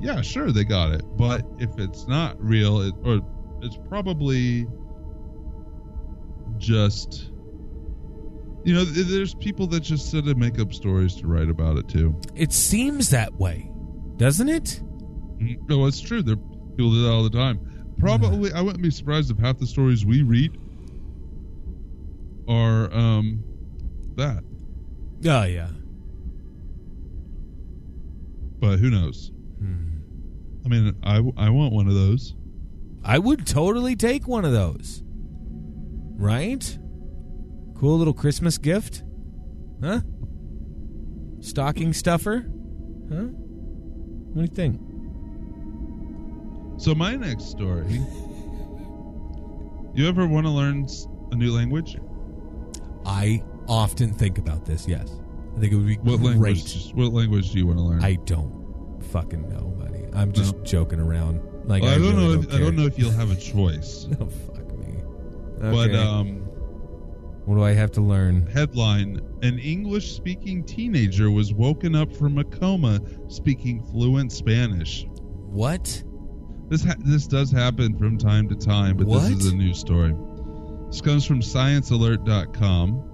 yeah, 0.00 0.20
sure 0.20 0.52
they 0.52 0.64
got 0.64 0.92
it. 0.92 1.02
But 1.16 1.42
if 1.58 1.70
it's 1.78 2.06
not 2.06 2.36
real, 2.42 2.80
it, 2.82 2.94
or 3.04 3.20
it's 3.62 3.78
probably 3.88 4.66
just 6.58 7.30
you 8.64 8.72
know, 8.72 8.84
there's 8.84 9.34
people 9.34 9.66
that 9.66 9.80
just 9.80 10.10
sit 10.10 10.24
and 10.24 10.38
make 10.38 10.58
up 10.58 10.72
stories 10.72 11.14
to 11.16 11.26
write 11.26 11.50
about 11.50 11.76
it 11.76 11.86
too. 11.86 12.18
It 12.34 12.50
seems 12.52 13.10
that 13.10 13.34
way, 13.34 13.70
doesn't 14.16 14.48
it? 14.48 14.80
Mhm. 15.38 15.68
No, 15.68 15.84
it's 15.86 16.00
true. 16.00 16.22
There 16.22 16.36
people 16.36 16.90
do 16.92 17.02
that 17.02 17.10
all 17.10 17.22
the 17.22 17.30
time. 17.30 17.60
Probably, 17.98 18.52
I 18.52 18.60
wouldn't 18.62 18.82
be 18.82 18.90
surprised 18.90 19.30
if 19.30 19.38
half 19.38 19.58
the 19.58 19.66
stories 19.66 20.04
we 20.06 20.22
read 20.22 20.58
are 22.48 22.92
um 22.92 23.44
that. 24.16 24.42
Oh 25.26 25.44
yeah. 25.44 25.68
But 28.60 28.78
who 28.78 28.88
knows? 28.90 29.30
I 30.64 30.68
mean, 30.68 30.96
I, 31.02 31.16
I 31.36 31.50
want 31.50 31.72
one 31.72 31.88
of 31.88 31.94
those. 31.94 32.34
I 33.04 33.18
would 33.18 33.46
totally 33.46 33.96
take 33.96 34.26
one 34.26 34.44
of 34.44 34.52
those. 34.52 35.02
Right? 36.16 36.78
Cool 37.76 37.98
little 37.98 38.14
Christmas 38.14 38.56
gift? 38.56 39.02
Huh? 39.82 40.00
Stocking 41.40 41.92
stuffer? 41.92 42.46
Huh? 43.12 43.24
What 43.26 44.34
do 44.36 44.40
you 44.42 44.46
think? 44.46 44.80
So 46.80 46.94
my 46.94 47.14
next 47.16 47.50
story. 47.50 48.00
You 49.94 50.08
ever 50.08 50.26
want 50.26 50.46
to 50.46 50.50
learn 50.50 50.86
a 51.30 51.36
new 51.36 51.52
language? 51.52 51.96
I 53.06 53.42
often 53.68 54.12
think 54.14 54.38
about 54.38 54.64
this, 54.64 54.88
yes. 54.88 55.20
I 55.56 55.60
think 55.60 55.72
it 55.72 55.76
would 55.76 55.86
be 55.86 55.96
What 55.98 56.18
great. 56.20 56.30
language? 56.30 56.92
What 56.94 57.12
language 57.12 57.52
do 57.52 57.58
you 57.58 57.66
want 57.66 57.78
to 57.78 57.84
learn? 57.84 58.02
I 58.02 58.14
don't 58.24 59.00
fucking 59.12 59.48
know, 59.48 59.68
buddy. 59.78 60.03
I'm 60.14 60.32
just 60.32 60.62
joking 60.62 61.00
around. 61.00 61.40
Like 61.66 61.82
Well, 61.82 61.92
I, 61.92 61.94
I, 61.94 61.98
don't 61.98 62.16
really 62.16 62.26
know. 62.26 62.34
Don't 62.36 62.44
if, 62.44 62.54
I 62.54 62.58
don't 62.58 62.76
know 62.76 62.86
if 62.86 62.98
you'll 62.98 63.10
have 63.12 63.30
a 63.30 63.36
choice. 63.52 64.06
Oh 64.20 64.26
fuck 64.26 64.76
me. 64.78 65.02
But 65.58 65.94
um, 65.94 66.36
what 67.46 67.56
do 67.56 67.62
I 67.62 67.72
have 67.72 67.90
to 67.92 68.00
learn? 68.00 68.46
headline: 68.46 69.20
An 69.42 69.58
English-speaking 69.58 70.64
teenager 70.64 71.30
was 71.30 71.52
woken 71.52 71.94
up 71.94 72.12
from 72.14 72.38
a 72.38 72.44
coma 72.44 73.00
speaking 73.28 73.82
fluent 73.82 74.32
Spanish. 74.32 75.06
What? 75.08 76.02
This 76.68 76.84
ha- 76.84 76.96
this 76.98 77.26
does 77.26 77.50
happen 77.50 77.96
from 77.98 78.16
time 78.18 78.48
to 78.48 78.54
time, 78.54 78.96
but 78.96 79.06
What? 79.06 79.22
this 79.22 79.30
is 79.44 79.52
a 79.52 79.56
new 79.56 79.74
story. 79.74 80.14
This 80.88 81.00
comes 81.00 81.24
from 81.26 81.40
sciencealert.com. 81.40 83.10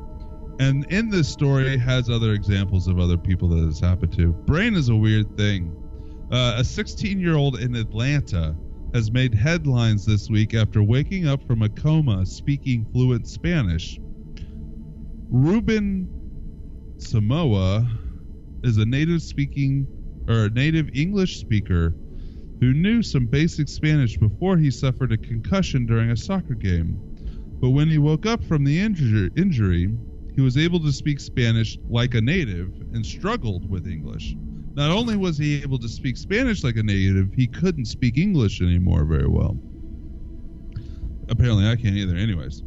And 0.61 0.85
in 0.93 1.09
this 1.09 1.29
story, 1.29 1.73
it 1.75 1.81
has 1.81 2.11
other 2.11 2.33
examples 2.33 2.87
of 2.87 2.99
other 2.99 3.17
people 3.17 3.49
that 3.49 3.67
this 3.67 3.81
happened 3.81 4.13
to. 4.19 4.29
Brain 4.33 4.75
is 4.75 4.91
a 4.91 4.95
weird 4.97 5.35
thing. 5.37 5.75
Uh, 6.31 6.55
a 6.59 6.65
16 6.65 7.19
year 7.19 7.35
old 7.35 7.59
in 7.59 7.75
Atlanta 7.75 8.57
has 8.95 9.11
made 9.11 9.35
headlines 9.35 10.07
this 10.07 10.31
week 10.31 10.55
after 10.55 10.81
waking 10.81 11.27
up 11.27 11.45
from 11.45 11.63
a 11.63 11.69
coma 11.69 12.25
speaking 12.25 12.87
fluent 12.93 13.27
Spanish. 13.27 13.99
Ruben 15.29 16.09
Samoa 16.99 17.85
is 18.63 18.77
a 18.77 18.87
native 18.87 19.23
speaking 19.23 19.89
or 20.29 20.45
a 20.45 20.51
native 20.51 20.89
English 20.95 21.41
speaker 21.41 21.97
who 22.61 22.75
knew 22.75 23.03
some 23.03 23.27
basic 23.27 23.69
Spanish 23.69 24.17
before 24.17 24.57
he 24.57 24.71
suffered 24.71 25.11
a 25.11 25.17
concussion 25.17 25.85
during 25.85 26.11
a 26.11 26.17
soccer 26.17 26.55
game. 26.55 26.97
But 27.61 27.71
when 27.71 27.89
he 27.89 27.99
woke 27.99 28.27
up 28.27 28.45
from 28.45 28.63
the 28.63 28.79
injury, 28.79 29.31
injury, 29.37 29.93
he 30.37 30.41
was 30.41 30.57
able 30.57 30.79
to 30.81 30.93
speak 30.93 31.19
Spanish 31.19 31.77
like 31.89 32.15
a 32.15 32.21
native 32.21 32.73
and 32.93 33.05
struggled 33.05 33.69
with 33.69 33.89
English. 33.89 34.37
Not 34.75 34.91
only 34.91 35.17
was 35.17 35.37
he 35.37 35.63
able 35.63 35.79
to 35.79 35.89
speak 35.89 36.17
Spanish 36.17 36.63
like 36.63 36.77
a 36.77 36.83
native, 36.83 37.33
he 37.35 37.47
couldn't 37.47 37.87
speak 37.87 38.17
English 38.17 38.61
anymore 38.61 39.05
very 39.05 39.27
well. 39.27 39.59
Apparently, 41.29 41.67
I 41.67 41.77
can't 41.77 41.97
either, 41.97 42.17
anyways. 42.17 42.63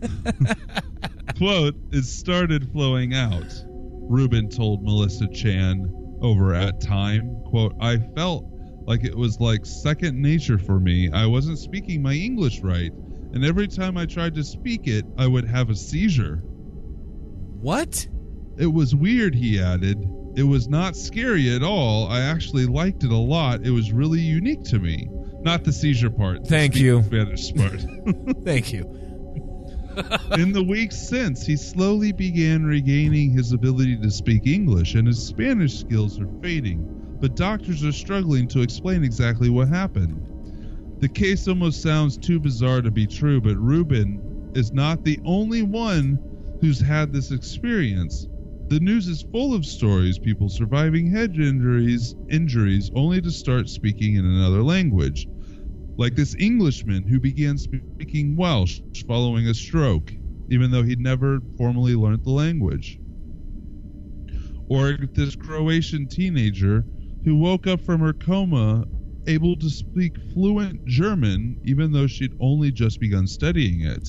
Quote, 1.36 1.74
it 1.90 2.04
started 2.04 2.70
flowing 2.72 3.14
out. 3.14 3.64
Ruben 3.66 4.48
told 4.48 4.82
Melissa 4.82 5.28
Chan 5.28 5.90
over 6.20 6.54
at 6.54 6.80
Time, 6.80 7.42
quote, 7.46 7.74
I 7.80 7.98
felt 7.98 8.44
like 8.86 9.04
it 9.04 9.16
was 9.16 9.40
like 9.40 9.64
second 9.64 10.20
nature 10.20 10.58
for 10.58 10.80
me. 10.80 11.10
I 11.12 11.26
wasn't 11.26 11.58
speaking 11.58 12.02
my 12.02 12.14
English 12.14 12.60
right, 12.60 12.92
and 13.32 13.44
every 13.44 13.68
time 13.68 13.96
I 13.96 14.06
tried 14.06 14.34
to 14.34 14.44
speak 14.44 14.86
it, 14.86 15.04
I 15.16 15.26
would 15.26 15.44
have 15.44 15.70
a 15.70 15.76
seizure. 15.76 16.36
What? 17.60 18.06
It 18.58 18.66
was 18.66 18.94
weird, 18.94 19.34
he 19.34 19.60
added. 19.60 19.98
It 20.36 20.44
was 20.44 20.68
not 20.68 20.96
scary 20.96 21.54
at 21.54 21.62
all. 21.62 22.06
I 22.08 22.20
actually 22.20 22.66
liked 22.66 23.02
it 23.02 23.10
a 23.10 23.16
lot. 23.16 23.62
It 23.64 23.70
was 23.70 23.92
really 23.92 24.20
unique 24.20 24.62
to 24.64 24.78
me. 24.78 25.08
Not 25.42 25.64
the 25.64 25.72
seizure 25.72 26.10
part. 26.10 26.44
the 26.44 26.48
Thank 26.48 26.76
you. 26.76 27.02
Spanish 27.02 27.54
part. 27.54 27.84
Thank 28.44 28.72
you. 28.72 28.82
In 30.32 30.52
the 30.52 30.62
weeks 30.62 30.96
since, 30.96 31.44
he 31.44 31.56
slowly 31.56 32.12
began 32.12 32.64
regaining 32.64 33.32
his 33.32 33.52
ability 33.52 33.96
to 33.98 34.10
speak 34.10 34.46
English, 34.46 34.94
and 34.94 35.06
his 35.06 35.20
Spanish 35.20 35.78
skills 35.80 36.20
are 36.20 36.28
fading. 36.40 36.86
But 37.20 37.36
doctors 37.36 37.84
are 37.84 37.92
struggling 37.92 38.46
to 38.48 38.62
explain 38.62 39.02
exactly 39.02 39.50
what 39.50 39.68
happened. 39.68 40.20
The 41.00 41.08
case 41.08 41.48
almost 41.48 41.82
sounds 41.82 42.16
too 42.16 42.38
bizarre 42.38 42.82
to 42.82 42.90
be 42.90 43.06
true, 43.06 43.40
but 43.40 43.56
Ruben 43.56 44.50
is 44.54 44.72
not 44.72 45.04
the 45.04 45.18
only 45.24 45.62
one 45.62 46.18
who's 46.60 46.80
had 46.80 47.12
this 47.12 47.30
experience. 47.30 48.28
The 48.70 48.78
news 48.78 49.08
is 49.08 49.24
full 49.32 49.52
of 49.52 49.66
stories 49.66 50.20
people 50.20 50.48
surviving 50.48 51.10
head 51.10 51.36
injuries, 51.36 52.14
injuries 52.30 52.88
only 52.94 53.20
to 53.20 53.32
start 53.32 53.68
speaking 53.68 54.14
in 54.14 54.24
another 54.24 54.62
language. 54.62 55.26
Like 55.98 56.14
this 56.14 56.36
Englishman 56.36 57.04
who 57.08 57.18
began 57.18 57.58
speaking 57.58 58.36
Welsh 58.36 58.80
following 59.08 59.48
a 59.48 59.54
stroke, 59.54 60.14
even 60.50 60.70
though 60.70 60.84
he'd 60.84 61.00
never 61.00 61.40
formally 61.58 61.96
learned 61.96 62.22
the 62.24 62.30
language. 62.30 63.00
Or 64.68 64.96
this 65.14 65.34
Croatian 65.34 66.06
teenager 66.08 66.86
who 67.24 67.36
woke 67.36 67.66
up 67.66 67.80
from 67.80 68.00
her 68.00 68.12
coma 68.14 68.86
able 69.26 69.56
to 69.56 69.68
speak 69.68 70.16
fluent 70.32 70.84
German, 70.86 71.58
even 71.64 71.90
though 71.90 72.06
she'd 72.06 72.34
only 72.40 72.70
just 72.70 73.00
begun 73.00 73.26
studying 73.26 73.80
it. 73.80 74.08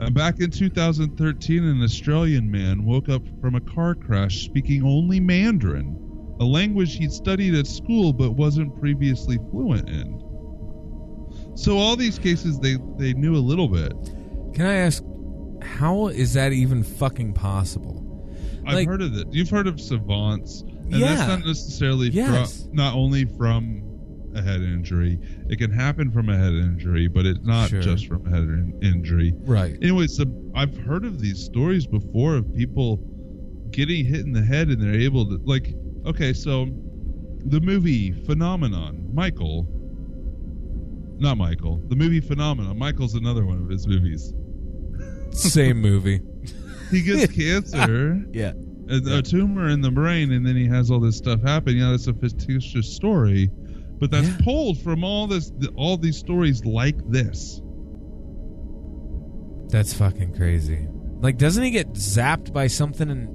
Uh, 0.00 0.10
back 0.10 0.40
in 0.40 0.50
2013, 0.50 1.64
an 1.64 1.82
Australian 1.82 2.50
man 2.50 2.84
woke 2.84 3.08
up 3.08 3.22
from 3.40 3.54
a 3.54 3.60
car 3.60 3.94
crash 3.94 4.44
speaking 4.44 4.84
only 4.84 5.20
Mandarin, 5.20 5.96
a 6.40 6.44
language 6.44 6.96
he'd 6.96 7.12
studied 7.12 7.54
at 7.54 7.66
school 7.66 8.12
but 8.12 8.32
wasn't 8.32 8.78
previously 8.80 9.38
fluent 9.50 9.88
in. 9.88 10.20
So 11.54 11.76
all 11.78 11.96
these 11.96 12.18
cases, 12.18 12.58
they 12.58 12.76
they 12.98 13.12
knew 13.12 13.36
a 13.36 13.38
little 13.38 13.68
bit. 13.68 13.92
Can 14.54 14.66
I 14.66 14.74
ask, 14.76 15.02
how 15.62 16.08
is 16.08 16.32
that 16.34 16.52
even 16.52 16.82
fucking 16.82 17.34
possible? 17.34 17.96
I've 18.66 18.74
Like- 18.74 18.88
heard 18.88 19.02
of 19.02 19.14
it. 19.16 19.28
You've 19.32 19.50
heard 19.50 19.66
of 19.66 19.80
savants, 19.80 20.62
and 20.62 20.94
Yeah. 21.00 21.14
that's 21.14 21.28
not 21.28 21.46
necessarily 21.46 22.10
Yes. 22.10 22.62
from 22.64 22.74
not 22.76 22.94
only 22.94 23.24
from 23.24 23.82
a 24.34 24.42
head 24.42 24.60
injury. 24.62 25.18
It 25.48 25.58
can 25.58 25.70
happen 25.70 26.10
from 26.10 26.28
a 26.28 26.36
head 26.36 26.52
injury, 26.52 27.08
but 27.08 27.26
it's 27.26 27.44
not 27.44 27.70
Sure. 27.70 27.80
just 27.82 28.06
from 28.06 28.26
a 28.26 28.30
head 28.30 28.42
in- 28.44 28.78
injury. 28.82 29.34
Right. 29.44 29.76
Anyways, 29.82 30.16
the, 30.16 30.26
I've 30.54 30.76
heard 30.76 31.04
of 31.04 31.20
these 31.20 31.42
stories 31.42 31.86
before 31.86 32.36
of 32.36 32.54
people 32.54 32.98
getting 33.70 34.04
hit 34.04 34.20
in 34.20 34.32
the 34.32 34.42
head 34.42 34.68
and 34.68 34.80
they're 34.82 34.94
able 35.00 35.26
to 35.26 35.40
like. 35.44 35.74
Okay, 36.06 36.32
so 36.32 36.66
the 37.46 37.60
movie 37.60 38.12
Phenomenon, 38.12 39.10
Michael. 39.12 39.66
Not 41.18 41.36
Michael. 41.36 41.82
The 41.88 41.96
movie 41.96 42.20
Phenomenon. 42.20 42.78
Michael's 42.78 43.14
another 43.14 43.44
one 43.44 43.62
of 43.62 43.68
his 43.68 43.86
movies. 43.86 44.32
Same 45.32 45.80
movie. 45.82 46.20
He 46.90 47.02
gets 47.02 47.32
cancer. 47.32 48.24
Yeah. 48.32 48.52
a, 48.88 49.18
a 49.18 49.22
tumor 49.22 49.68
in 49.68 49.80
the 49.82 49.90
brain 49.90 50.32
and 50.32 50.44
then 50.46 50.56
he 50.56 50.66
has 50.66 50.90
all 50.90 50.98
this 50.98 51.16
stuff 51.16 51.40
happen 51.42 51.76
yeah 51.76 51.90
that's 51.92 52.08
a 52.08 52.14
fictitious 52.14 52.92
story 52.92 53.48
but 54.00 54.10
that's 54.10 54.26
Yeah. 54.28 54.36
pulled 54.42 54.78
from 54.78 55.04
all 55.04 55.26
this 55.26 55.52
all 55.76 55.96
these 55.96 56.16
stories 56.16 56.64
like 56.64 56.96
this 57.10 57.60
That's 59.68 59.92
fucking 59.94 60.34
crazy. 60.34 60.88
Like, 61.20 61.38
doesn't 61.38 61.62
he 61.62 61.70
get 61.70 61.92
zapped 61.92 62.52
by 62.52 62.66
something 62.66 63.08
and 63.10 63.28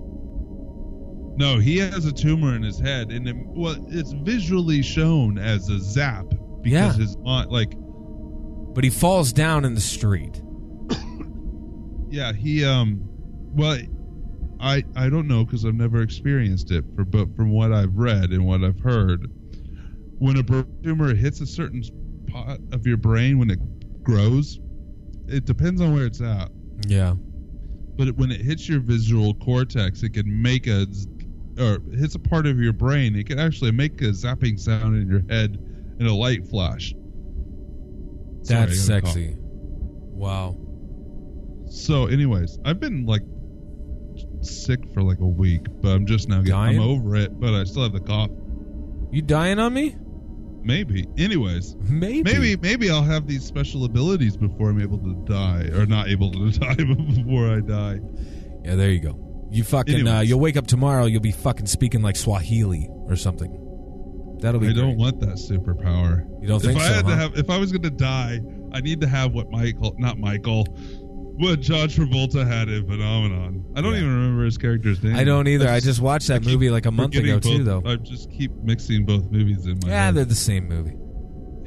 no 1.38 1.60
he 1.60 1.78
has 1.78 2.06
a 2.06 2.12
tumor 2.12 2.56
in 2.56 2.64
his 2.64 2.80
head 2.80 3.12
and 3.12 3.28
it, 3.28 3.36
well 3.38 3.76
it's 3.90 4.12
visually 4.24 4.82
shown 4.82 5.38
as 5.38 5.70
a 5.70 5.80
zap 5.80 6.26
because 6.62 6.98
Yeah. 6.98 7.04
his 7.04 7.18
aunt 7.26 7.52
like 7.52 7.74
but 8.74 8.84
he 8.84 8.90
falls 8.90 9.32
down 9.34 9.64
in 9.66 9.74
the 9.76 9.82
street? 9.82 10.42
yeah 12.10 12.32
he 12.34 12.64
um 12.66 13.02
well 13.54 13.78
i 14.62 14.84
i 14.96 15.10
don't 15.10 15.28
know 15.28 15.44
because 15.46 15.66
i've 15.66 15.76
never 15.76 16.02
experienced 16.02 16.72
it 16.72 16.84
for, 16.96 17.04
but 17.06 17.36
from 17.36 17.52
what 17.52 17.72
i've 17.74 17.96
read 17.96 18.32
and 18.32 18.46
what 18.46 18.64
i've 18.64 18.80
heard 18.80 19.30
when 20.26 20.38
a 20.38 20.44
brain 20.44 20.66
tumor 20.84 21.14
hits 21.14 21.40
a 21.42 21.46
certain 21.46 21.84
part 22.28 22.60
of 22.72 22.86
your 22.88 22.98
brain 22.98 23.38
when 23.40 23.50
it 23.50 23.60
grows 24.04 24.60
it 25.28 25.46
depends 25.46 25.82
on 25.82 25.94
where 25.94 26.06
it's 26.06 26.22
at 26.22 26.50
Yeah. 26.88 27.16
but 27.98 28.08
it- 28.10 28.18
when 28.18 28.32
it 28.32 28.42
hits 28.42 28.68
your 28.70 28.80
visual 28.80 29.34
cortex 29.36 30.04
it 30.04 30.14
can 30.14 30.42
make 30.42 30.68
a 30.68 30.86
or 31.60 31.80
hits 31.94 32.16
a 32.16 32.20
part 32.20 32.46
of 32.48 32.60
your 32.60 32.74
brain 32.74 33.16
it 33.16 33.26
can 33.28 33.40
actually 33.40 33.72
make 33.72 34.02
a 34.02 34.06
zapping 34.12 34.60
sound 34.60 34.96
in 35.02 35.08
your 35.10 35.24
head 35.30 35.58
and 36.00 36.08
a 36.08 36.14
light 36.14 36.46
flash 36.48 36.94
That's 38.44 38.74
a 38.74 38.76
sexy. 38.76 39.36
Wow. 39.40 40.56
So, 41.68 42.06
anyways, 42.06 42.60
I've 42.64 42.80
been 42.80 43.06
like 43.08 43.24
sick 44.42 44.80
for 44.94 45.02
like 45.02 45.20
a 45.20 45.26
week, 45.28 45.62
but 45.82 45.90
I'm 45.90 46.06
just 46.06 46.30
now 46.30 46.38
getting 46.42 46.52
Dying? 46.52 46.80
I'm 46.80 46.88
over 46.88 47.16
it, 47.16 47.40
but 47.40 47.54
I 47.56 47.64
still 47.64 47.84
have 47.84 47.94
the 47.94 48.00
cough. 48.02 48.30
You 49.12 49.22
dying 49.24 49.58
on 49.60 49.74
me? 49.74 49.96
Maybe. 50.66 51.08
Anyways, 51.16 51.76
Maybe. 51.82 52.24
maybe 52.24 52.56
maybe 52.58 52.90
I'll 52.90 53.04
have 53.04 53.28
these 53.28 53.46
special 53.46 53.86
abilities 53.86 54.36
before 54.36 54.72
I'm 54.72 54.82
able 54.82 54.98
to 54.98 55.14
die, 55.26 55.70
or 55.78 55.86
not 55.86 56.10
able 56.10 56.32
to 56.32 56.50
die, 56.60 56.76
but 56.76 56.98
before 57.16 57.52
I 57.52 57.60
die. 57.62 58.00
Yeah, 58.64 58.74
there 58.74 58.90
you 58.90 59.00
go. 59.00 59.48
You 59.52 59.64
fucking. 59.64 60.08
Uh, 60.08 60.22
you'll 60.22 60.40
wake 60.40 60.58
up 60.58 60.66
tomorrow. 60.66 61.06
You'll 61.06 61.22
be 61.22 61.32
fucking 61.32 61.68
speaking 61.68 62.02
like 62.02 62.16
Swahili 62.16 62.90
or 62.92 63.16
something. 63.16 63.62
That'll 64.42 64.60
be. 64.60 64.70
I 64.70 64.74
don't 64.74 64.98
want 64.98 65.20
that 65.20 65.36
superpower. 65.36 66.26
You 66.42 66.48
don't 66.48 66.58
if 66.58 66.64
think 66.64 66.82
I 66.82 66.88
so, 66.88 66.94
had 66.96 67.06
to 67.06 67.16
have, 67.16 67.36
if 67.38 67.50
I 67.52 67.60
was 67.60 67.72
going 67.72 67.84
to 67.84 67.92
die, 67.92 68.42
I 68.74 68.82
need 68.82 69.02
to 69.02 69.08
have 69.08 69.34
what 69.34 69.52
Michael, 69.52 69.96
not 70.00 70.18
Michael, 70.18 70.66
what 71.38 71.60
Josh 71.62 71.98
Travolta 71.98 72.46
had 72.48 72.70
in 72.70 72.86
Phenomenon. 72.88 73.66
I 73.76 73.82
don't 73.82 73.94
Yeah. 73.94 74.00
even 74.00 74.14
remember 74.14 74.46
his 74.46 74.58
character's 74.58 75.04
name. 75.04 75.16
I 75.16 75.24
don't 75.24 75.48
either. 75.48 75.68
I 75.68 75.76
just- 75.76 75.86
just 75.88 76.02
watched 76.02 76.28
that 76.30 76.48
I 76.48 76.52
movie 76.52 76.70
like 76.70 76.86
a 76.86 76.92
month 76.92 77.16
ago 77.16 77.40
too, 77.40 77.64
though. 77.64 77.84
I 77.86 77.96
just 77.98 78.32
keep 78.32 78.52
mixing 78.64 79.06
both 79.06 79.30
movies 79.32 79.66
in 79.66 79.80
my 79.84 79.90
Yeah, 79.90 80.06
head. 80.06 80.16
they're 80.16 80.26
the 80.26 80.36
same 80.36 80.68
movie. 80.68 80.94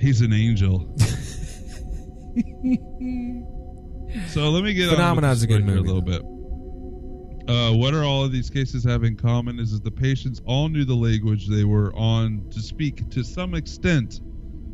He's 0.01 0.21
an 0.21 0.33
angel. 0.33 0.95
so 4.29 4.51
let 4.51 4.65
me 4.65 4.75
get 4.75 4.91
Phenomenon's 4.91 5.43
on 5.43 5.45
a 5.45 5.47
good 5.49 5.65
here 5.65 5.77
movie, 5.77 5.89
a 5.89 5.93
little 5.93 6.03
bit. 6.03 6.23
Uh, 7.49 7.73
what 7.75 7.95
are 7.95 8.05
all 8.05 8.25
of 8.25 8.33
these 8.33 8.51
cases 8.51 8.85
have 8.85 9.05
in 9.05 9.17
common 9.17 9.59
is 9.59 9.73
that 9.73 9.83
the 9.83 9.91
patients 9.91 10.41
all 10.45 10.69
knew 10.69 10.85
the 10.85 10.95
language 10.95 11.49
they 11.49 11.65
were 11.65 11.93
on 11.95 12.45
to 12.51 12.61
speak 12.61 13.09
to 13.11 13.25
some 13.25 13.55
extent, 13.55 14.21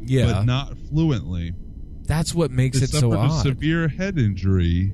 Yeah, 0.04 0.26
but 0.26 0.44
not 0.44 0.76
fluently. 0.90 1.52
That's 2.06 2.34
what 2.34 2.50
makes 2.50 2.80
it 2.82 2.90
so 2.90 3.12
odd. 3.12 3.42
severe 3.42 3.88
head 3.88 4.18
injury 4.18 4.92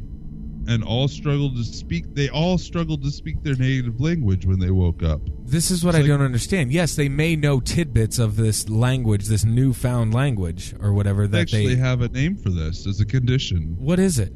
and 0.69 0.85
all 0.85 1.09
struggled 1.09 1.57
to 1.57 1.65
speak. 1.65 2.15
They 2.15 2.29
all 2.29 2.59
struggled 2.59 3.03
to 3.03 3.11
speak 3.11 3.43
their 3.43 3.57
native 3.57 4.01
language 4.01 4.47
when 4.47 4.59
they 4.61 4.71
woke 4.71 5.03
up. 5.03 5.21
This 5.45 5.71
is 5.71 5.83
what 5.83 5.91
It's 5.95 5.99
I 5.99 6.01
like- 6.03 6.09
don't 6.09 6.21
understand. 6.21 6.71
Yes, 6.73 6.95
they 6.95 7.09
may 7.09 7.35
know 7.35 7.61
tidbits 7.61 8.19
of 8.19 8.37
this 8.37 8.69
language, 8.69 9.27
this 9.27 9.45
newfound 9.45 10.15
language, 10.15 10.75
or 10.79 10.93
whatever 10.93 11.27
They 11.27 11.39
that 11.39 11.43
actually 11.43 11.75
they. 11.75 11.81
have 11.81 12.03
a 12.03 12.09
name 12.09 12.37
for 12.37 12.51
this 12.51 12.87
as 12.87 13.01
a 13.01 13.05
condition. 13.07 13.75
what 13.79 13.99
is 13.99 14.19
it? 14.19 14.33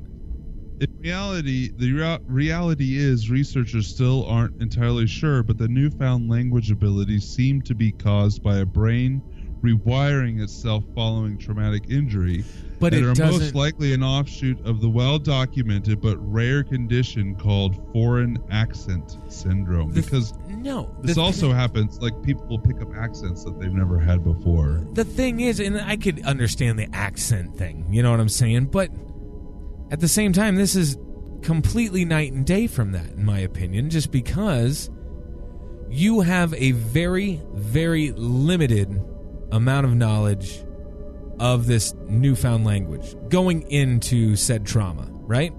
In 0.81 0.89
reality, 0.99 1.71
the 1.79 1.93
rea- 1.93 2.19
reality 2.27 2.97
is 2.97 3.31
researchers 3.31 3.87
still 3.87 4.25
aren't 4.27 4.61
entirely 4.61 5.07
sure, 5.07 5.45
but 5.45 5.57
the 5.57 5.69
newfound 5.69 6.29
language 6.29 6.73
abilities 6.73 7.23
seem 7.25 7.63
to 7.63 7.77
be 7.77 7.93
caused 7.93 8.43
by 8.43 8.57
a 8.59 8.67
brain 8.67 9.23
rewiring 9.63 10.43
itself 10.43 10.85
following 10.95 11.39
traumatic 11.39 11.85
injury. 11.89 12.45
But 12.81 12.93
and 12.95 13.05
it 13.05 13.09
are 13.09 13.15
doesn't. 13.15 13.41
most 13.41 13.55
likely 13.55 13.93
an 13.93 14.03
offshoot 14.03 14.65
of 14.67 14.81
the 14.81 14.89
well-documented 14.89 16.01
but 16.01 16.17
rare 16.21 16.65
condition 16.65 17.35
called 17.37 17.77
foreign 17.93 18.39
accent 18.51 19.19
syndrome. 19.29 19.93
The- 19.93 20.03
because 20.03 20.35
no, 20.49 20.95
this 21.03 21.19
also 21.19 21.53
happens, 21.53 22.01
like 22.01 22.21
people 22.23 22.47
will 22.47 22.59
pick 22.59 22.81
up 22.81 22.95
accents 22.97 23.45
that 23.45 23.59
they've 23.61 23.73
never 23.73 23.99
had 23.99 24.25
before. 24.25 24.81
the 24.93 25.05
thing 25.05 25.41
is, 25.41 25.61
and 25.61 25.81
I 25.81 25.97
could 25.97 26.25
understand 26.25 26.79
the 26.79 26.89
accent 26.93 27.57
thing, 27.57 27.87
you 27.91 28.03
know 28.03 28.11
what 28.11 28.21
I'm 28.21 28.29
saying? 28.29 28.67
But 28.67 28.91
at 29.91 30.01
the 30.01 30.09
same 30.09 30.33
time, 30.33 30.57
this 30.57 30.75
is 30.75 30.97
completely 31.43 32.05
night 32.05 32.33
and 32.33 32.45
day 32.45 32.67
from 32.67 32.93
that, 32.93 33.11
in 33.13 33.25
my 33.25 33.39
opinion, 33.39 33.91
just 33.91 34.11
because 34.11 34.91
you 35.91 36.23
have 36.23 36.55
a 36.55 36.73
very, 36.73 37.41
very 37.53 38.11
limited 38.13 39.01
amount 39.53 39.87
of 39.87 39.95
knowledge 39.95 40.64
of 41.41 41.67
this 41.67 41.95
newfound 42.09 42.65
language 42.65 43.15
going 43.29 43.63
into 43.71 44.37
said 44.37 44.65
trauma, 44.67 45.09
right? 45.11 45.53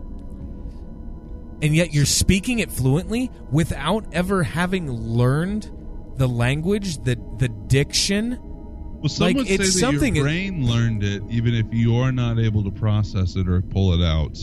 And 1.61 1.75
yet 1.75 1.93
you're 1.93 2.05
speaking 2.05 2.59
it 2.59 2.71
fluently 2.71 3.31
without 3.51 4.05
ever 4.13 4.43
having 4.43 4.91
learned 4.91 5.71
the 6.17 6.27
language, 6.27 6.97
the 7.03 7.17
the 7.39 7.47
diction, 7.49 8.37
Well, 8.41 9.09
some 9.09 9.27
Like, 9.27 9.37
would 9.37 9.47
say 9.47 9.53
it's 9.55 9.73
that 9.73 9.79
something- 9.79 10.15
your 10.15 10.25
brain 10.25 10.65
learned 10.67 11.03
it, 11.03 11.21
even 11.29 11.53
if 11.53 11.65
you're 11.71 12.11
not 12.11 12.39
able 12.39 12.63
to 12.63 12.71
process 12.71 13.35
it 13.35 13.47
or 13.47 13.61
pull 13.61 13.93
it 13.93 14.03
out. 14.03 14.37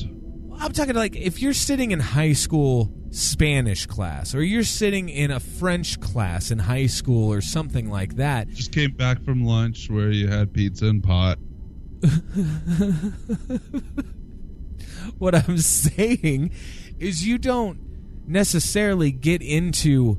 I'm 0.58 0.72
talking 0.72 0.94
like 0.94 1.16
if 1.16 1.40
you're 1.42 1.52
sitting 1.54 1.90
in 1.90 2.00
high 2.00 2.32
school 2.32 2.92
Spanish 3.10 3.86
class 3.86 4.34
or 4.34 4.42
you're 4.42 4.64
sitting 4.64 5.08
in 5.08 5.30
a 5.30 5.40
French 5.40 6.00
class 6.00 6.50
in 6.50 6.58
high 6.58 6.86
school 6.86 7.32
or 7.32 7.40
something 7.40 7.90
like 7.90 8.16
that. 8.16 8.48
Just 8.48 8.72
came 8.72 8.92
back 8.92 9.22
from 9.22 9.44
lunch 9.44 9.90
where 9.90 10.10
you 10.10 10.28
had 10.28 10.52
pizza 10.52 10.86
and 10.86 11.02
pot. 11.02 11.38
What 15.18 15.34
I'm 15.34 15.58
saying 15.58 16.52
is 16.98 17.26
you 17.26 17.38
don't 17.38 17.78
necessarily 18.26 19.12
get 19.12 19.42
into 19.42 20.18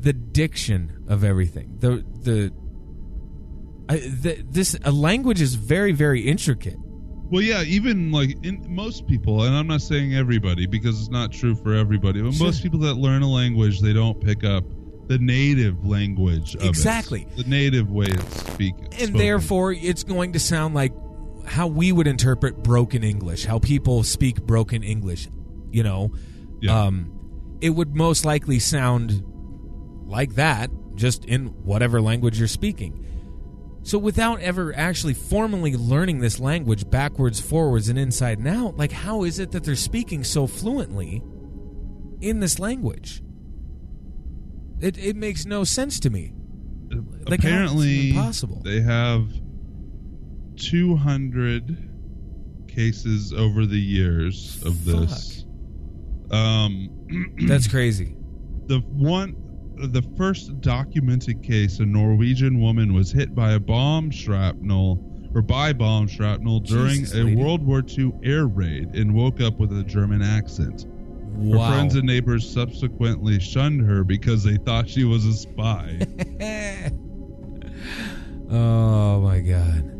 the 0.00 0.12
diction 0.12 1.04
of 1.08 1.24
everything. 1.24 1.76
The 1.78 2.04
the, 2.22 2.52
I, 3.88 3.96
the 3.98 4.44
this 4.48 4.76
a 4.84 4.90
language 4.90 5.40
is 5.40 5.54
very 5.54 5.92
very 5.92 6.22
intricate. 6.22 6.78
Well, 7.30 7.42
yeah, 7.42 7.62
even 7.62 8.12
like 8.12 8.36
in 8.44 8.64
most 8.68 9.06
people, 9.06 9.42
and 9.44 9.54
I'm 9.56 9.66
not 9.66 9.82
saying 9.82 10.14
everybody 10.14 10.66
because 10.66 11.00
it's 11.00 11.10
not 11.10 11.32
true 11.32 11.54
for 11.56 11.74
everybody, 11.74 12.22
but 12.22 12.34
Sure. 12.34 12.46
most 12.46 12.62
people 12.62 12.78
that 12.80 12.94
learn 12.94 13.22
a 13.22 13.28
language, 13.28 13.80
they 13.80 13.92
don't 13.92 14.20
pick 14.20 14.44
up 14.44 14.64
the 15.08 15.18
native 15.18 15.84
language 15.84 16.54
of 16.56 16.62
it. 16.62 16.68
Exactly. 16.68 17.26
the 17.36 17.44
native 17.44 17.90
way 17.90 18.06
it's 18.06 18.52
speaking. 18.52 18.84
and 18.86 18.92
spoken. 18.94 19.16
therefore 19.18 19.72
it's 19.72 20.02
going 20.04 20.32
to 20.32 20.38
sound 20.40 20.74
like 20.74 20.92
how 21.44 21.66
we 21.68 21.92
would 21.92 22.08
interpret 22.08 22.60
broken 22.64 23.04
english 23.04 23.44
how 23.44 23.56
people 23.60 24.02
speak 24.02 24.42
broken 24.42 24.82
english 24.82 25.28
you 25.70 25.84
know 25.84 26.10
Yeah. 26.60 26.86
um 26.86 27.12
it 27.60 27.70
would 27.70 27.94
most 27.94 28.24
likely 28.24 28.58
sound 28.58 29.22
like 30.08 30.34
that 30.34 30.70
just 30.96 31.24
in 31.24 31.46
whatever 31.62 32.00
language 32.00 32.36
you're 32.40 32.48
speaking 32.48 33.04
so 33.86 33.98
without 33.98 34.40
ever 34.40 34.74
actually 34.76 35.14
formally 35.14 35.76
learning 35.76 36.18
this 36.18 36.40
language 36.40 36.88
backwards 36.90 37.40
forwards 37.40 37.88
and 37.88 37.98
inside 37.98 38.38
and 38.38 38.48
out 38.48 38.76
like 38.76 38.92
how 38.92 39.22
is 39.22 39.38
it 39.38 39.52
that 39.52 39.64
they're 39.64 39.76
speaking 39.76 40.24
so 40.24 40.46
fluently 40.46 41.22
in 42.20 42.40
this 42.40 42.58
language 42.58 43.22
it, 44.80 44.98
it 44.98 45.16
makes 45.16 45.46
no 45.46 45.64
sense 45.64 46.00
to 46.00 46.10
me 46.10 46.32
like, 46.90 47.38
it's 47.38 47.44
apparently 47.44 48.10
impossible. 48.10 48.60
they 48.64 48.80
have 48.80 49.28
200 50.56 52.68
cases 52.68 53.32
over 53.32 53.66
the 53.66 53.80
years 53.80 54.62
of 54.64 54.84
this. 54.84 55.44
Um, 56.30 57.34
That's 57.46 57.68
crazy. 57.68 58.14
the 58.66 58.80
one 58.80 59.34
the 59.76 60.02
first 60.16 60.60
documented 60.60 61.42
case 61.42 61.78
a 61.80 61.86
norwegian 61.86 62.60
woman 62.60 62.92
was 62.94 63.10
hit 63.12 63.34
by 63.34 63.52
a 63.52 63.60
bomb 63.60 64.10
shrapnel 64.10 64.98
or 65.34 65.42
by 65.42 65.72
bomb 65.72 66.06
shrapnel 66.08 66.60
during 66.60 67.00
Jesus, 67.00 67.14
a 67.14 67.24
lady. 67.24 67.36
world 67.36 67.62
war 67.62 67.82
ii 67.98 68.12
air 68.24 68.46
raid 68.46 68.94
and 68.94 69.12
woke 69.14 69.40
up 69.40 69.58
with 69.58 69.76
a 69.78 69.82
german 69.84 70.22
accent 70.22 70.86
her 71.50 71.58
friends 71.68 71.94
and 71.94 72.04
neighbors 72.04 72.48
subsequently 72.50 73.38
shunned 73.38 73.82
her 73.82 74.02
because 74.02 74.42
they 74.42 74.56
thought 74.56 74.88
she 74.88 75.04
was 75.04 75.24
a 75.26 75.34
spy 75.34 75.98
oh 78.50 79.20
my 79.20 79.40
god. 79.40 79.92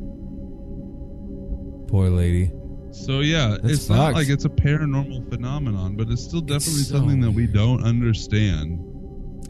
Poor 1.89 2.09
lady. 2.11 2.51
so 2.91 3.21
yeah 3.21 3.57
That's 3.63 3.75
it's 3.75 3.89
not 3.89 4.15
like 4.15 4.29
it's 4.29 4.45
a 4.45 4.49
paranormal 4.49 5.29
phenomenon 5.31 5.95
but 5.97 6.09
it's 6.09 6.23
still 6.25 6.41
definitely 6.41 6.83
so 6.83 6.97
something 6.97 7.21
that 7.21 7.31
we 7.31 7.43
weird. 7.43 7.53
don't 7.55 7.85
understand 7.85 8.81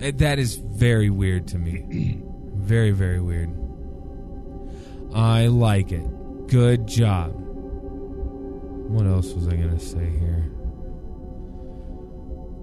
Uh, 0.03 0.13
That 0.17 0.39
is 0.39 0.57
very 0.57 1.11
weird 1.11 1.49
to 1.49 1.59
me. 1.59 2.21
very, 2.55 2.91
very 2.91 3.21
weird. 3.21 3.51
I 5.15 5.47
like 5.47 5.93
it. 5.93 6.05
Good 6.49 6.87
job. 6.87 7.33
What 8.89 9.07
else 9.07 9.33
was 9.33 9.49
I 9.49 9.57
going 9.57 9.77
to 9.77 9.85
say 9.85 10.05
here? 10.19 10.45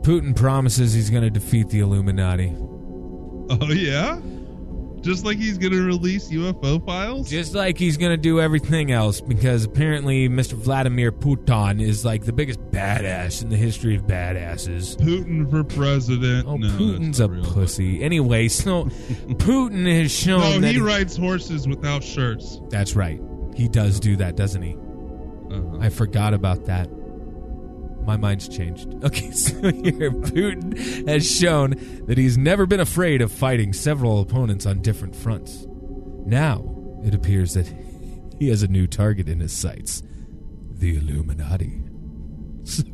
Putin 0.01 0.35
promises 0.35 0.93
he's 0.93 1.09
going 1.09 1.23
to 1.23 1.29
defeat 1.29 1.69
the 1.69 1.79
Illuminati. 1.79 2.53
oh 2.59 3.71
yeah 3.71 4.19
just 5.03 5.25
like 5.25 5.37
he's 5.37 5.57
gonna 5.57 5.81
release 5.81 6.29
ufo 6.29 6.83
files 6.85 7.29
Just 7.29 7.53
like 7.53 7.77
he's 7.77 7.97
going 7.97 8.11
to 8.11 8.17
do 8.17 8.39
everything 8.39 8.91
else 8.91 9.21
because 9.21 9.65
apparently 9.65 10.29
Mr. 10.29 10.53
Vladimir 10.53 11.11
Putin 11.11 11.81
is 11.81 12.03
like 12.05 12.23
the 12.23 12.33
biggest 12.33 12.59
badass 12.71 13.43
in 13.43 13.49
the 13.49 13.57
history 13.57 13.95
of 13.95 14.03
badasses. 14.03 14.95
Putin 14.97 15.49
for 15.49 15.63
president. 15.63 16.47
Oh, 16.47 16.55
no, 16.57 16.67
Putin's 16.69 17.19
a 17.19 17.27
pussy. 17.29 18.03
Anyway, 18.03 18.47
so 18.47 18.85
Putin 18.85 19.85
has 20.01 20.11
shown 20.11 20.39
No, 20.39 20.59
that 20.59 20.73
he 20.73 20.79
rides 20.79 21.17
horses 21.17 21.67
without 21.67 22.03
shirts. 22.03 22.59
That's 22.69 22.95
right. 22.95 23.19
He 23.55 23.67
does 23.67 23.99
do 23.99 24.15
that, 24.17 24.35
doesn't 24.35 24.61
he? 24.61 24.73
Uh-huh. 24.73 25.77
I 25.79 25.89
forgot 25.89 26.33
about 26.33 26.65
that. 26.65 26.89
My 28.05 28.17
mind's 28.17 28.47
changed. 28.47 28.93
Okay, 29.03 29.31
so 29.31 29.53
here 29.61 30.11
Putin 30.11 31.07
has 31.07 31.29
shown 31.29 31.75
that 32.07 32.17
he's 32.17 32.37
never 32.37 32.65
been 32.65 32.79
afraid 32.79 33.21
of 33.21 33.31
fighting 33.31 33.73
several 33.73 34.21
opponents 34.21 34.65
on 34.65 34.81
different 34.81 35.15
fronts. 35.15 35.65
Now, 36.25 36.63
it 37.03 37.13
appears 37.13 37.53
that 37.53 37.67
he 38.39 38.47
has 38.49 38.63
a 38.63 38.67
new 38.67 38.87
target 38.87 39.27
in 39.27 39.39
his 39.39 39.51
sights 39.51 40.01
the 40.71 40.97
Illuminati. 40.97 41.81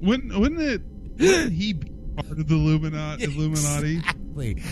Wouldn't, 0.00 0.38
wouldn't 0.38 0.60
it? 0.60 0.82
Wouldn't 1.18 1.52
he 1.52 1.72
be 1.72 1.90
part 2.16 2.38
of 2.38 2.46
the 2.48 2.54
Illuminati? 2.54 3.24
Illuminati? 3.24 3.96
Exactly. 3.96 4.62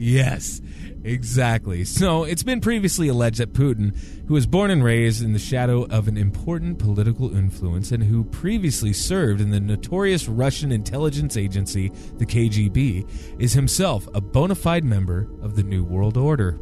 Yes, 0.00 0.60
exactly. 1.02 1.84
So 1.84 2.22
it's 2.22 2.44
been 2.44 2.60
previously 2.60 3.08
alleged 3.08 3.38
that 3.38 3.52
Putin, 3.52 3.96
who 4.28 4.34
was 4.34 4.46
born 4.46 4.70
and 4.70 4.82
raised 4.82 5.24
in 5.24 5.32
the 5.32 5.40
shadow 5.40 5.86
of 5.86 6.06
an 6.06 6.16
important 6.16 6.78
political 6.78 7.36
influence 7.36 7.90
and 7.90 8.04
who 8.04 8.22
previously 8.22 8.92
served 8.92 9.40
in 9.40 9.50
the 9.50 9.58
notorious 9.58 10.28
Russian 10.28 10.70
intelligence 10.70 11.36
agency, 11.36 11.90
the 12.18 12.26
KGB, 12.26 13.40
is 13.40 13.54
himself 13.54 14.08
a 14.14 14.20
bona 14.20 14.54
fide 14.54 14.84
member 14.84 15.28
of 15.42 15.56
the 15.56 15.64
New 15.64 15.82
World 15.82 16.16
Order. 16.16 16.60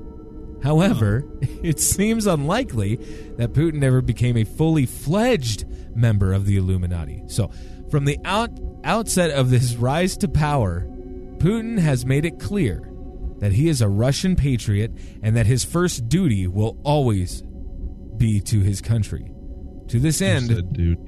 However, 0.62 1.22
it 1.62 1.78
seems 1.78 2.26
unlikely 2.26 2.97
that 3.37 3.53
Putin 3.53 3.82
ever 3.82 4.01
became 4.01 4.39
a 4.39 4.45
fully 4.45 4.87
fledged 4.87 5.66
member 5.95 6.32
of 6.32 6.47
the 6.47 6.57
Illuminati. 6.57 7.22
So, 7.26 7.51
from 7.91 8.07
the 8.07 8.18
out, 8.24 8.51
outset 8.82 9.30
of 9.30 9.51
his 9.51 9.76
rise 9.76 10.16
to 10.16 10.28
power, 10.28 10.87
Putin 11.37 11.78
has 11.78 12.07
made 12.07 12.24
it 12.24 12.41
clear 12.41 12.91
that 13.39 13.53
he 13.53 13.68
is 13.68 13.80
a 13.80 13.89
Russian 13.89 14.37
patriot 14.37 14.93
and 15.22 15.37
that 15.37 15.47
his 15.47 15.64
first 15.64 16.09
duty 16.09 16.47
will 16.47 16.78
always 16.84 17.43
be 18.16 18.41
to 18.41 18.61
his 18.61 18.80
country. 18.80 19.30
To 19.89 20.01
this 20.01 20.20
You 20.20 20.26
end, 20.28 20.47
said, 20.49 20.72
dude. 20.72 20.99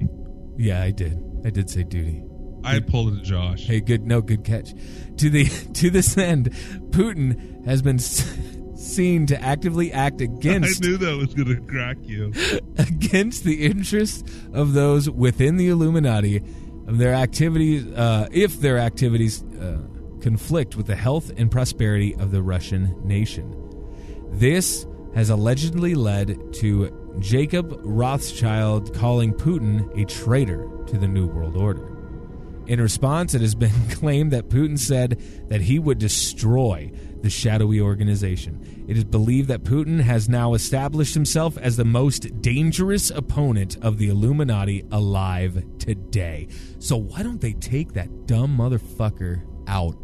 yeah, 0.57 0.81
I 0.81 0.91
did. 0.91 1.17
I 1.45 1.49
did 1.49 1.69
say 1.69 1.83
duty. 1.83 2.23
I 2.63 2.79
pulled 2.81 3.13
it, 3.17 3.23
Josh. 3.23 3.65
Hey, 3.65 3.79
good, 3.79 4.05
no, 4.05 4.21
good 4.21 4.43
catch. 4.43 4.73
To 5.17 5.29
the 5.29 5.45
to 5.73 5.89
this 5.89 6.17
end, 6.17 6.51
Putin 6.91 7.65
has 7.65 7.81
been 7.81 7.99
seen 7.99 9.25
to 9.27 9.41
actively 9.41 9.91
act 9.91 10.21
against. 10.21 10.83
I 10.83 10.87
knew 10.87 10.97
that 10.97 11.17
was 11.17 11.33
going 11.33 11.55
to 11.55 11.61
crack 11.61 11.97
you. 12.03 12.33
against 12.77 13.43
the 13.43 13.65
interests 13.65 14.23
of 14.53 14.73
those 14.73 15.09
within 15.09 15.57
the 15.57 15.67
Illuminati 15.69 16.37
of 16.87 16.97
their 16.97 17.13
activities 17.13 17.85
uh, 17.93 18.27
if 18.31 18.59
their 18.61 18.77
activities 18.77 19.41
uh, 19.43 19.77
conflict 20.21 20.75
with 20.75 20.87
the 20.87 20.95
health 20.95 21.31
and 21.37 21.51
prosperity 21.51 22.15
of 22.15 22.31
the 22.31 22.41
Russian 22.41 22.95
nation. 23.05 23.55
This 24.31 24.85
has 25.15 25.29
allegedly 25.29 25.95
led 25.95 26.53
to 26.53 26.95
Jacob 27.19 27.79
Rothschild 27.83 28.93
calling 28.93 29.33
Putin 29.33 29.99
a 29.99 30.05
traitor 30.05 30.69
to 30.87 30.97
the 30.97 31.07
New 31.07 31.27
World 31.27 31.57
Order. 31.57 31.95
In 32.67 32.79
response, 32.79 33.33
it 33.33 33.41
has 33.41 33.55
been 33.55 33.71
claimed 33.89 34.31
that 34.31 34.49
Putin 34.49 34.77
said 34.77 35.19
that 35.49 35.61
he 35.61 35.79
would 35.79 35.97
destroy 35.97 36.91
the 37.21 37.29
shadowy 37.29 37.81
organization. 37.81 38.85
It 38.87 38.95
is 38.95 39.03
believed 39.03 39.49
that 39.49 39.63
Putin 39.63 39.99
has 39.99 40.29
now 40.29 40.53
established 40.53 41.13
himself 41.13 41.57
as 41.57 41.75
the 41.75 41.85
most 41.85 42.41
dangerous 42.41 43.09
opponent 43.09 43.77
of 43.81 43.97
the 43.97 44.09
Illuminati 44.09 44.85
alive 44.91 45.63
today. 45.79 46.47
So 46.77 46.95
why 46.95 47.23
don't 47.23 47.41
they 47.41 47.53
take 47.53 47.93
that 47.93 48.27
dumb 48.27 48.57
motherfucker 48.57 49.43
out? 49.67 49.97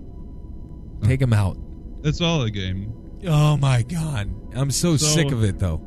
Take 1.06 1.22
him 1.22 1.34
out. 1.34 1.58
It's 2.04 2.22
all 2.22 2.42
a 2.44 2.52
game. 2.52 2.94
Oh 3.28 3.58
my 3.58 3.82
god. 3.84 4.30
I'm 4.56 4.72
so, 4.72 4.98
So- 4.98 5.06
sick 5.08 5.32
of 5.32 5.44
it 5.44 5.60
though. 5.60 5.82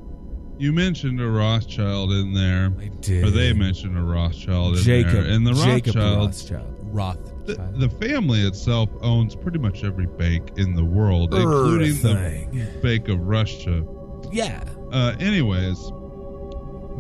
You 0.61 0.73
mentioned 0.73 1.21
a 1.21 1.29
Rothschild 1.29 2.11
in 2.11 2.33
there. 2.35 2.73
I 2.81 2.89
did. 3.01 3.25
Or 3.25 3.31
they 3.31 3.53
mentioned 3.53 3.97
a 3.97 4.03
Rothschild 4.03 4.77
in 4.79 4.83
Jacob 4.83 5.13
there. 5.13 5.23
And 5.33 5.47
the 5.47 5.53
Jacob 5.53 5.95
Rothschild. 5.95 6.77
the, 6.79 6.85
Rothschild. 6.87 7.81
the 7.81 7.89
family 8.05 8.41
itself 8.41 8.91
owns 9.01 9.37
pretty 9.37 9.61
much 9.61 9.85
every 9.85 10.07
bank 10.07 10.51
in 10.59 10.75
the 10.75 10.85
world, 10.85 11.33
including 11.33 11.95
the 12.03 12.81
Bank 12.83 13.07
of 13.09 13.21
Russia. 13.21 13.85
Yeah. 14.33 14.65
Uh, 14.91 15.15
anyways, 15.21 15.79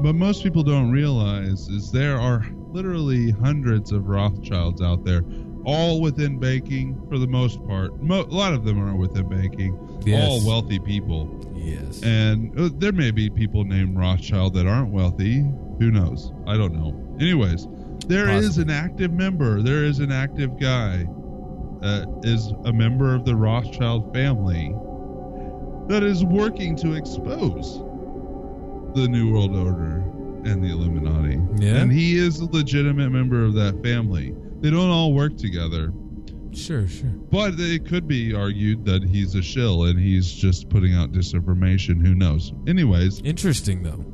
but 0.03 0.14
most 0.14 0.45
people 0.45 0.62
don't 0.62 0.93
realize 0.93 1.69
is 1.69 1.91
there 1.91 2.16
are 2.21 2.47
literally 2.71 3.31
hundreds 3.33 3.91
of 3.91 4.07
Rothschilds 4.07 4.81
out 4.83 5.05
there, 5.05 5.23
all 5.65 6.01
within 6.01 6.39
banking 6.39 7.01
for 7.09 7.19
the 7.19 7.27
most 7.27 7.65
part. 7.67 8.01
Mo- 8.03 8.23
a 8.23 8.35
lot 8.35 8.53
of 8.55 8.65
them 8.65 8.79
are 8.83 8.95
within 8.97 9.29
banking, 9.29 9.79
Yes. 10.05 10.23
all 10.27 10.47
wealthy 10.47 10.79
people. 10.79 11.29
Yes. 11.55 12.03
And 12.03 12.59
uh, 12.59 12.71
there 12.79 12.93
may 12.93 13.11
be 13.11 13.29
people 13.29 13.65
named 13.65 13.97
Rothschild 13.99 14.55
that 14.55 14.67
aren't 14.67 14.91
wealthy. 14.91 15.41
Who 15.79 15.91
knows? 15.91 16.33
I 16.47 16.57
don't 16.57 16.73
know. 16.75 16.95
Anyways, 17.21 17.67
there 18.07 18.29
is 18.31 18.47
Possibly. 18.57 18.63
an 18.75 18.79
active 18.85 19.13
member. 19.13 19.61
There 19.63 19.85
is 19.85 19.99
an 19.99 20.11
active 20.13 20.59
guy 20.59 21.07
that 21.81 22.21
is 22.25 22.53
a 22.65 22.73
member 22.73 23.15
of 23.15 23.25
the 23.25 23.37
Rothschild 23.37 24.13
family 24.15 24.75
that 25.89 26.03
is 26.03 26.25
working 26.25 26.75
to 26.77 26.95
expose 26.95 27.79
the 28.95 29.07
New 29.09 29.33
World 29.33 29.55
Order 29.55 29.97
and 30.45 30.63
the 30.63 30.69
Illuminati. 30.69 31.41
Yeah. 31.57 31.77
And 31.77 31.93
he 31.93 32.17
is 32.19 32.41
a 32.41 32.47
legitimate 32.47 33.11
member 33.11 33.45
of 33.45 33.55
that 33.55 33.83
family. 33.83 34.35
They 34.61 34.71
don't 34.71 34.91
all 34.91 35.13
work 35.13 35.37
together. 35.37 35.93
Sure, 36.53 36.89
sure. 36.89 37.11
But 37.31 37.55
it 37.59 37.87
could 37.87 38.09
be 38.09 38.35
argued 38.35 38.85
that 38.87 39.05
he's 39.05 39.35
a 39.35 39.43
shill 39.43 39.85
and 39.85 39.99
he's 39.99 40.31
just 40.33 40.69
putting 40.69 40.95
out 40.95 41.13
disinformation. 41.13 42.05
Who 42.05 42.15
knows? 42.15 42.53
Anyways, 42.67 43.21
Interesting 43.21 43.83
though. 43.83 44.05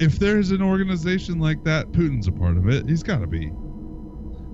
if 0.00 0.18
there's 0.18 0.50
an 0.50 0.60
organization 0.60 1.38
like 1.38 1.62
that, 1.64 1.90
Putin's 1.92 2.26
a 2.28 2.32
part 2.32 2.56
of 2.56 2.68
it. 2.68 2.88
He's 2.88 3.02
got 3.02 3.20
to 3.20 3.26
be. 3.26 3.50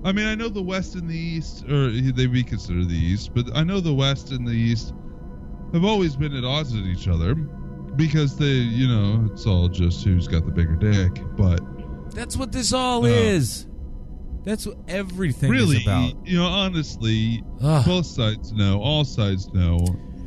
I 0.05 0.13
mean, 0.13 0.27
I 0.27 0.35
know 0.35 0.47
the 0.47 0.61
West 0.61 0.95
and 0.95 1.09
the 1.09 1.17
East, 1.17 1.65
or 1.69 1.89
they 1.89 2.25
be 2.27 2.43
considered 2.43 2.87
the 2.87 2.95
East, 2.95 3.31
but 3.33 3.47
I 3.53 3.63
know 3.63 3.81
the 3.81 3.93
West 3.93 4.31
and 4.31 4.47
the 4.47 4.53
East 4.53 4.93
have 5.73 5.83
always 5.83 6.15
been 6.15 6.33
at 6.35 6.45
odds 6.45 6.73
with 6.73 6.85
each 6.85 7.09
other 7.09 7.35
because 7.35 8.37
they, 8.37 8.45
you 8.45 8.87
know, 8.87 9.27
it's 9.33 9.45
all 9.45 9.67
just 9.67 10.05
who's 10.05 10.27
got 10.27 10.45
the 10.45 10.51
bigger 10.51 10.75
dick. 10.75 11.21
But 11.35 11.59
That's 12.15 12.37
what 12.37 12.53
this 12.53 12.71
all 12.71 13.03
Uh, 13.03 13.09
is. 13.09 13.65
That's 14.49 14.65
what 14.65 14.77
everything 14.87 15.51
really, 15.51 15.77
is 15.77 15.83
about. 15.83 16.25
you 16.25 16.39
know, 16.39 16.47
honestly, 16.47 17.43
Ugh. 17.61 17.85
both 17.85 18.07
sides 18.07 18.51
know, 18.51 18.81
all 18.81 19.05
sides 19.05 19.53
know 19.53 19.77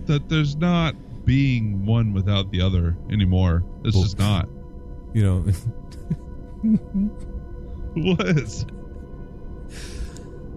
that 0.04 0.28
there's 0.28 0.54
not 0.54 0.94
being 1.24 1.84
one 1.84 2.12
without 2.12 2.52
the 2.52 2.60
other 2.60 2.96
anymore. 3.10 3.64
It's 3.84 4.00
just 4.00 4.20
not. 4.20 4.48
You 5.12 5.24
know, 5.24 5.44
What? 7.94 8.64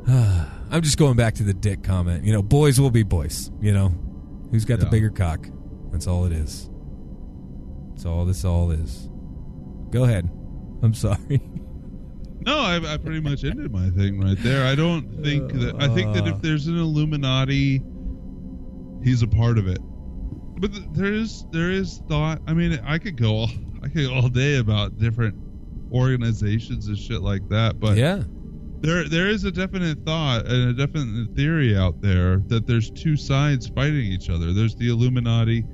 I'm 0.72 0.82
just 0.84 1.00
going 1.00 1.16
back 1.16 1.34
to 1.36 1.44
the 1.44 1.54
dick 1.56 1.82
comment. 1.82 2.24
You 2.24 2.34
know, 2.34 2.44
boys 2.44 2.80
will 2.80 2.92
be 2.92 3.02
boys. 3.02 3.50
You 3.62 3.74
know, 3.74 3.90
who's 4.52 4.66
got 4.66 4.80
the 4.80 4.86
bigger 4.86 5.10
cock? 5.10 5.50
That's 5.92 6.06
all 6.06 6.26
it 6.26 6.32
is. 6.34 6.70
That's 7.90 8.06
all 8.06 8.26
this 8.26 8.46
all 8.46 8.70
is. 8.70 9.10
Go 9.90 10.04
ahead. 10.04 10.30
I'm 10.84 10.94
sorry. 10.94 11.42
No, 12.46 12.60
I, 12.60 12.94
I 12.94 12.98
pretty 12.98 13.22
much 13.22 13.44
ended 13.44 13.72
my 13.72 13.90
thing 13.90 14.22
right 14.22 14.38
there. 14.40 14.68
I 14.68 14.76
don't 14.76 15.24
think 15.24 15.52
that. 15.54 15.82
I 15.82 15.88
think 15.88 16.14
that 16.14 16.28
if 16.28 16.42
there's 16.42 16.68
an 16.68 16.78
Illuminati, 16.78 17.82
he's 19.04 19.24
a 19.24 19.28
part 19.28 19.58
of 19.58 19.68
it. 19.68 19.80
But 20.60 20.72
th- 20.74 20.86
there 20.92 21.12
is 21.12 21.46
there 21.52 21.72
is 21.72 22.04
thought. 22.08 22.42
I 22.48 22.54
mean, 22.54 22.80
I 22.86 23.00
could 23.00 23.18
go 23.18 23.32
all 23.32 23.50
I 23.84 23.88
could 23.88 24.08
go 24.08 24.14
all 24.14 24.30
day 24.30 24.58
about 24.58 25.00
different 25.00 25.36
organizations 25.92 26.88
and 26.88 26.98
shit 26.98 27.22
like 27.22 27.48
that. 27.50 27.80
But 27.80 27.98
yeah. 27.98 28.22
there 28.80 29.10
there 29.10 29.28
is 29.28 29.44
a 29.44 29.52
definite 29.52 30.06
thought 30.06 30.46
and 30.46 30.70
a 30.70 30.74
definite 30.74 31.36
theory 31.36 31.76
out 31.76 32.00
there 32.00 32.38
that 32.48 32.68
there's 32.68 32.92
two 32.92 33.18
sides 33.18 33.68
fighting 33.68 34.06
each 34.06 34.30
other. 34.30 34.54
There's 34.54 34.76
the 34.76 34.90
Illuminati 34.90 35.66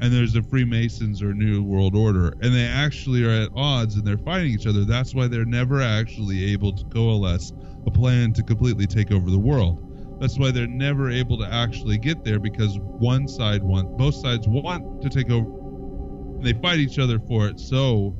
and 0.00 0.12
there's 0.12 0.32
the 0.32 0.42
Freemasons 0.42 1.22
or 1.22 1.34
New 1.34 1.62
World 1.62 1.96
Order, 1.96 2.34
and 2.40 2.54
they 2.54 2.66
actually 2.66 3.24
are 3.24 3.42
at 3.42 3.50
odds 3.54 3.96
and 3.96 4.06
they're 4.06 4.18
fighting 4.18 4.52
each 4.52 4.66
other. 4.66 4.84
That's 4.84 5.14
why 5.14 5.26
they're 5.28 5.44
never 5.44 5.82
actually 5.82 6.52
able 6.52 6.72
to 6.72 6.84
coalesce 6.86 7.52
a 7.86 7.90
plan 7.90 8.32
to 8.34 8.42
completely 8.42 8.86
take 8.86 9.10
over 9.10 9.30
the 9.30 9.38
world. 9.38 9.84
That's 10.20 10.38
why 10.38 10.50
they're 10.50 10.66
never 10.66 11.10
able 11.10 11.38
to 11.38 11.46
actually 11.46 11.98
get 11.98 12.24
there 12.24 12.38
because 12.38 12.78
one 12.80 13.28
side 13.28 13.62
want 13.62 13.96
both 13.96 14.14
sides 14.14 14.46
want 14.48 15.02
to 15.02 15.08
take 15.08 15.30
over. 15.30 15.46
And 15.46 16.44
they 16.44 16.54
fight 16.54 16.78
each 16.78 16.98
other 16.98 17.18
for 17.20 17.46
it. 17.48 17.60
So, 17.60 18.16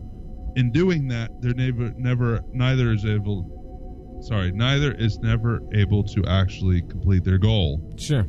in 0.56 0.70
doing 0.72 1.08
that, 1.08 1.30
they're 1.40 1.54
never 1.54 1.92
never 1.96 2.40
neither 2.52 2.92
is 2.92 3.04
able 3.04 4.20
sorry, 4.20 4.52
neither 4.52 4.92
is 4.92 5.18
never 5.18 5.60
able 5.72 6.02
to 6.04 6.24
actually 6.26 6.82
complete 6.82 7.24
their 7.24 7.38
goal. 7.38 7.80
Sure. 7.96 8.26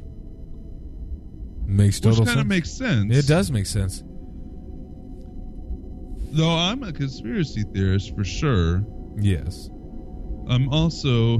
Makes 1.69 1.97
Which 1.97 2.15
total 2.15 2.25
kind 2.25 2.39
of 2.39 2.47
makes 2.47 2.71
sense. 2.71 3.15
it 3.15 3.27
does 3.27 3.51
make 3.51 3.67
sense. 3.67 4.03
Though 6.31 6.49
I'm 6.49 6.81
a 6.81 6.91
conspiracy 6.91 7.63
theorist 7.63 8.15
for 8.15 8.23
sure. 8.23 8.83
Yes. 9.19 9.69
I'm 10.47 10.67
also 10.69 11.37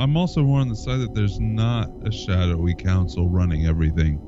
I'm 0.00 0.16
also 0.16 0.42
more 0.42 0.60
on 0.60 0.68
the 0.68 0.74
side 0.74 0.98
that 0.98 1.14
there's 1.14 1.38
not 1.38 1.90
a 2.04 2.10
shadowy 2.10 2.74
council 2.74 3.28
running 3.28 3.66
everything. 3.66 4.20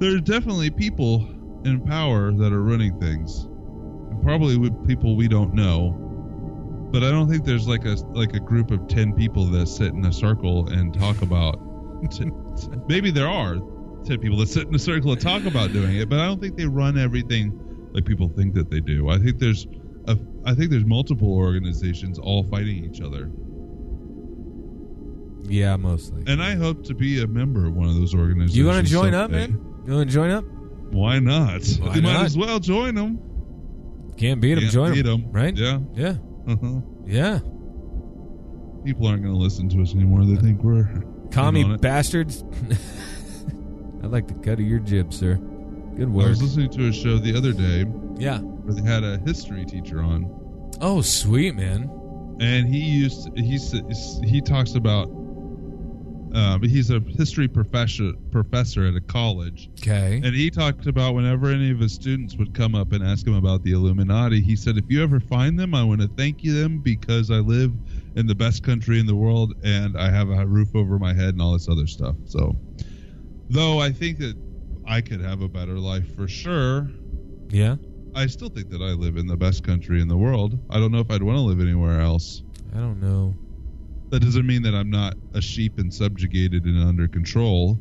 There 0.00 0.16
are 0.16 0.20
definitely 0.20 0.70
people 0.70 1.28
in 1.66 1.82
power 1.84 2.32
that 2.32 2.50
are 2.50 2.62
running 2.62 2.98
things. 2.98 3.44
And 4.10 4.22
probably 4.22 4.56
with 4.56 4.86
people 4.88 5.16
we 5.16 5.28
don't 5.28 5.52
know. 5.52 6.00
But 6.92 7.04
I 7.04 7.10
don't 7.10 7.28
think 7.28 7.44
there's 7.44 7.68
like 7.68 7.84
a 7.84 7.96
like 8.12 8.32
a 8.32 8.40
group 8.40 8.70
of 8.70 8.88
10 8.88 9.12
people 9.12 9.44
that 9.46 9.66
sit 9.66 9.88
in 9.92 10.02
a 10.06 10.12
circle 10.12 10.66
and 10.68 10.94
talk 10.98 11.20
about 11.20 11.60
t- 12.10 12.30
maybe 12.88 13.10
there 13.10 13.28
are 13.28 13.56
10 14.04 14.18
people 14.20 14.36
that 14.38 14.48
sit 14.48 14.66
in 14.68 14.74
a 14.74 14.78
circle 14.78 15.12
and 15.12 15.20
talk 15.20 15.44
about 15.46 15.72
doing 15.72 15.96
it, 15.96 16.08
but 16.08 16.18
I 16.20 16.26
don't 16.26 16.40
think 16.40 16.56
they 16.56 16.66
run 16.66 16.98
everything 16.98 17.58
like 17.92 18.04
people 18.04 18.28
think 18.28 18.54
that 18.54 18.70
they 18.70 18.80
do. 18.80 19.08
I 19.08 19.18
think 19.18 19.38
there's 19.38 19.66
a, 20.06 20.18
I 20.44 20.54
think 20.54 20.70
there's 20.70 20.84
multiple 20.84 21.32
organizations 21.34 22.18
all 22.18 22.44
fighting 22.44 22.84
each 22.84 23.00
other, 23.00 23.30
Yeah, 25.44 25.76
mostly. 25.76 26.22
and 26.26 26.42
I 26.42 26.54
hope 26.54 26.84
to 26.84 26.94
be 26.94 27.22
a 27.22 27.26
member 27.26 27.66
of 27.66 27.74
one 27.74 27.88
of 27.88 27.94
those 27.94 28.14
organizations. 28.14 28.56
You 28.56 28.66
want 28.66 28.84
to 28.86 28.90
join 28.92 29.14
up, 29.14 29.30
man? 29.30 29.50
You 29.86 29.94
want 29.94 30.08
to 30.08 30.12
join 30.14 30.30
up? 30.30 30.44
Why 30.90 31.18
not? 31.18 31.62
Why 31.80 31.94
you 31.94 32.02
might 32.02 32.24
as 32.24 32.36
well 32.36 32.58
join 32.60 32.94
them. 32.94 33.18
Can't 34.16 34.40
beat 34.40 34.54
them. 34.54 34.64
Join 34.68 34.92
beat 34.94 35.02
them. 35.02 35.24
'em. 35.24 35.32
Right? 35.32 35.56
Yeah. 35.56 35.78
Yeah. 35.94 36.14
Uh-huh. 36.46 36.80
Yeah. 37.04 37.40
People 38.84 39.06
aren't 39.06 39.22
going 39.22 39.34
to 39.34 39.40
listen 39.40 39.68
to 39.70 39.82
us 39.82 39.94
anymore. 39.94 40.24
They 40.24 40.36
think 40.36 40.62
we're 40.62 40.84
Commie 41.34 41.64
on 41.64 41.72
it. 41.72 41.80
bastards. 41.80 42.42
I'd 44.02 44.10
like 44.10 44.28
the 44.28 44.34
cut 44.34 44.54
of 44.54 44.60
your 44.60 44.78
jib, 44.80 45.12
sir. 45.12 45.36
Good 45.96 46.10
work. 46.12 46.26
I 46.26 46.28
was 46.30 46.42
listening 46.42 46.70
to 46.70 46.88
a 46.88 46.92
show 46.92 47.18
the 47.18 47.36
other 47.36 47.52
day 47.52 47.84
Yeah. 48.18 48.38
where 48.40 48.74
they 48.74 48.82
had 48.88 49.04
a 49.04 49.18
history 49.24 49.64
teacher 49.64 50.00
on, 50.02 50.26
Oh, 50.80 51.00
sweet 51.00 51.54
man. 51.54 51.90
and 52.40 52.66
he 52.68 52.80
used 52.80 53.28
he 53.38 53.54
s- 53.54 54.20
he 54.24 54.40
talks 54.40 54.74
about 54.74 55.06
um, 56.34 56.60
he's 56.64 56.90
a 56.90 56.98
history 56.98 57.46
professor 57.46 58.10
professor 58.32 58.84
at 58.86 58.96
a 58.96 59.00
college 59.00 59.70
Okay. 59.78 60.16
and 60.24 60.34
he 60.34 60.50
talked 60.50 60.86
about 60.86 61.14
whenever 61.14 61.48
any 61.52 61.70
of 61.70 61.78
his 61.78 61.92
students 61.92 62.34
would 62.36 62.52
come 62.54 62.74
up 62.74 62.90
and 62.92 63.04
ask 63.04 63.24
him 63.24 63.34
about 63.34 63.62
the 63.62 63.70
illuminati 63.70 64.40
he 64.40 64.56
said 64.56 64.76
if 64.76 64.84
you 64.88 65.00
ever 65.00 65.20
find 65.20 65.56
them 65.60 65.74
i 65.76 65.84
want 65.84 66.00
to 66.00 66.08
thank 66.16 66.42
you 66.42 66.52
them 66.60 66.80
because 66.80 67.30
i 67.30 67.36
live 67.36 67.72
in 68.16 68.26
the 68.26 68.34
best 68.34 68.62
country 68.62 69.00
in 69.00 69.06
the 69.06 69.14
world 69.14 69.54
and 69.64 69.96
i 69.98 70.10
have 70.10 70.28
a 70.28 70.46
roof 70.46 70.74
over 70.74 70.98
my 70.98 71.12
head 71.12 71.30
and 71.30 71.42
all 71.42 71.52
this 71.52 71.68
other 71.68 71.86
stuff 71.86 72.16
so 72.24 72.56
Though 73.50 73.78
I 73.78 73.92
think 73.92 74.18
that 74.18 74.36
I 74.86 75.00
could 75.00 75.20
have 75.20 75.42
a 75.42 75.48
better 75.48 75.78
life 75.78 76.14
for 76.16 76.28
sure. 76.28 76.88
Yeah, 77.50 77.76
I 78.14 78.26
still 78.26 78.48
think 78.48 78.70
that 78.70 78.80
I 78.80 78.92
live 78.92 79.16
in 79.16 79.26
the 79.26 79.36
best 79.36 79.64
country 79.64 80.00
in 80.00 80.08
the 80.08 80.16
world. 80.16 80.58
I 80.70 80.78
don't 80.78 80.92
know 80.92 81.00
if 81.00 81.10
I'd 81.10 81.22
want 81.22 81.36
to 81.36 81.42
live 81.42 81.60
anywhere 81.60 82.00
else. 82.00 82.42
I 82.74 82.78
don't 82.78 83.00
know. 83.00 83.34
That 84.10 84.20
doesn't 84.20 84.46
mean 84.46 84.62
that 84.62 84.74
I'm 84.74 84.90
not 84.90 85.14
a 85.34 85.40
sheep 85.40 85.78
and 85.78 85.92
subjugated 85.92 86.64
and 86.64 86.82
under 86.82 87.08
control. 87.08 87.78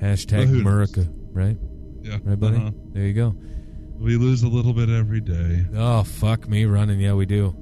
Hashtag? 0.00 0.48
America, 0.48 1.06
right? 1.32 1.56
Yeah. 2.02 2.18
Right, 2.22 2.38
buddy. 2.38 2.56
Uh-huh. 2.56 2.70
There 2.92 3.04
you 3.04 3.14
go. 3.14 3.34
We 3.98 4.16
lose 4.16 4.42
a 4.42 4.48
little 4.48 4.72
bit 4.72 4.88
every 4.88 5.20
day. 5.20 5.66
Oh 5.74 6.02
fuck 6.02 6.48
me 6.48 6.64
running. 6.64 7.00
Yeah, 7.00 7.14
we 7.14 7.26
do. 7.26 7.56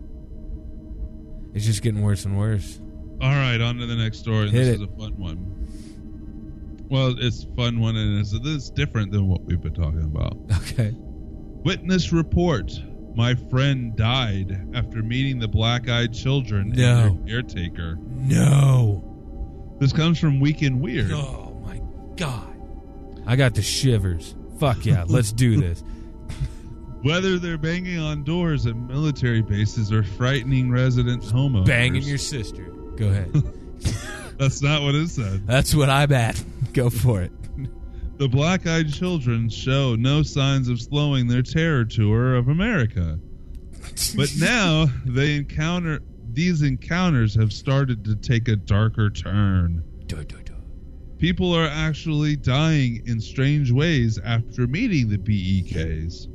It's 1.54 1.64
just 1.64 1.82
getting 1.82 2.02
worse 2.02 2.24
and 2.24 2.38
worse. 2.38 2.80
All 3.20 3.30
right, 3.30 3.60
on 3.60 3.76
to 3.78 3.86
the 3.86 3.96
next 3.96 4.18
story. 4.18 4.50
Hit 4.50 4.52
this 4.52 4.68
it. 4.68 4.74
is 4.76 4.82
a 4.82 4.86
fun 4.98 5.16
one. 5.18 5.48
Well, 6.90 7.14
it's 7.18 7.44
a 7.44 7.54
fun 7.54 7.80
one, 7.80 7.96
and 7.96 8.18
it's, 8.20 8.32
it's 8.34 8.70
different 8.70 9.12
than 9.12 9.28
what 9.28 9.42
we've 9.44 9.60
been 9.60 9.74
talking 9.74 10.02
about. 10.04 10.36
Okay. 10.72 10.94
Witness 11.64 12.12
report: 12.12 12.72
My 13.14 13.34
friend 13.34 13.94
died 13.94 14.68
after 14.74 15.02
meeting 15.02 15.38
the 15.38 15.46
black-eyed 15.48 16.12
children 16.12 16.70
No. 16.70 16.98
and 17.06 17.28
their 17.28 17.42
caretaker. 17.42 17.96
No. 18.00 19.76
This 19.78 19.92
comes 19.92 20.18
from 20.18 20.40
Week 20.40 20.62
in 20.62 20.80
Weird. 20.80 21.12
Oh 21.12 21.60
my 21.64 21.80
god. 22.16 22.48
I 23.26 23.36
got 23.36 23.54
the 23.54 23.62
shivers. 23.62 24.34
Fuck 24.58 24.84
yeah, 24.86 25.04
let's 25.08 25.32
do 25.32 25.60
this. 25.60 25.84
Whether 27.02 27.38
they're 27.38 27.58
banging 27.58 27.98
on 27.98 28.22
doors 28.22 28.66
at 28.66 28.76
military 28.76 29.42
bases 29.42 29.92
or 29.92 30.02
frightening 30.02 30.70
resident 30.70 31.22
homeowners. 31.22 31.66
Banging 31.66 32.02
your 32.02 32.18
sister. 32.18 32.64
Go 32.96 33.08
ahead. 33.08 33.32
That's 34.38 34.62
not 34.62 34.82
what 34.82 34.94
it 34.94 35.08
said. 35.08 35.46
That's 35.46 35.74
what 35.74 35.90
I'm 35.90 36.12
at. 36.12 36.42
Go 36.72 36.90
for 36.90 37.22
it. 37.22 37.32
The 38.18 38.28
black 38.28 38.66
eyed 38.66 38.92
children 38.92 39.48
show 39.48 39.96
no 39.96 40.22
signs 40.22 40.68
of 40.68 40.80
slowing 40.80 41.26
their 41.26 41.42
terror 41.42 41.84
tour 41.84 42.36
of 42.36 42.48
America. 42.48 43.18
But 44.16 44.30
now 44.38 44.86
they 45.04 45.36
encounter 45.36 46.00
these 46.32 46.62
encounters 46.62 47.34
have 47.34 47.52
started 47.52 48.04
to 48.04 48.16
take 48.16 48.48
a 48.48 48.56
darker 48.56 49.10
turn. 49.10 49.82
Do, 50.06 50.22
do, 50.24 50.40
do. 50.42 50.54
People 51.18 51.54
are 51.54 51.66
actually 51.66 52.36
dying 52.36 53.02
in 53.06 53.20
strange 53.20 53.70
ways 53.70 54.18
after 54.18 54.66
meeting 54.66 55.08
the 55.08 55.18
BEKs. 55.18 56.28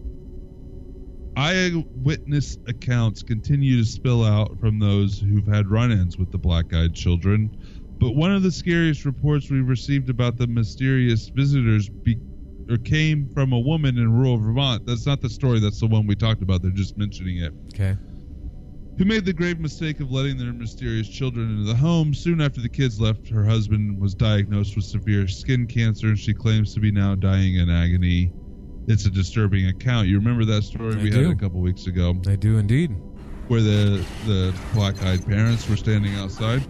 Eyewitness 1.38 2.58
accounts 2.66 3.22
continue 3.22 3.78
to 3.78 3.86
spill 3.86 4.24
out 4.24 4.58
from 4.60 4.80
those 4.80 5.20
who've 5.20 5.46
had 5.46 5.70
run 5.70 5.92
ins 5.92 6.18
with 6.18 6.32
the 6.32 6.40
black 6.40 6.74
eyed 6.74 6.96
children, 6.96 7.52
but 8.00 8.16
one 8.16 8.32
of 8.34 8.42
the 8.42 8.52
scariest 8.52 9.06
reports 9.06 9.52
we've 9.52 9.68
received 9.68 10.10
about 10.10 10.38
the 10.38 10.48
mysterious 10.48 11.30
visitors 11.36 11.90
be- 12.04 12.18
or 12.72 12.78
came 12.78 13.28
from 13.28 13.54
a 13.54 13.60
woman 13.60 14.00
in 14.00 14.12
rural 14.12 14.38
Vermont. 14.40 14.84
That's 14.88 15.06
not 15.06 15.22
the 15.22 15.30
story, 15.30 15.60
that's 15.60 15.80
the 15.80 15.86
one 15.86 16.08
we 16.08 16.16
talked 16.16 16.42
about. 16.42 16.64
They're 16.64 16.72
just 16.72 16.98
mentioning 16.98 17.38
it 17.38 17.54
Okay. 17.76 17.96
who 18.98 19.06
made 19.06 19.24
the 19.26 19.32
grave 19.32 19.60
mistake 19.60 20.00
of 20.00 20.12
letting 20.12 20.38
their 20.40 20.54
mysterious 20.54 21.08
children 21.08 21.52
into 21.52 21.66
the 21.66 21.76
home. 21.76 22.16
Soon 22.16 22.42
after 22.42 22.62
the 22.62 22.70
kids 22.70 23.00
left, 23.00 23.30
her 23.30 23.46
husband 23.46 24.02
was 24.02 24.16
diagnosed 24.16 24.76
with 24.76 24.86
severe 24.86 25.28
skin 25.28 25.68
cancer, 25.68 26.08
and 26.08 26.18
she 26.18 26.34
claims 26.34 26.74
to 26.74 26.80
be 26.80 26.92
now 26.92 27.14
dying 27.14 27.58
in 27.58 27.70
agony. 27.70 28.34
It's 28.88 29.06
a 29.06 29.10
disturbing 29.10 29.68
account. 29.68 30.08
You 30.08 30.18
remember 30.18 30.46
that 30.46 30.64
story 30.64 30.94
I 30.96 31.04
we 31.04 31.10
do. 31.10 31.28
had 31.28 31.38
a 31.38 31.40
couple 31.40 31.60
weeks 31.60 31.88
ago, 31.88 32.16
I 32.28 32.36
do 32.36 32.58
indeed. 32.58 32.96
where 33.48 33.62
the 33.62 34.04
the 34.26 34.54
black-eyed 34.74 35.26
parents 35.26 35.68
were 35.70 35.76
standing 35.78 36.16
outside. 36.16 36.64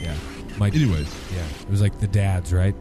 Yeah. 0.00 0.14
My 0.58 0.68
Anyways, 0.68 1.08
Yeah. 1.34 1.46
It 1.62 1.70
was 1.70 1.80
like 1.80 1.98
the 1.98 2.08
dads, 2.08 2.52
right? 2.52 2.74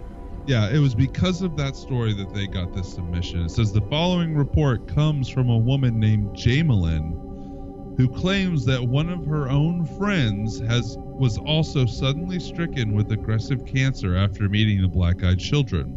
yeah, 0.47 0.69
it 0.71 0.79
was 0.79 0.95
because 0.95 1.43
of 1.43 1.55
that 1.57 1.75
story 1.75 2.13
that 2.13 2.33
they 2.33 2.47
got 2.47 2.73
this 2.73 2.91
submission. 2.93 3.45
It 3.45 3.51
says 3.51 3.71
the 3.71 3.81
following 3.81 4.35
report 4.35 4.87
comes 4.87 5.29
from 5.29 5.49
a 5.49 5.57
woman 5.57 5.99
named 5.99 6.29
Jamelin, 6.35 7.95
who 7.97 8.09
claims 8.09 8.65
that 8.65 8.81
one 8.83 9.09
of 9.09 9.23
her 9.27 9.47
own 9.49 9.85
friends 9.99 10.59
has 10.61 10.97
was 10.99 11.37
also 11.37 11.85
suddenly 11.85 12.39
stricken 12.39 12.93
with 12.93 13.11
aggressive 13.11 13.63
cancer 13.67 14.15
after 14.15 14.49
meeting 14.49 14.81
the 14.81 14.87
black-eyed 14.87 15.37
children. 15.39 15.95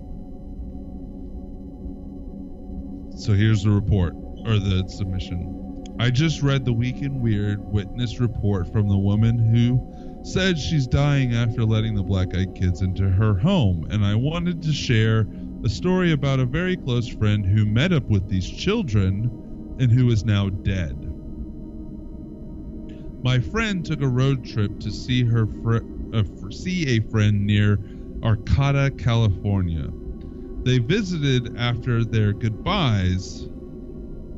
So 3.17 3.33
here's 3.33 3.63
the 3.63 3.71
report 3.71 4.15
or 4.45 4.59
the 4.59 4.85
submission. 4.89 5.85
I 5.99 6.11
just 6.11 6.43
read 6.43 6.65
the 6.65 6.73
Week 6.73 7.03
in 7.03 7.21
Weird 7.21 7.61
witness 7.61 8.19
report 8.19 8.73
from 8.73 8.89
the 8.89 8.99
woman 8.99 9.39
who 9.39 10.25
said 10.25 10.59
she's 10.59 10.87
dying 10.87 11.35
after 11.35 11.65
letting 11.65 11.95
the 11.95 12.03
black 12.03 12.35
eyed 12.35 12.55
kids 12.57 12.83
into 12.83 13.09
her 13.09 13.39
home, 13.39 13.87
and 13.91 14.05
I 14.05 14.17
wanted 14.17 14.63
to 14.63 14.73
share 14.73 15.27
a 15.65 15.69
story 15.69 16.13
about 16.13 16.41
a 16.41 16.45
very 16.45 16.77
close 16.77 17.09
friend 17.09 17.47
who 17.47 17.65
met 17.65 17.93
up 17.93 18.09
with 18.09 18.29
these 18.29 18.51
children 18.51 19.77
and 19.79 19.93
who 19.93 20.11
is 20.11 20.25
now 20.25 20.49
dead. 20.49 21.11
My 23.23 23.39
friend 23.39 23.85
took 23.85 24.03
a 24.03 24.09
road 24.09 24.45
trip 24.45 24.81
to 24.81 24.91
see 24.91 25.25
her 25.25 25.47
fr- 25.47 25.79
uh, 26.13 26.25
see 26.51 26.97
a 26.97 27.11
friend 27.11 27.47
near 27.47 27.79
Arcata, 28.23 28.91
California. 28.99 29.89
They 30.65 30.79
visited 30.79 31.57
after 31.59 32.05
their 32.05 32.33
goodbyes 32.33 33.49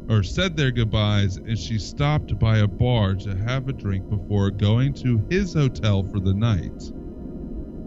or 0.08 0.22
said 0.22 0.56
their 0.56 0.70
goodbyes 0.70 1.36
and 1.36 1.58
she 1.58 1.78
stopped 1.78 2.38
by 2.38 2.58
a 2.58 2.66
bar 2.66 3.14
to 3.14 3.36
have 3.36 3.68
a 3.68 3.72
drink 3.72 4.08
before 4.08 4.50
going 4.50 4.92
to 4.94 5.24
his 5.30 5.54
hotel 5.54 6.02
for 6.04 6.20
the 6.20 6.34
night. 6.34 6.90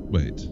Wait. 0.10 0.50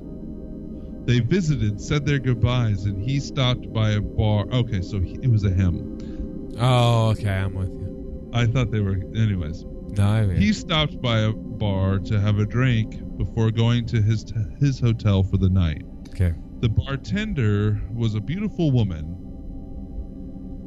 They 1.05 1.21
visited, 1.21 1.79
said 1.79 2.05
their 2.05 2.19
goodbyes, 2.19 2.83
and 2.83 3.01
he 3.01 3.21
stopped 3.21 3.71
by 3.71 3.91
a 3.91 4.01
bar. 4.01 4.45
Okay, 4.51 4.81
so 4.81 4.99
he, 4.99 5.13
it 5.21 5.31
was 5.31 5.45
a 5.45 5.49
him. 5.49 6.51
Oh, 6.59 7.11
okay. 7.11 7.29
I'm 7.29 7.53
with 7.53 7.69
you. 7.69 8.29
I 8.33 8.45
thought 8.45 8.71
they 8.71 8.81
were. 8.81 8.97
Anyways, 9.15 9.63
No, 9.97 10.05
I 10.05 10.33
he 10.33 10.51
stopped 10.51 11.01
by 11.01 11.19
a 11.19 11.31
bar 11.31 11.99
to 11.99 12.19
have 12.19 12.39
a 12.39 12.45
drink 12.45 13.17
before 13.17 13.51
going 13.51 13.85
to 13.87 14.01
his 14.01 14.25
his 14.59 14.81
hotel 14.81 15.23
for 15.23 15.37
the 15.37 15.49
night. 15.49 15.83
Okay. 16.09 16.33
The 16.59 16.69
bartender 16.69 17.79
was 17.93 18.15
a 18.15 18.19
beautiful 18.19 18.71
woman. 18.71 19.13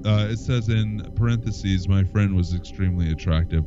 Uh, 0.07 0.29
it 0.31 0.39
says 0.39 0.69
in 0.69 1.13
parentheses, 1.17 1.89
my 1.89 2.05
friend 2.05 2.35
was 2.35 2.55
extremely 2.55 3.11
attractive. 3.11 3.65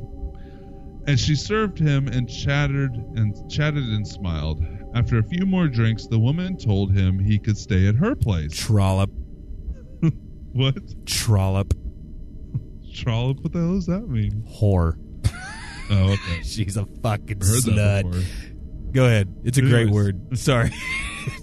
And 1.05 1.19
she 1.19 1.35
served 1.35 1.77
him 1.77 2.07
and 2.07 2.29
chattered 2.29 2.93
and 3.15 3.35
chatted 3.51 3.83
and 3.83 4.07
smiled. 4.07 4.63
After 4.95 5.17
a 5.17 5.23
few 5.23 5.45
more 5.45 5.67
drinks, 5.67 6.07
the 6.07 6.17
woman 6.19 6.55
told 6.57 6.93
him 6.93 7.19
he 7.19 7.37
could 7.39 7.57
stay 7.57 7.87
at 7.87 7.95
her 7.95 8.15
place. 8.15 8.53
Trollop. 8.53 9.09
What? 10.53 10.75
Trollop. 11.07 11.73
Trollop? 12.93 13.41
What 13.41 13.53
the 13.53 13.59
hell 13.59 13.73
does 13.73 13.87
that 13.87 14.07
mean? 14.07 14.43
Whore. 14.47 14.97
Oh, 15.89 16.11
okay. 16.13 16.41
She's 16.43 16.77
a 16.77 16.85
fucking 17.01 17.39
slut. 17.39 18.23
Go 18.93 19.05
ahead. 19.05 19.35
It's 19.43 19.57
a 19.57 19.61
great 19.61 19.87
Anyways. 19.87 19.93
word. 19.95 20.37
Sorry. 20.37 20.71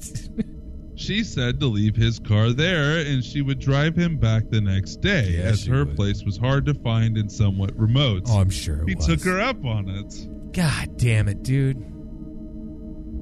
She 1.01 1.25
said 1.25 1.59
to 1.61 1.67
leave 1.67 1.97
his 1.97 2.19
car 2.19 2.51
there 2.51 2.99
and 2.99 3.25
she 3.25 3.41
would 3.41 3.59
drive 3.59 3.97
him 3.97 4.19
back 4.19 4.51
the 4.51 4.61
next 4.61 4.97
day, 5.01 5.39
as 5.43 5.65
her 5.65 5.87
would. 5.87 5.97
place 5.97 6.23
was 6.25 6.37
hard 6.37 6.67
to 6.67 6.75
find 6.75 7.17
and 7.17 7.33
somewhat 7.33 7.75
remote. 7.79 8.25
oh, 8.29 8.39
I'm 8.39 8.51
sure 8.51 8.83
it 8.83 8.89
he 8.91 8.95
was. 8.97 9.07
took 9.07 9.23
her 9.25 9.41
up 9.41 9.65
on 9.65 9.89
it. 9.89 10.53
God 10.53 10.99
damn 10.99 11.27
it, 11.29 11.43
dude. 11.43 11.79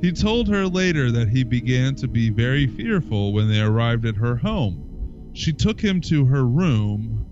He 0.01 0.11
told 0.13 0.49
her 0.49 0.67
later 0.67 1.13
that 1.13 1.29
he 1.29 1.45
began 1.45 1.95
to 1.97 2.09
be 2.09 2.31
very 2.31 2.67
fearful 2.67 3.33
when 3.33 3.49
they 3.49 3.61
arrived 3.61 4.05
at 4.07 4.17
her 4.17 4.35
home. 4.37 5.31
She 5.35 5.53
took 5.53 5.81
him 5.81 6.01
to 6.03 6.25
her 6.25 6.45
room, 6.45 7.25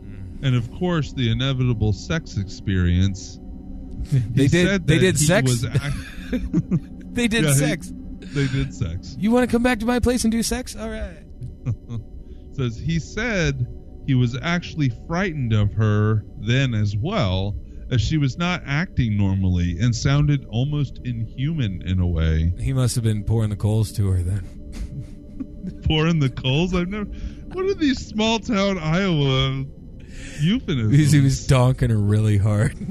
hmm. 0.00 0.44
and 0.46 0.54
of 0.56 0.70
course, 0.72 1.12
the 1.12 1.30
inevitable 1.30 1.92
sex 1.92 2.38
experience. 2.38 3.38
They 4.12 4.42
He 4.44 4.48
did. 4.48 4.86
They 4.86 4.98
did 4.98 5.18
sex. 5.18 5.62
act- 5.70 7.14
They 7.14 7.28
did 7.28 7.44
Yeah, 7.44 7.52
sex. 7.52 7.92
They 8.34 8.46
did 8.48 8.74
sex. 8.74 9.16
You 9.18 9.30
want 9.30 9.48
to 9.48 9.52
come 9.52 9.62
back 9.62 9.80
to 9.80 9.86
my 9.86 9.98
place 10.00 10.24
and 10.24 10.32
do 10.32 10.42
sex? 10.42 10.76
All 10.76 10.88
right. 10.88 11.24
Says 12.52 12.76
he 12.76 12.98
said 12.98 13.66
he 14.06 14.14
was 14.14 14.36
actually 14.42 14.90
frightened 15.06 15.52
of 15.52 15.72
her 15.74 16.24
then 16.38 16.74
as 16.74 16.96
well, 16.96 17.56
as 17.90 18.00
she 18.00 18.18
was 18.18 18.36
not 18.38 18.62
acting 18.66 19.16
normally 19.16 19.78
and 19.78 19.94
sounded 19.94 20.44
almost 20.46 21.00
inhuman 21.04 21.82
in 21.86 22.00
a 22.00 22.06
way. 22.06 22.52
He 22.58 22.72
must 22.72 22.94
have 22.96 23.04
been 23.04 23.24
pouring 23.24 23.50
the 23.50 23.56
coals 23.56 23.92
to 23.92 24.08
her 24.10 24.22
then. 24.22 24.44
Pouring 25.84 26.18
the 26.20 26.30
coals. 26.30 26.74
I've 26.74 26.88
never. 26.88 27.04
What 27.04 27.64
are 27.66 27.74
these 27.74 27.98
small 28.06 28.38
town 28.38 28.78
Iowa 28.78 29.64
euphemisms? 30.40 30.90
Because 30.90 31.12
he 31.12 31.20
was 31.20 31.46
donking 31.46 31.90
her 31.90 31.98
really 31.98 32.38
hard. 32.38 32.74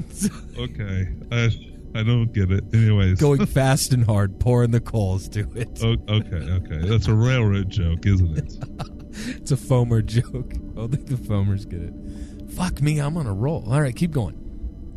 Okay, 0.58 1.08
I 1.32 1.48
I 1.94 2.02
don't 2.02 2.32
get 2.32 2.50
it. 2.52 2.64
Anyways, 2.72 3.20
Going 3.20 3.46
fast 3.46 3.92
and 3.92 4.04
hard, 4.04 4.38
pouring 4.38 4.70
the 4.70 4.80
coals 4.80 5.28
to 5.30 5.40
it. 5.54 5.80
O- 5.82 5.96
okay, 6.08 6.36
okay, 6.36 6.88
that's 6.88 7.08
a 7.08 7.14
railroad 7.14 7.68
joke, 7.70 8.06
isn't 8.06 8.38
it? 8.38 8.54
It's 9.12 9.50
a 9.50 9.56
foamer 9.56 10.06
joke. 10.06 10.52
Only 10.76 10.98
the 10.98 11.16
foamers 11.16 11.68
get 11.68 11.80
it. 11.82 12.52
Fuck 12.52 12.80
me, 12.80 13.00
I'm 13.00 13.16
on 13.16 13.26
a 13.26 13.32
roll. 13.34 13.64
All 13.66 13.80
right, 13.80 13.94
keep 13.94 14.12
going. 14.12 14.36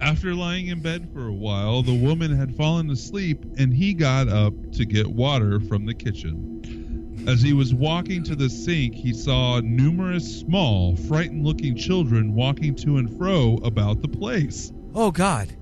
After 0.01 0.35
lying 0.35 0.67
in 0.67 0.81
bed 0.81 1.09
for 1.11 1.27
a 1.27 1.33
while, 1.33 1.81
the 1.81 1.97
woman 1.97 2.29
had 2.35 2.55
fallen 2.55 2.91
asleep 2.91 3.43
and 3.57 3.73
he 3.73 3.95
got 3.95 4.27
up 4.29 4.53
to 4.73 4.85
get 4.85 5.07
water 5.07 5.59
from 5.61 5.87
the 5.87 5.95
kitchen. 5.95 7.23
As 7.27 7.41
he 7.41 7.53
was 7.53 7.73
walking 7.73 8.23
to 8.25 8.35
the 8.35 8.49
sink, 8.49 8.93
he 8.93 9.13
saw 9.13 9.59
numerous 9.61 10.41
small, 10.41 10.95
frightened 10.95 11.43
looking 11.43 11.75
children 11.75 12.35
walking 12.35 12.75
to 12.75 12.97
and 12.97 13.17
fro 13.17 13.55
about 13.63 14.01
the 14.03 14.09
place. 14.09 14.71
Oh 14.93 15.09
God. 15.09 15.55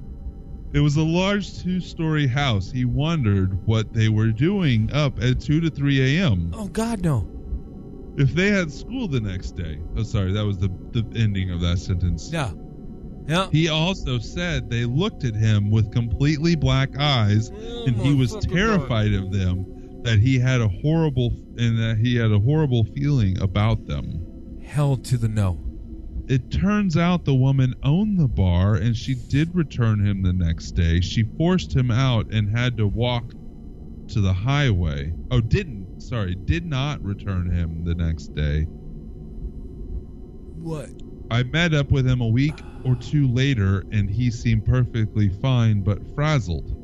It 0.73 0.79
was 0.79 0.95
a 0.95 1.03
large 1.03 1.61
two 1.61 1.81
story 1.81 2.27
house. 2.27 2.71
He 2.71 2.85
wondered 2.85 3.65
what 3.67 3.93
they 3.93 4.07
were 4.07 4.31
doing 4.31 4.89
up 4.93 5.21
at 5.21 5.41
2 5.41 5.59
to 5.61 5.69
3 5.69 6.17
a.m. 6.17 6.51
Oh 6.55 6.67
God, 6.67 7.03
no. 7.03 7.27
If 8.17 8.33
they 8.33 8.49
had 8.49 8.71
school 8.71 9.07
the 9.07 9.19
next 9.19 9.51
day. 9.57 9.79
Oh, 9.97 10.03
sorry, 10.03 10.31
that 10.31 10.45
was 10.45 10.57
the, 10.57 10.69
the 10.91 11.05
ending 11.17 11.51
of 11.51 11.61
that 11.61 11.79
sentence. 11.79 12.29
Yeah. 12.31 12.51
Yeah. 13.27 13.49
He 13.51 13.69
also 13.69 14.19
said 14.19 14.69
they 14.69 14.85
looked 14.85 15.23
at 15.23 15.35
him 15.35 15.71
with 15.71 15.91
completely 15.91 16.55
black 16.55 16.97
eyes, 16.97 17.51
oh, 17.53 17.85
and 17.85 17.95
he 17.95 18.13
was 18.13 18.35
terrified 18.37 19.13
of 19.13 19.31
them. 19.31 19.65
That 20.03 20.19
he 20.19 20.39
had 20.39 20.61
a 20.61 20.67
horrible 20.67 21.31
and 21.57 21.77
that 21.77 21.97
he 22.01 22.15
had 22.15 22.31
a 22.31 22.39
horrible 22.39 22.85
feeling 22.85 23.39
about 23.39 23.85
them. 23.85 24.59
Hell 24.63 24.97
to 24.97 25.17
the 25.17 25.27
no. 25.27 25.70
It 26.27 26.49
turns 26.49 26.97
out 26.97 27.25
the 27.25 27.35
woman 27.35 27.73
owned 27.83 28.17
the 28.19 28.27
bar, 28.27 28.75
and 28.75 28.95
she 28.97 29.15
did 29.15 29.53
return 29.53 30.05
him 30.05 30.21
the 30.23 30.33
next 30.33 30.75
day. 30.75 31.01
She 31.01 31.23
forced 31.23 31.75
him 31.75 31.91
out 31.91 32.27
and 32.31 32.49
had 32.49 32.77
to 32.77 32.87
walk 32.87 33.35
to 34.09 34.21
the 34.21 34.33
highway. 34.33 35.15
Oh, 35.29 35.41
didn't 35.41 35.89
sorry, 35.97 36.35
did 36.35 36.65
not 36.65 37.03
return 37.03 37.51
him 37.51 37.83
the 37.83 37.95
next 37.95 38.33
day. 38.35 38.67
What? 40.53 40.93
I 41.29 41.43
met 41.43 41.73
up 41.73 41.91
with 41.91 42.07
him 42.07 42.21
a 42.21 42.27
week 42.27 42.65
or 42.83 42.95
two 42.95 43.27
later, 43.27 43.83
and 43.91 44.09
he 44.09 44.31
seemed 44.31 44.65
perfectly 44.65 45.29
fine 45.29 45.81
but 45.81 46.05
frazzled. 46.05 46.75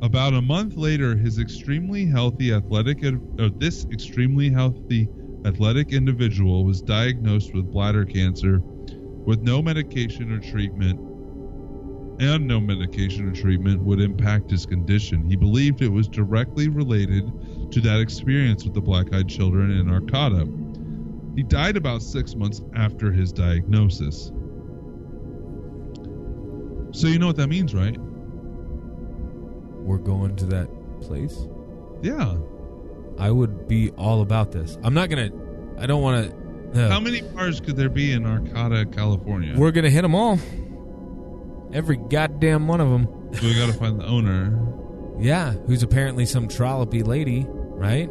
About 0.00 0.34
a 0.34 0.42
month 0.42 0.76
later, 0.76 1.16
his 1.16 1.38
extremely 1.38 2.06
healthy 2.06 2.52
athletic, 2.52 3.02
uh, 3.04 3.50
this 3.58 3.86
extremely 3.90 4.50
healthy 4.50 5.10
athletic 5.48 5.92
individual 5.92 6.64
was 6.64 6.82
diagnosed 6.82 7.54
with 7.54 7.72
bladder 7.72 8.04
cancer, 8.04 8.60
with 8.60 9.40
no 9.40 9.62
medication 9.62 10.30
or 10.30 10.38
treatment, 10.38 11.00
and 12.20 12.46
no 12.46 12.60
medication 12.60 13.28
or 13.28 13.32
treatment 13.32 13.80
would 13.82 14.00
impact 14.00 14.50
his 14.50 14.66
condition. 14.66 15.24
He 15.24 15.36
believed 15.36 15.82
it 15.82 15.88
was 15.88 16.06
directly 16.08 16.68
related 16.68 17.72
to 17.72 17.80
that 17.80 18.00
experience 18.00 18.64
with 18.64 18.74
the 18.74 18.80
black-eyed 18.80 19.28
children 19.28 19.70
in 19.70 19.90
Arcata. 19.90 20.46
He 21.34 21.42
died 21.44 21.76
about 21.76 22.02
six 22.02 22.34
months 22.34 22.60
after 22.74 23.12
his 23.12 23.32
diagnosis. 23.32 24.32
So 26.90 27.06
you 27.06 27.18
know 27.18 27.28
what 27.28 27.36
that 27.36 27.48
means, 27.48 27.74
right? 27.74 27.96
We're 29.80 29.98
going 29.98 30.36
to 30.36 30.46
that 30.46 30.68
place? 31.00 31.46
Yeah. 32.02 32.36
I 33.18 33.30
would 33.30 33.66
be 33.66 33.90
all 33.90 34.22
about 34.22 34.52
this. 34.52 34.78
I'm 34.82 34.94
not 34.94 35.10
gonna. 35.10 35.30
I 35.76 35.86
don't 35.86 36.02
want 36.02 36.30
to. 36.30 36.88
How 36.88 37.00
many 37.00 37.22
bars 37.22 37.60
could 37.60 37.76
there 37.76 37.88
be 37.88 38.12
in 38.12 38.24
Arcata, 38.26 38.86
California? 38.86 39.54
We're 39.56 39.72
gonna 39.72 39.90
hit 39.90 40.02
them 40.02 40.14
all. 40.14 40.38
Every 41.72 41.96
goddamn 41.96 42.68
one 42.68 42.80
of 42.80 42.88
them. 42.90 43.08
So 43.34 43.46
we 43.46 43.54
got 43.54 43.66
to 43.66 43.78
find 43.78 44.00
the 44.00 44.06
owner. 44.06 44.58
Yeah, 45.20 45.52
who's 45.52 45.82
apparently 45.82 46.24
some 46.24 46.48
trollopy 46.48 47.02
lady, 47.02 47.46
right? 47.48 48.08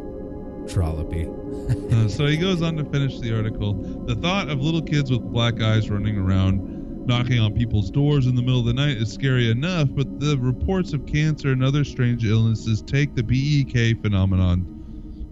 Trollopy. 0.68 1.28
Uh, 1.68 2.08
so 2.08 2.26
he 2.26 2.36
goes 2.36 2.62
on 2.62 2.76
to 2.76 2.84
finish 2.84 3.18
the 3.18 3.34
article. 3.34 3.74
The 4.06 4.14
thought 4.14 4.48
of 4.48 4.60
little 4.60 4.80
kids 4.80 5.10
with 5.10 5.20
black 5.22 5.60
eyes 5.60 5.90
running 5.90 6.16
around, 6.16 7.06
knocking 7.06 7.40
on 7.40 7.52
people's 7.54 7.90
doors 7.90 8.26
in 8.26 8.34
the 8.36 8.42
middle 8.42 8.60
of 8.60 8.66
the 8.66 8.72
night 8.72 8.96
is 8.96 9.12
scary 9.12 9.50
enough, 9.50 9.88
but 9.92 10.20
the 10.20 10.38
reports 10.38 10.92
of 10.92 11.04
cancer 11.06 11.52
and 11.52 11.64
other 11.64 11.84
strange 11.84 12.24
illnesses 12.24 12.80
take 12.82 13.14
the 13.14 13.22
BEK 13.22 14.00
phenomenon 14.02 14.77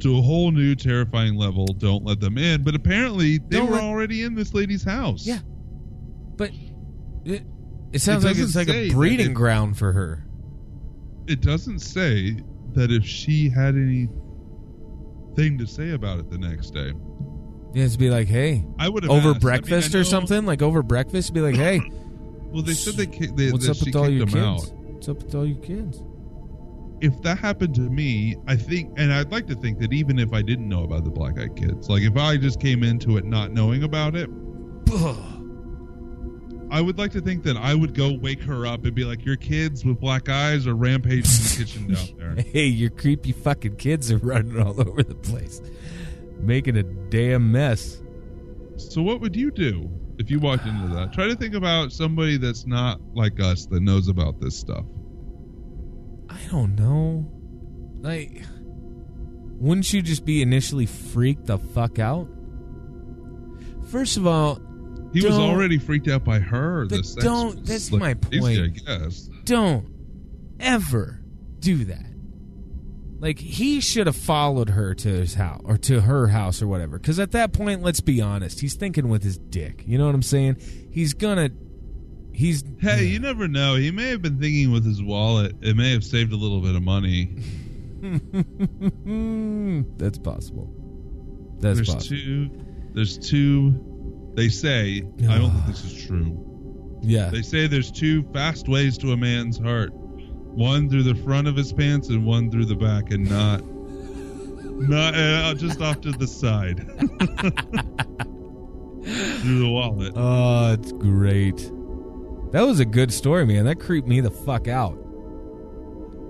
to 0.00 0.18
a 0.18 0.22
whole 0.22 0.50
new 0.50 0.74
terrifying 0.74 1.36
level. 1.36 1.66
Don't 1.66 2.04
let 2.04 2.20
them 2.20 2.36
in. 2.38 2.62
But 2.62 2.74
apparently, 2.74 3.38
they 3.38 3.56
Don't 3.58 3.68
were 3.70 3.76
let- 3.76 3.84
already 3.84 4.22
in 4.22 4.34
this 4.34 4.52
lady's 4.54 4.84
house. 4.84 5.26
Yeah. 5.26 5.38
But 6.36 6.50
it, 7.24 7.42
it 7.92 8.00
sounds 8.00 8.24
like 8.24 8.34
doesn't 8.36 8.44
it's 8.46 8.56
like 8.56 8.68
say 8.68 8.86
a 8.86 8.88
that 8.88 8.94
breeding 8.94 9.30
it- 9.30 9.34
ground 9.34 9.78
for 9.78 9.92
her. 9.92 10.22
It 11.26 11.40
doesn't 11.40 11.80
say 11.80 12.36
that 12.74 12.92
if 12.92 13.04
she 13.04 13.48
had 13.48 13.74
any 13.74 14.08
thing 15.34 15.58
to 15.58 15.66
say 15.66 15.90
about 15.92 16.18
it 16.20 16.30
the 16.30 16.38
next 16.38 16.70
day. 16.72 16.92
Yeah, 17.74 17.88
to 17.88 17.98
be 17.98 18.10
like, 18.10 18.28
hey, 18.28 18.64
I 18.78 18.88
would 18.88 19.02
have 19.02 19.10
over 19.10 19.18
asked. 19.18 19.26
I 19.26 19.32
mean, 19.32 19.40
breakfast 19.40 19.94
I 19.94 19.98
or 19.98 20.00
know- 20.02 20.08
something, 20.08 20.46
like 20.46 20.62
over 20.62 20.82
breakfast, 20.82 21.34
be 21.34 21.40
like, 21.40 21.56
hey, 21.56 21.80
Well, 22.44 22.62
they 22.62 22.74
said 22.74 22.94
they, 22.94 23.06
ki- 23.06 23.32
they 23.34 23.50
what's 23.50 23.64
that 23.66 23.72
up 23.72 23.76
she 23.78 23.86
with 23.86 23.96
all 23.96 24.08
your 24.08 24.26
them 24.26 24.28
kids? 24.56 24.70
out. 24.70 24.74
What's 24.76 25.08
up 25.08 25.22
with 25.22 25.34
all 25.34 25.44
your 25.46 25.58
kids? 25.58 26.00
If 27.00 27.20
that 27.22 27.38
happened 27.38 27.74
to 27.74 27.82
me, 27.82 28.36
I 28.46 28.56
think, 28.56 28.92
and 28.96 29.12
I'd 29.12 29.30
like 29.30 29.46
to 29.48 29.54
think 29.54 29.78
that 29.80 29.92
even 29.92 30.18
if 30.18 30.32
I 30.32 30.42
didn't 30.42 30.68
know 30.68 30.84
about 30.84 31.04
the 31.04 31.10
black 31.10 31.38
eyed 31.38 31.56
kids, 31.56 31.88
like 31.88 32.02
if 32.02 32.16
I 32.16 32.36
just 32.36 32.60
came 32.60 32.82
into 32.82 33.16
it 33.16 33.24
not 33.24 33.52
knowing 33.52 33.82
about 33.82 34.14
it, 34.14 34.30
I 36.70 36.80
would 36.80 36.98
like 36.98 37.12
to 37.12 37.20
think 37.20 37.44
that 37.44 37.56
I 37.56 37.74
would 37.74 37.94
go 37.94 38.12
wake 38.12 38.42
her 38.42 38.66
up 38.66 38.84
and 38.84 38.94
be 38.94 39.04
like, 39.04 39.24
"Your 39.24 39.36
kids 39.36 39.84
with 39.84 40.00
black 40.00 40.28
eyes 40.28 40.66
are 40.66 40.74
rampaging 40.74 41.22
the 41.22 41.54
kitchen 41.56 41.92
down 41.94 42.34
there." 42.36 42.44
Hey, 42.44 42.66
your 42.66 42.90
creepy 42.90 43.32
fucking 43.32 43.76
kids 43.76 44.10
are 44.10 44.18
running 44.18 44.60
all 44.60 44.80
over 44.88 45.02
the 45.02 45.14
place, 45.14 45.60
making 46.40 46.76
a 46.76 46.82
damn 46.82 47.52
mess. 47.52 48.02
So, 48.76 49.02
what 49.02 49.20
would 49.20 49.36
you 49.36 49.50
do 49.50 49.88
if 50.18 50.30
you 50.30 50.40
walked 50.40 50.66
into 50.66 50.88
that? 50.94 51.12
Try 51.12 51.28
to 51.28 51.36
think 51.36 51.54
about 51.54 51.92
somebody 51.92 52.36
that's 52.36 52.66
not 52.66 53.00
like 53.14 53.38
us 53.40 53.66
that 53.66 53.80
knows 53.80 54.08
about 54.08 54.40
this 54.40 54.56
stuff. 54.56 54.84
I 56.36 56.50
don't 56.50 56.74
know. 56.76 57.30
Like, 58.00 58.42
wouldn't 59.58 59.92
you 59.92 60.02
just 60.02 60.24
be 60.24 60.42
initially 60.42 60.86
freaked 60.86 61.46
the 61.46 61.58
fuck 61.58 61.98
out? 61.98 62.28
First 63.88 64.16
of 64.16 64.26
all, 64.26 64.60
He 65.12 65.24
was 65.24 65.38
already 65.38 65.78
freaked 65.78 66.08
out 66.08 66.24
by 66.24 66.38
her. 66.40 66.86
Sex 66.90 67.14
don't- 67.14 67.64
that's 67.64 67.90
my 67.92 68.14
crazy, 68.14 68.38
I 68.38 68.40
point. 68.68 68.86
guess. 68.86 69.30
don't 69.44 69.86
ever 70.60 71.22
do 71.60 71.84
that. 71.86 72.04
Like 73.18 73.38
he 73.38 73.80
should 73.80 74.06
have 74.08 74.16
followed 74.16 74.70
her 74.70 74.94
to 74.94 75.08
his 75.08 75.34
house 75.34 75.62
or 75.64 75.78
to 75.78 76.02
her 76.02 76.28
house 76.28 76.60
or 76.60 76.66
whatever. 76.66 76.98
Because 76.98 77.18
at 77.18 77.32
that 77.32 77.52
point, 77.54 77.82
let's 77.82 78.00
be 78.00 78.20
honest, 78.20 78.60
he's 78.60 78.74
thinking 78.74 79.08
with 79.08 79.22
his 79.22 79.38
dick. 79.38 79.84
You 79.86 79.96
know 79.96 80.04
what 80.06 80.14
I'm 80.14 80.22
saying? 80.22 80.56
He's 80.90 81.14
gonna. 81.14 81.48
He's 82.36 82.62
Hey, 82.80 83.06
you 83.06 83.18
never 83.18 83.48
know. 83.48 83.76
He 83.76 83.90
may 83.90 84.10
have 84.10 84.20
been 84.20 84.38
thinking 84.38 84.70
with 84.70 84.84
his 84.84 85.02
wallet. 85.02 85.56
It 85.62 85.74
may 85.74 85.92
have 85.92 86.04
saved 86.04 86.34
a 86.34 86.36
little 86.36 86.60
bit 86.60 86.76
of 86.76 86.82
money. 86.82 87.34
That's 89.96 90.18
possible. 90.18 90.70
That's 91.60 91.78
there's 91.78 91.88
possible. 91.88 92.16
two. 92.16 92.50
There's 92.92 93.16
two. 93.16 94.32
They 94.34 94.50
say. 94.50 95.02
I 95.26 95.38
don't 95.38 95.50
think 95.50 95.64
this 95.64 95.82
is 95.84 96.06
true. 96.06 96.98
Yeah. 97.00 97.30
They 97.30 97.40
say 97.40 97.68
there's 97.68 97.90
two 97.90 98.22
fast 98.34 98.68
ways 98.68 98.98
to 98.98 99.12
a 99.12 99.16
man's 99.16 99.56
heart. 99.56 99.94
One 99.94 100.90
through 100.90 101.04
the 101.04 101.14
front 101.14 101.48
of 101.48 101.56
his 101.56 101.72
pants 101.72 102.10
and 102.10 102.26
one 102.26 102.50
through 102.50 102.66
the 102.66 102.76
back, 102.76 103.12
and 103.12 103.30
not, 103.30 103.64
not 104.90 105.14
uh, 105.14 105.54
just 105.54 105.80
off 105.80 106.02
to 106.02 106.12
the 106.12 106.26
side. 106.26 106.86
through 109.40 109.58
the 109.58 109.70
wallet. 109.70 110.12
Oh, 110.14 110.74
it's 110.74 110.92
great. 110.92 111.72
That 112.56 112.66
was 112.66 112.80
a 112.80 112.86
good 112.86 113.12
story, 113.12 113.44
man. 113.44 113.66
That 113.66 113.78
creeped 113.78 114.08
me 114.08 114.22
the 114.22 114.30
fuck 114.30 114.66
out. 114.66 114.96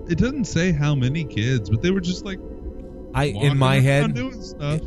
It 0.09 0.17
doesn't 0.17 0.43
say 0.43 0.73
how 0.73 0.93
many 0.93 1.23
kids, 1.23 1.69
but 1.69 1.81
they 1.81 1.89
were 1.89 2.01
just 2.01 2.25
like 2.25 2.37
I 3.13 3.27
in 3.27 3.57
my 3.57 3.79
head, 3.79 4.17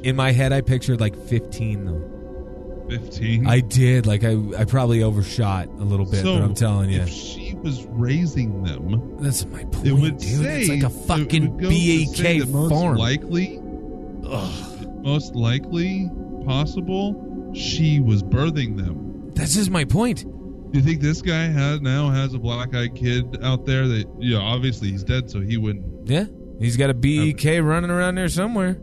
in 0.02 0.16
my 0.16 0.32
head, 0.32 0.52
I 0.52 0.60
pictured 0.60 1.00
like 1.00 1.16
15 1.16 1.84
though. 1.86 2.90
Fifteen. 2.90 3.46
I 3.46 3.60
did. 3.60 4.06
Like 4.06 4.22
I, 4.22 4.36
I 4.58 4.66
probably 4.66 5.02
overshot 5.02 5.68
a 5.68 5.82
little 5.82 6.04
bit, 6.04 6.20
so 6.20 6.34
but 6.34 6.42
I'm 6.42 6.54
telling 6.54 6.90
you, 6.90 7.00
if 7.00 7.08
she 7.08 7.54
was 7.54 7.86
raising 7.86 8.62
them, 8.62 9.16
that's 9.22 9.46
my 9.46 9.64
point, 9.64 9.86
it 9.86 9.92
would 9.94 10.18
dude. 10.18 10.44
say 10.44 10.60
it's 10.60 10.68
like 10.68 10.82
a 10.82 10.90
fucking 10.90 11.54
would 11.54 11.62
go 11.62 11.70
to 11.70 12.06
say 12.06 12.40
BAK 12.40 12.68
farm. 12.68 12.96
Likely, 12.98 13.60
most 13.60 15.34
likely 15.34 16.10
possible, 16.44 17.54
she 17.54 17.98
was 17.98 18.22
birthing 18.22 18.76
them. 18.76 19.30
That's 19.34 19.54
just 19.54 19.70
my 19.70 19.86
point. 19.86 20.26
Do 20.72 20.78
you 20.78 20.84
think 20.84 21.00
this 21.00 21.20
guy 21.20 21.44
has 21.46 21.80
now 21.80 22.10
has 22.10 22.32
a 22.34 22.38
black-eyed 22.38 22.94
kid 22.94 23.42
out 23.42 23.66
there 23.66 23.88
that 23.88 24.06
yeah, 24.20 24.38
obviously 24.38 24.90
he's 24.90 25.02
dead, 25.02 25.28
so 25.30 25.40
he 25.40 25.56
wouldn't. 25.56 26.08
Yeah, 26.08 26.26
he's 26.60 26.76
got 26.76 26.90
a 26.90 26.94
BEK 26.94 27.60
running 27.62 27.90
around 27.90 28.14
there 28.16 28.28
somewhere. 28.28 28.78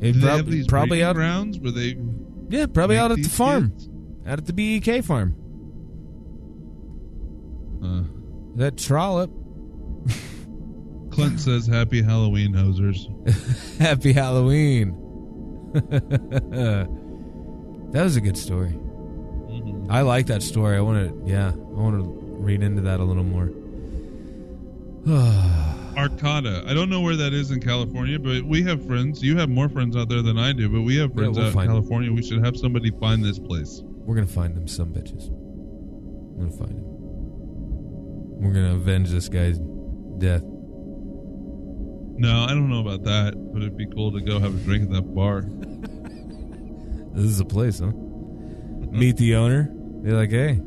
He 0.00 0.12
have 0.12 0.20
probably 0.22 0.64
probably 0.64 1.02
out. 1.02 1.14
grounds 1.16 1.58
where 1.58 1.72
they 1.72 1.96
Yeah, 2.48 2.66
probably 2.66 2.96
out 2.98 3.10
at 3.12 3.18
the 3.22 3.28
farm, 3.28 3.70
kids? 3.72 3.88
out 4.26 4.38
at 4.38 4.46
the 4.46 4.52
BEK 4.52 5.02
farm. 5.04 5.34
Uh, 7.82 8.04
That 8.56 8.76
trollop. 8.78 9.30
Clint 11.10 11.40
says, 11.40 11.66
"Happy 11.66 12.00
Halloween, 12.02 12.52
hosers." 12.54 13.06
Happy 13.78 14.12
Halloween. 14.12 14.94
that 15.74 16.88
was 18.02 18.16
a 18.16 18.20
good 18.20 18.36
story. 18.38 18.78
I 19.88 20.02
like 20.02 20.26
that 20.26 20.42
story. 20.42 20.76
I 20.76 20.80
want 20.80 21.08
to, 21.08 21.30
yeah, 21.30 21.48
I 21.50 21.54
want 21.54 21.96
to 22.02 22.02
read 22.38 22.62
into 22.62 22.82
that 22.82 23.00
a 23.00 23.04
little 23.04 23.22
more. 23.24 23.50
Arcata. 25.96 26.64
I 26.66 26.74
don't 26.74 26.90
know 26.90 27.00
where 27.00 27.16
that 27.16 27.32
is 27.32 27.50
in 27.50 27.60
California, 27.60 28.18
but 28.18 28.42
we 28.44 28.62
have 28.64 28.84
friends. 28.86 29.22
You 29.22 29.36
have 29.38 29.48
more 29.48 29.68
friends 29.68 29.96
out 29.96 30.08
there 30.08 30.20
than 30.22 30.36
I 30.38 30.52
do, 30.52 30.68
but 30.68 30.82
we 30.82 30.96
have 30.98 31.10
Yeah, 31.10 31.16
friends 31.16 31.38
we'll 31.38 31.46
out 31.46 31.54
in. 31.54 31.66
California. 31.68 32.12
We 32.12 32.22
should 32.22 32.44
have 32.44 32.56
somebody 32.56 32.90
find 33.00 33.24
this 33.24 33.38
place. 33.38 33.80
We're 33.84 34.14
gonna 34.16 34.26
find 34.26 34.54
them, 34.54 34.68
some 34.68 34.92
bitches. 34.92 35.28
I'm 35.28 36.36
gonna 36.38 36.50
find 36.50 36.72
him. 36.72 36.84
We're 38.42 38.52
gonna 38.52 38.74
avenge 38.74 39.10
this 39.10 39.28
guy's 39.28 39.58
death. 40.18 40.42
No, 42.18 42.44
I 42.44 42.48
don't 42.48 42.68
know 42.68 42.80
about 42.80 43.04
that, 43.04 43.34
but 43.52 43.62
it'd 43.62 43.76
be 43.76 43.86
cool 43.86 44.10
to 44.12 44.20
go 44.20 44.38
have 44.38 44.54
a 44.54 44.58
drink 44.64 44.84
at 44.84 44.90
that 44.90 45.14
bar. 45.14 45.44
This 47.16 47.24
is 47.24 47.40
a 47.40 47.46
place, 47.46 47.78
huh? 47.78 47.92
Meet 48.90 49.16
the 49.16 49.36
owner. 49.36 49.70
Be 50.06 50.12
like, 50.12 50.30
hey, 50.30 50.60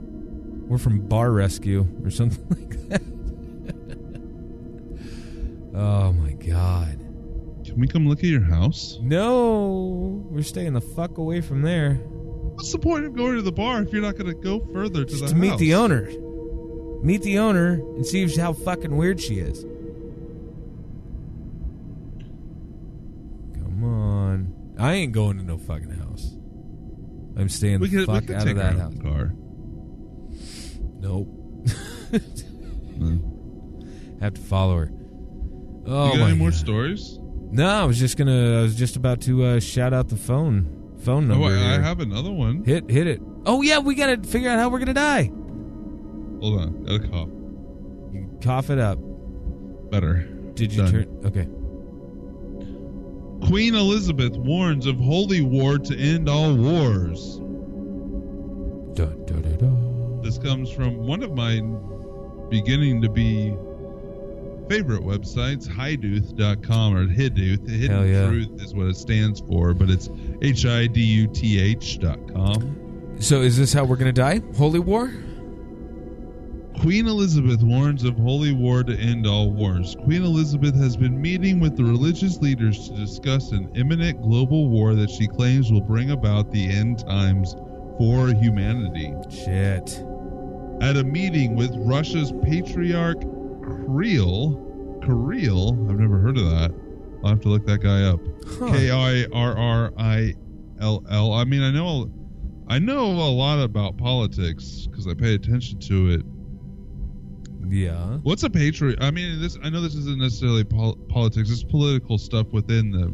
we're 0.67 0.77
from 0.77 0.99
Bar 1.07 1.31
Rescue 1.31 1.87
or 2.03 2.09
something 2.11 2.45
like 2.49 2.89
that. 2.89 3.01
oh 5.79 6.11
my 6.11 6.33
god. 6.33 6.97
Can 7.63 7.79
we 7.79 7.87
come 7.87 8.05
look 8.05 8.19
at 8.19 8.25
your 8.25 8.41
house? 8.43 8.99
No, 9.01 10.25
we're 10.29 10.41
staying 10.41 10.73
the 10.73 10.81
fuck 10.81 11.17
away 11.19 11.39
from 11.39 11.61
there. 11.61 11.93
What's 11.93 12.73
the 12.73 12.79
point 12.79 13.05
of 13.05 13.15
going 13.15 13.37
to 13.37 13.41
the 13.41 13.53
bar 13.53 13.81
if 13.81 13.93
you're 13.93 14.01
not 14.01 14.17
going 14.17 14.27
to 14.27 14.33
go 14.33 14.59
further 14.73 15.05
to 15.05 15.09
Just 15.09 15.21
the 15.21 15.29
to 15.29 15.35
meet 15.35 15.51
house? 15.51 15.59
the 15.61 15.73
owner. 15.73 16.09
Meet 17.01 17.21
the 17.21 17.39
owner 17.39 17.75
and 17.95 18.05
see 18.05 18.23
if- 18.23 18.35
how 18.35 18.51
fucking 18.51 18.97
weird 18.97 19.21
she 19.21 19.35
is. 19.39 19.63
Come 23.53 23.83
on. 23.85 24.53
I 24.77 24.95
ain't 24.95 25.13
going 25.13 25.37
to 25.37 25.43
no 25.45 25.57
fucking 25.57 25.91
house. 25.91 26.35
I'm 27.39 27.49
staying 27.49 27.79
We 27.79 27.87
the 27.87 27.97
could, 27.99 28.07
we 28.07 28.13
fuck 28.13 28.27
could 28.27 28.35
out 28.35 28.41
take 28.43 28.51
of 28.51 28.57
that 28.57 28.73
our 28.73 28.79
house. 28.79 28.93
own 28.93 29.01
car. 29.01 29.33
Nope. 30.99 31.27
Mm. 32.99 34.21
Have 34.21 34.33
to 34.33 34.41
follow 34.41 34.77
her. 34.77 34.91
Oh 35.85 36.05
you 36.07 36.11
got 36.13 36.19
my 36.19 36.29
any 36.29 36.37
more 36.37 36.49
God. 36.51 36.59
stories? 36.59 37.17
No, 37.51 37.67
I 37.67 37.85
was 37.85 37.97
just 37.97 38.17
gonna. 38.17 38.59
I 38.59 38.61
was 38.63 38.75
just 38.75 38.95
about 38.95 39.21
to 39.21 39.43
uh, 39.45 39.59
shout 39.59 39.93
out 39.93 40.09
the 40.09 40.17
phone 40.17 40.93
phone 40.99 41.31
Oh, 41.31 41.35
number. 41.35 41.47
I, 41.47 41.51
I 41.51 41.71
here. 41.73 41.81
have 41.81 41.99
another 42.01 42.31
one. 42.31 42.63
hit 42.65 42.89
hit 42.91 43.07
it. 43.07 43.21
Oh 43.45 43.61
yeah, 43.61 43.79
we 43.79 43.95
gotta 43.95 44.21
figure 44.27 44.49
out 44.49 44.59
how 44.59 44.69
we're 44.69 44.79
gonna 44.79 44.93
die. 44.93 45.31
Hold 46.41 46.61
on, 46.61 46.83
got 46.83 46.95
a 46.95 47.07
cough. 47.07 47.29
You 48.13 48.39
cough 48.41 48.69
it 48.69 48.79
up. 48.79 48.99
Better. 49.89 50.27
Did 50.53 50.73
you 50.73 50.83
Done. 50.83 50.91
turn? 50.91 51.21
Okay. 51.25 51.47
Queen 53.45 53.75
Elizabeth 53.75 54.35
warns 54.37 54.85
of 54.85 54.97
holy 54.97 55.41
war 55.41 55.77
to 55.77 55.97
end 55.97 56.29
all 56.29 56.55
wars. 56.55 57.37
Dun, 58.95 59.25
dun, 59.25 59.57
dun. 59.57 60.21
This 60.21 60.37
comes 60.37 60.71
from 60.71 60.97
one 60.97 61.23
of 61.23 61.33
my 61.33 61.61
beginning 62.49 63.01
to 63.01 63.09
be 63.09 63.55
favorite 64.69 65.01
websites, 65.01 65.67
hiduth.com 65.67 66.95
or 66.95 67.07
Hiduth. 67.07 67.67
Hidden 67.67 68.07
yeah. 68.07 68.27
Truth 68.27 68.61
is 68.61 68.73
what 68.73 68.87
it 68.87 68.97
stands 68.97 69.39
for, 69.41 69.73
but 69.73 69.89
it's 69.89 70.09
H 70.41 70.65
I 70.65 70.87
D 70.87 71.01
U 71.01 71.27
T 71.27 71.59
H 71.59 71.99
dot 71.99 72.19
com. 72.31 73.15
So 73.19 73.41
is 73.41 73.57
this 73.57 73.73
how 73.73 73.83
we're 73.83 73.95
gonna 73.95 74.11
die? 74.11 74.41
Holy 74.55 74.79
war? 74.79 75.11
Queen 76.77 77.07
Elizabeth 77.07 77.61
warns 77.61 78.03
of 78.03 78.15
holy 78.17 78.53
war 78.53 78.83
to 78.83 78.97
end 78.97 79.27
all 79.27 79.51
wars. 79.51 79.95
Queen 80.03 80.23
Elizabeth 80.23 80.75
has 80.75 80.95
been 80.95 81.21
meeting 81.21 81.59
with 81.59 81.75
the 81.75 81.83
religious 81.83 82.37
leaders 82.37 82.87
to 82.87 82.95
discuss 82.95 83.51
an 83.51 83.69
imminent 83.75 84.21
global 84.21 84.69
war 84.69 84.95
that 84.95 85.09
she 85.09 85.27
claims 85.27 85.71
will 85.71 85.81
bring 85.81 86.11
about 86.11 86.51
the 86.51 86.69
end 86.69 86.99
times 86.99 87.53
for 87.97 88.29
humanity. 88.29 89.13
Shit. 89.29 90.03
At 90.81 90.95
a 90.95 91.03
meeting 91.03 91.55
with 91.55 91.71
Russia's 91.75 92.31
Patriarch 92.43 93.19
Kirill, 93.19 95.01
Kirill, 95.03 95.89
I've 95.89 95.99
never 95.99 96.19
heard 96.19 96.37
of 96.37 96.49
that. 96.51 96.71
I'll 97.23 97.31
have 97.31 97.41
to 97.41 97.49
look 97.49 97.65
that 97.65 97.79
guy 97.79 98.03
up. 98.03 98.21
Huh. 98.57 98.71
K 98.71 98.89
I 98.89 99.25
R 99.33 99.57
R 99.57 99.93
I 99.97 100.33
L 100.79 101.03
L. 101.09 101.33
I 101.33 101.43
mean, 101.43 101.61
I 101.61 101.71
know, 101.71 102.09
I 102.69 102.79
know 102.79 103.07
a 103.07 103.31
lot 103.31 103.59
about 103.59 103.97
politics 103.97 104.87
because 104.89 105.07
I 105.07 105.13
pay 105.13 105.35
attention 105.35 105.79
to 105.79 106.11
it. 106.11 106.21
Yeah. 107.69 108.17
What's 108.23 108.43
a 108.43 108.49
patriot? 108.49 108.97
I 109.01 109.11
mean, 109.11 109.39
this. 109.39 109.57
I 109.63 109.69
know 109.69 109.81
this 109.81 109.95
isn't 109.95 110.19
necessarily 110.19 110.63
pol- 110.63 110.97
politics. 111.07 111.49
It's 111.49 111.63
political 111.63 112.17
stuff 112.17 112.47
within 112.51 112.91
the, 112.91 113.13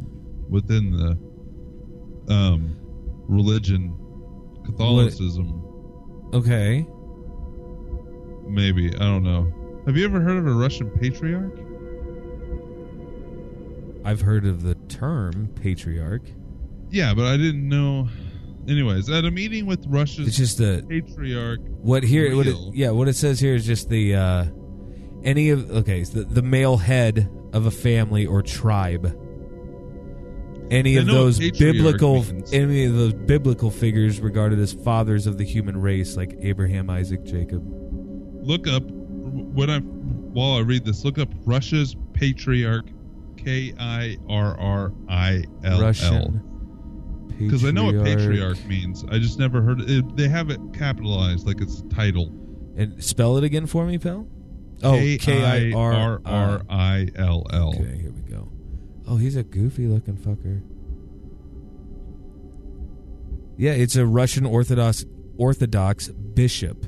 within 0.50 0.92
the, 0.92 2.34
um, 2.34 2.78
religion, 3.28 3.96
Catholicism. 4.66 5.62
Okay. 6.34 6.86
Maybe 8.48 8.94
I 8.96 9.00
don't 9.00 9.24
know. 9.24 9.82
Have 9.86 9.98
you 9.98 10.06
ever 10.06 10.20
heard 10.22 10.38
of 10.38 10.48
a 10.48 10.54
Russian 10.54 10.90
patriarch? 10.90 11.60
I've 14.04 14.22
heard 14.22 14.46
of 14.46 14.62
the 14.62 14.76
term 14.88 15.50
patriarch. 15.62 16.24
Yeah, 16.92 17.14
but 17.14 17.26
I 17.26 17.38
didn't 17.38 17.68
know. 17.68 18.08
Anyways, 18.68 19.10
at 19.10 19.26
a 19.26 19.32
meeting 19.32 19.66
with 19.66 19.86
Russia's 19.88 20.28
It's 20.28 20.38
just 20.38 20.58
the 20.58 20.84
patriarch, 20.88 21.60
what 21.82 22.04
here. 22.04 22.36
What 22.36 22.48
it, 22.48 22.56
yeah, 22.74 22.90
what 22.90 23.08
it 23.08 23.16
says 23.16 23.40
here 23.40 23.54
is 23.54 23.66
just 23.66 23.90
the 23.90 24.16
uh, 24.16 24.46
any 25.24 25.50
of 25.50 25.70
okay, 25.70 26.04
so 26.04 26.20
the, 26.20 26.26
the 26.26 26.42
male 26.42 26.78
head 26.78 27.30
of 27.54 27.66
a 27.66 27.72
family 27.72 28.26
or 28.26 28.42
tribe. 28.42 29.22
Any 30.72 30.98
I 30.98 31.02
of 31.02 31.08
those 31.08 31.38
biblical, 31.38 32.24
means. 32.24 32.52
any 32.52 32.86
of 32.86 32.96
those 32.96 33.14
biblical 33.14 33.70
figures 33.70 34.20
regarded 34.20 34.58
as 34.58 34.74
fathers 34.74 35.28
of 35.28 35.38
the 35.38 35.46
human 35.46 35.80
race, 35.80 36.18
like 36.18 36.36
Abraham, 36.42 36.90
Isaac, 36.90 37.24
Jacob. 37.24 37.64
look 38.42 38.68
up 38.68 38.84
when 38.90 39.70
I 39.70 39.80
while 39.80 40.58
I 40.58 40.62
read 40.62 40.86
this. 40.86 41.06
Look 41.06 41.20
up 41.20 41.30
Russia's 41.46 41.96
patriarch, 42.14 42.86
K 43.38 43.74
I 43.80 44.18
R 44.28 44.60
R 44.60 44.92
I 45.08 45.44
L 45.64 45.84
L. 45.84 46.55
Because 47.38 47.66
I 47.66 47.72
know 47.72 47.86
what 47.86 48.04
patriarch 48.04 48.64
means. 48.66 49.04
I 49.10 49.20
just 49.20 49.40
never 49.40 49.62
heard 49.62 49.82
it. 49.82 50.16
They 50.16 50.28
have 50.30 50.50
it 50.50 50.60
capitalized 50.74 51.46
like 51.48 51.62
it's 51.62 51.80
a 51.80 51.88
title. 51.90 52.32
And 52.78 53.04
spell 53.04 53.38
it 53.38 53.44
again 53.44 53.68
for 53.68 53.86
me, 53.86 53.98
pal. 53.98 54.28
Oh, 54.84 54.98
K 54.98 55.72
I 55.74 55.78
R 55.78 56.22
R 56.26 56.62
I 56.70 57.08
L 57.16 57.46
L. 57.52 57.70
Okay, 57.70 57.98
here 58.02 58.12
we 58.12 58.22
go. 58.30 58.50
Oh, 59.08 59.18
he's 59.18 59.36
a 59.36 59.44
goofy 59.44 59.88
looking 59.88 60.18
fucker. 60.18 60.62
Yeah, 63.58 63.72
it's 63.72 63.96
a 63.96 64.06
Russian 64.06 64.46
Orthodox 64.46 65.06
Orthodox 65.38 66.10
bishop. 66.10 66.86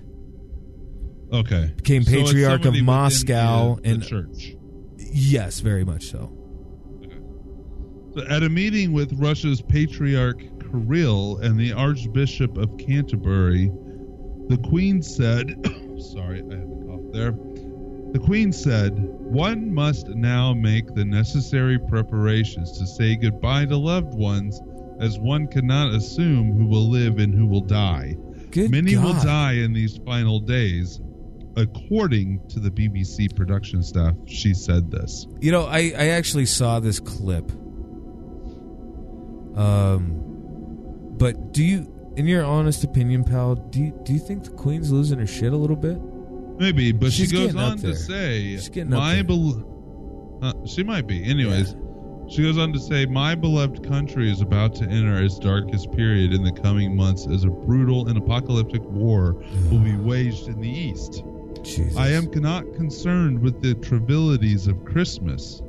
Okay. 1.32 1.74
Became 1.78 2.04
So 2.04 2.12
patriarch 2.12 2.66
of 2.66 2.76
Moscow 2.82 3.76
the, 3.76 3.82
the 3.82 3.89
and- 3.89 4.04
church. 4.04 4.56
Yes, 4.98 5.62
very 5.62 5.86
much 5.86 6.10
so. 6.12 6.36
At 8.20 8.43
a 8.43 8.49
meeting 8.49 8.93
with 8.93 9.13
Russia's 9.13 9.61
Patriarch 9.61 10.39
Kirill 10.59 11.38
and 11.38 11.59
the 11.59 11.74
Archbishop 11.74 12.57
of 12.57 12.78
Canterbury, 12.78 13.72
the 14.47 14.57
Queen 14.57 15.01
said, 15.01 15.53
sorry, 15.99 16.41
I 16.41 16.55
had 16.55 16.70
to 16.70 16.86
cough 16.88 17.11
there. 17.11 17.32
The 18.13 18.20
Queen 18.20 18.51
said, 18.51 18.93
one 18.97 19.74
must 19.74 20.07
now 20.09 20.53
make 20.53 20.95
the 20.95 21.05
necessary 21.05 21.78
preparations 21.78 22.78
to 22.80 22.88
say 22.88 23.15
goodbye 23.15 23.65
to 23.65 23.78
loved 23.78 24.13
ones, 24.13 24.61
as 24.99 25.20
one 25.20 25.47
cannot 25.47 25.93
assume 25.93 26.53
who 26.53 26.65
will 26.65 26.89
live 26.89 27.20
and 27.20 27.36
who 27.36 27.45
will 27.45 27.61
die. 27.61 28.15
Good 28.51 28.72
Many 28.72 28.95
will 28.95 29.13
die 29.13 29.53
in 29.53 29.74
these 29.74 29.97
final 29.97 30.39
days. 30.39 31.01
According 31.57 32.47
to 32.49 32.59
the 32.59 32.70
BBC 32.70 33.36
production 33.36 33.84
staff, 33.84 34.15
she 34.26 34.53
said 34.53 34.89
this. 34.89 35.28
You 35.41 35.51
know, 35.51 35.65
I, 35.65 35.93
I 35.97 36.07
actually 36.09 36.45
saw 36.45 36.80
this 36.80 36.99
clip. 36.99 37.51
Um, 39.58 40.24
but 41.18 41.51
do 41.51 41.64
you, 41.64 42.14
in 42.16 42.28
your 42.28 42.43
honest 42.43 42.84
opinion, 42.84 43.24
pal, 43.24 43.55
do 43.55 43.80
you, 43.80 43.99
do 44.03 44.14
you 44.14 44.20
think 44.20 44.43
the 44.43 44.51
Queen's 44.51 44.91
losing 44.91 45.20
her 45.20 45.28
shit 45.28 45.51
a 45.51 45.58
little 45.58 45.76
bit? 45.76 45.99
Maybe, 46.60 46.91
but 46.91 47.12
She's 47.12 47.30
she 47.30 47.36
goes 47.36 47.55
on 47.55 47.78
to 47.80 47.95
say, 47.95 48.41
She's 48.41 48.70
getting 48.70 48.93
up 48.93 48.99
"My 48.99 49.22
bel- 49.22 50.39
uh, 50.41 50.53
she 50.66 50.84
might 50.84 51.08
be." 51.08 51.24
Anyways, 51.24 51.76
she 52.30 52.41
goes 52.43 52.58
on 52.58 52.74
to 52.74 52.80
say, 52.80 53.05
"My 53.05 53.36
beloved 53.36 53.88
country 53.88 54.32
is 54.32 54.41
about 54.41 54.74
to 54.76 54.86
enter 54.86 55.24
its 55.24 55.38
darkest 55.39 55.91
period 55.91 56.34
in 56.34 56.43
the 56.43 56.51
coming 56.51 56.95
months, 56.95 57.28
as 57.28 57.43
a 57.43 57.49
brutal 57.49 58.08
and 58.08 58.18
apocalyptic 58.18 58.82
war 58.84 59.34
will 59.72 59.80
be 59.80 59.95
waged 59.97 60.47
in 60.47 60.60
the 60.60 60.70
east. 60.70 61.24
Jesus. 61.64 61.95
I 61.97 62.10
am 62.10 62.30
not 62.36 62.64
concerned 62.76 63.39
with 63.39 63.62
the 63.62 63.76
trivialities 63.76 64.68
of 64.68 64.84
Christmas." 64.86 65.62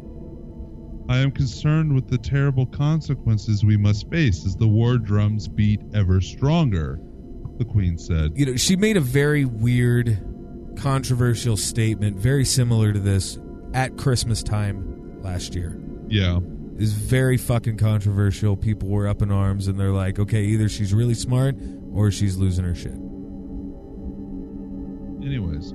I 1.09 1.18
am 1.18 1.30
concerned 1.30 1.94
with 1.94 2.09
the 2.09 2.18
terrible 2.18 2.66
consequences 2.66 3.64
we 3.64 3.76
must 3.78 4.11
face 4.11 4.44
as 4.44 4.56
the 4.56 4.68
war 4.68 4.98
drums 4.98 5.48
beat 5.48 5.80
ever 5.94 6.20
stronger, 6.20 7.00
the 7.56 7.64
Queen 7.64 7.96
said. 7.96 8.32
you 8.36 8.44
know, 8.46 8.56
she 8.56 8.76
made 8.76 8.96
a 8.96 9.00
very 9.00 9.44
weird, 9.46 10.18
controversial 10.76 11.56
statement, 11.56 12.18
very 12.18 12.44
similar 12.44 12.92
to 12.92 12.98
this 12.98 13.38
at 13.72 13.96
Christmas 13.96 14.42
time 14.42 15.20
last 15.22 15.54
year. 15.54 15.80
Yeah. 16.09 16.40
Is 16.76 16.92
very 16.92 17.38
fucking 17.38 17.78
controversial. 17.78 18.56
People 18.56 18.88
were 18.88 19.09
up 19.09 19.20
in 19.22 19.32
arms, 19.32 19.66
and 19.66 19.80
they're 19.80 19.90
like, 19.90 20.18
okay, 20.20 20.44
either 20.44 20.68
she's 20.68 20.94
really 20.94 21.14
smart 21.14 21.56
or 21.92 22.11
she's 22.12 22.36
losing 22.36 22.64
her 22.64 22.74
shit. 22.74 22.92
Anyways, 25.26 25.74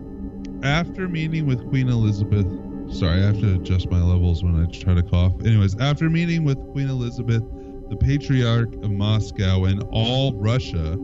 after 0.63 1.09
meeting 1.09 1.45
with 1.45 1.67
Queen 1.69 1.89
Elizabeth, 1.89 2.45
sorry, 2.91 3.21
I 3.21 3.25
have 3.27 3.39
to 3.39 3.55
adjust 3.55 3.89
my 3.89 4.01
levels 4.01 4.43
when 4.43 4.61
I 4.61 4.65
try 4.71 4.93
to 4.93 5.03
cough. 5.03 5.34
Anyways, 5.45 5.77
after 5.79 6.09
meeting 6.09 6.43
with 6.43 6.57
Queen 6.71 6.89
Elizabeth, 6.89 7.43
the 7.89 7.95
Patriarch 7.95 8.73
of 8.75 8.91
Moscow, 8.91 9.65
and 9.65 9.84
all 9.91 10.34
Russia, 10.34 10.97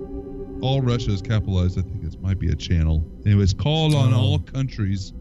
all 0.61 0.81
Russia 0.81 1.11
is 1.11 1.21
capitalized. 1.21 1.77
I 1.77 1.83
think 1.83 2.03
it 2.03 2.21
might 2.21 2.39
be 2.39 2.51
a 2.51 2.55
channel. 2.55 3.05
Anyways, 3.25 3.53
called 3.53 3.93
on 3.93 4.13
all 4.13 4.39
countries 4.39 5.13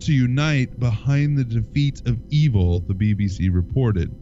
to 0.00 0.12
unite 0.12 0.78
behind 0.80 1.38
the 1.38 1.44
defeat 1.44 2.02
of 2.06 2.18
evil, 2.30 2.80
the 2.80 2.94
BBC 2.94 3.52
reported. 3.52 4.14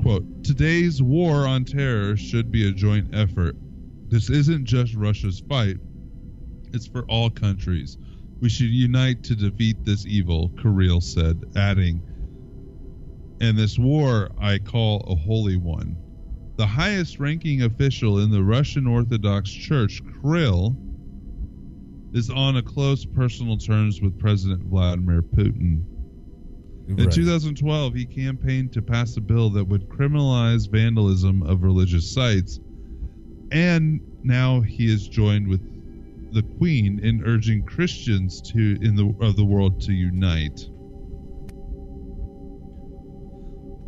Quote, 0.00 0.42
today's 0.42 1.02
war 1.02 1.46
on 1.46 1.64
terror 1.64 2.16
should 2.16 2.50
be 2.50 2.68
a 2.68 2.72
joint 2.72 3.14
effort. 3.14 3.54
This 4.08 4.30
isn't 4.30 4.64
just 4.64 4.94
Russia's 4.94 5.40
fight, 5.40 5.76
it's 6.72 6.86
for 6.86 7.02
all 7.02 7.30
countries. 7.30 7.98
We 8.42 8.48
should 8.48 8.70
unite 8.70 9.22
to 9.24 9.36
defeat 9.36 9.76
this 9.84 10.04
evil, 10.04 10.52
Kirill 10.60 11.00
said, 11.00 11.40
adding, 11.54 12.02
And 13.40 13.56
this 13.56 13.78
war 13.78 14.30
I 14.36 14.58
call 14.58 15.02
a 15.06 15.14
holy 15.14 15.56
one. 15.56 15.96
The 16.56 16.66
highest 16.66 17.20
ranking 17.20 17.62
official 17.62 18.18
in 18.18 18.32
the 18.32 18.42
Russian 18.42 18.88
Orthodox 18.88 19.48
Church, 19.48 20.02
Kirill, 20.20 20.76
is 22.12 22.30
on 22.30 22.56
a 22.56 22.62
close 22.64 23.04
personal 23.06 23.58
terms 23.58 24.02
with 24.02 24.18
President 24.18 24.64
Vladimir 24.64 25.22
Putin. 25.22 25.84
In 26.88 26.96
2012, 26.96 27.94
he 27.94 28.06
campaigned 28.06 28.72
to 28.72 28.82
pass 28.82 29.16
a 29.16 29.20
bill 29.20 29.50
that 29.50 29.68
would 29.68 29.88
criminalize 29.88 30.68
vandalism 30.68 31.44
of 31.44 31.62
religious 31.62 32.12
sites, 32.12 32.58
and 33.52 34.00
now 34.24 34.60
he 34.62 34.92
is 34.92 35.06
joined 35.06 35.46
with 35.46 35.60
the 36.32 36.42
Queen 36.58 36.98
in 37.02 37.22
urging 37.24 37.62
Christians 37.64 38.40
to 38.52 38.78
in 38.80 38.96
the 38.96 39.14
of 39.20 39.36
the 39.36 39.44
world 39.44 39.80
to 39.82 39.92
unite. 39.92 40.68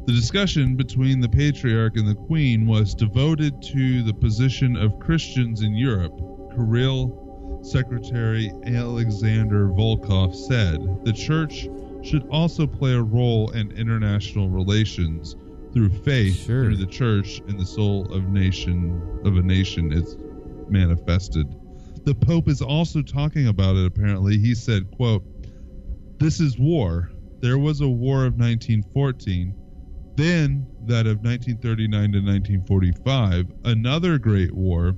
The 0.07 0.13
discussion 0.13 0.77
between 0.77 1.21
the 1.21 1.29
Patriarch 1.29 1.97
and 1.97 2.07
the 2.07 2.15
Queen 2.15 2.67
was 2.67 2.95
devoted 2.95 3.63
to 3.63 4.03
the 4.03 4.13
position 4.13 4.77
of 4.77 4.99
Christians 5.01 5.63
in 5.63 5.75
Europe. 5.75 6.15
Kirill 6.55 7.61
Secretary 7.63 8.53
Alexander 8.67 9.69
Volkov 9.69 10.35
said 10.35 11.05
the 11.05 11.13
Church 11.13 11.69
should 12.03 12.29
also 12.29 12.67
play 12.67 12.93
a 12.93 13.03
role 13.03 13.51
in 13.53 13.73
international 13.73 14.51
relations 14.51 15.37
through 15.73 15.89
faith 15.89 16.45
Sure. 16.45 16.65
through 16.67 16.77
the 16.77 16.87
church 16.87 17.41
and 17.49 17.59
the 17.59 17.65
soul 17.65 18.05
of 18.13 18.29
nation 18.29 19.01
of 19.25 19.39
a 19.39 19.43
nation 19.43 19.91
is 19.91 20.19
manifested. 20.69 21.47
The 22.05 22.15
Pope 22.15 22.49
is 22.49 22.61
also 22.61 23.03
talking 23.03 23.49
about 23.49 23.77
it 23.77 23.87
apparently. 23.87 24.39
He 24.39 24.55
said, 24.55 24.91
quote, 24.91 25.25
This 26.19 26.41
is 26.41 26.59
war. 26.59 27.11
There 27.41 27.59
was 27.59 27.81
a 27.81 27.89
war 27.89 28.25
of 28.25 28.35
1914, 28.39 29.55
then 30.17 30.67
that 30.87 31.07
of 31.07 31.21
1939 31.21 31.91
to 32.13 32.19
1945, 32.19 33.53
another 33.65 34.19
great 34.19 34.53
war. 34.53 34.95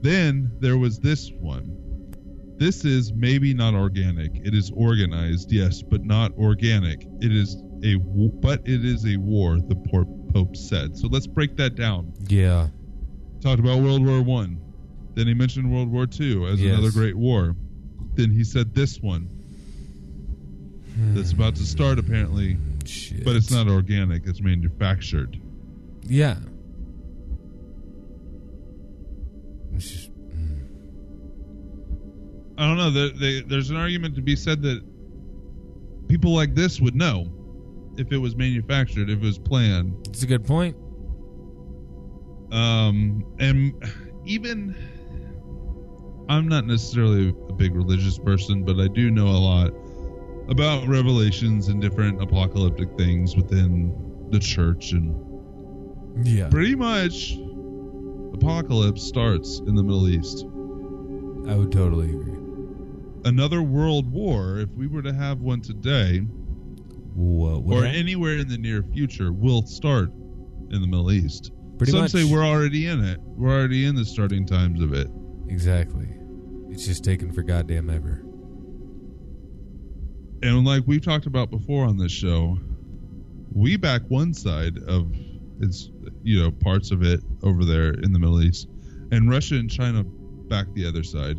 Then 0.00 0.50
there 0.60 0.78
was 0.78 0.98
this 0.98 1.30
one. 1.40 1.80
This 2.56 2.84
is 2.84 3.12
maybe 3.12 3.52
not 3.52 3.74
organic. 3.74 4.36
It 4.36 4.54
is 4.54 4.70
organized, 4.74 5.50
yes, 5.50 5.82
but 5.82 6.04
not 6.04 6.32
organic. 6.38 7.06
It 7.20 7.32
is 7.32 7.56
a 7.82 7.96
but 7.96 8.60
it 8.66 8.84
is 8.84 9.06
a 9.06 9.16
war. 9.16 9.58
The 9.60 9.76
por- 9.76 10.06
Pope 10.32 10.56
said. 10.56 10.96
So 10.96 11.08
let's 11.08 11.26
break 11.26 11.56
that 11.56 11.74
down. 11.74 12.12
Yeah. 12.28 12.68
Talked 13.40 13.60
about 13.60 13.80
World 13.82 14.06
War 14.06 14.22
One. 14.22 14.63
Then 15.14 15.26
he 15.26 15.34
mentioned 15.34 15.72
World 15.72 15.90
War 15.90 16.06
Two 16.06 16.46
as 16.46 16.60
Yes. 16.60 16.72
another 16.76 16.90
great 16.90 17.16
war. 17.16 17.54
Then 18.14 18.30
he 18.30 18.44
said 18.44 18.74
this 18.74 19.00
one 19.00 19.28
that's 21.14 21.32
about 21.32 21.56
to 21.56 21.64
start 21.64 21.98
apparently, 21.98 22.56
Shit. 22.84 23.24
but 23.24 23.34
it's 23.36 23.50
not 23.50 23.66
organic. 23.68 24.26
It's 24.26 24.40
manufactured. 24.40 25.40
Yeah. 26.02 26.36
It's 29.74 29.90
just, 29.90 30.10
I 32.56 32.66
don't 32.68 32.76
know. 32.76 32.90
There, 32.90 33.08
they, 33.10 33.40
there's 33.40 33.70
an 33.70 33.76
argument 33.76 34.14
to 34.16 34.22
be 34.22 34.36
said 34.36 34.62
that 34.62 34.80
people 36.08 36.32
like 36.32 36.54
this 36.54 36.80
would 36.80 36.94
know 36.94 37.26
if 37.96 38.12
it 38.12 38.18
was 38.18 38.36
manufactured, 38.36 39.10
if 39.10 39.18
it 39.18 39.24
was 39.24 39.38
planned. 39.38 40.06
it's 40.08 40.22
a 40.22 40.26
good 40.26 40.44
point. 40.46 40.76
Um, 42.52 43.24
and 43.40 43.74
even 44.24 44.76
I'm 46.28 46.48
not 46.48 46.66
necessarily 46.66 47.34
a 47.48 47.52
big 47.52 47.74
religious 47.74 48.18
person, 48.18 48.64
but 48.64 48.80
I 48.80 48.88
do 48.88 49.10
know 49.10 49.26
a 49.26 49.38
lot 49.38 49.72
about 50.48 50.86
revelations 50.88 51.68
and 51.68 51.80
different 51.80 52.22
apocalyptic 52.22 52.96
things 52.96 53.36
within 53.36 53.94
the 54.30 54.38
church, 54.38 54.92
and 54.92 55.14
Yeah. 56.26 56.48
pretty 56.48 56.74
much 56.74 57.38
apocalypse 58.32 59.02
starts 59.02 59.60
in 59.66 59.74
the 59.74 59.82
Middle 59.82 60.08
East. 60.08 60.44
I 61.48 61.56
would 61.56 61.70
totally 61.72 62.10
agree. 62.10 62.32
Another 63.24 63.62
world 63.62 64.10
war, 64.10 64.58
if 64.58 64.70
we 64.76 64.86
were 64.86 65.02
to 65.02 65.12
have 65.12 65.40
one 65.40 65.60
today, 65.60 66.22
or 67.16 67.60
that- 67.82 67.94
anywhere 67.94 68.38
in 68.38 68.48
the 68.48 68.58
near 68.58 68.82
future, 68.82 69.32
will 69.32 69.62
start 69.66 70.12
in 70.70 70.80
the 70.80 70.86
Middle 70.86 71.12
East. 71.12 71.52
Pretty 71.78 71.92
Some 71.92 72.02
much. 72.02 72.10
say 72.12 72.24
we're 72.24 72.44
already 72.44 72.86
in 72.86 73.00
it. 73.04 73.20
We're 73.36 73.50
already 73.52 73.84
in 73.84 73.94
the 73.94 74.04
starting 74.04 74.46
times 74.46 74.80
of 74.80 74.92
it. 74.92 75.08
Exactly. 75.48 76.08
It's 76.74 76.86
just 76.86 77.04
taken 77.04 77.30
for 77.30 77.42
goddamn 77.42 77.88
ever. 77.88 78.20
And 80.42 80.64
like 80.66 80.82
we've 80.88 81.04
talked 81.04 81.26
about 81.26 81.48
before 81.48 81.84
on 81.84 81.96
this 81.96 82.10
show, 82.10 82.58
we 83.52 83.76
back 83.76 84.02
one 84.08 84.34
side 84.34 84.78
of 84.88 85.14
its, 85.60 85.92
you 86.24 86.42
know, 86.42 86.50
parts 86.50 86.90
of 86.90 87.04
it 87.04 87.20
over 87.44 87.64
there 87.64 87.92
in 87.92 88.12
the 88.12 88.18
Middle 88.18 88.42
East, 88.42 88.66
and 89.12 89.30
Russia 89.30 89.54
and 89.54 89.70
China 89.70 90.02
back 90.02 90.66
the 90.74 90.84
other 90.84 91.04
side. 91.04 91.38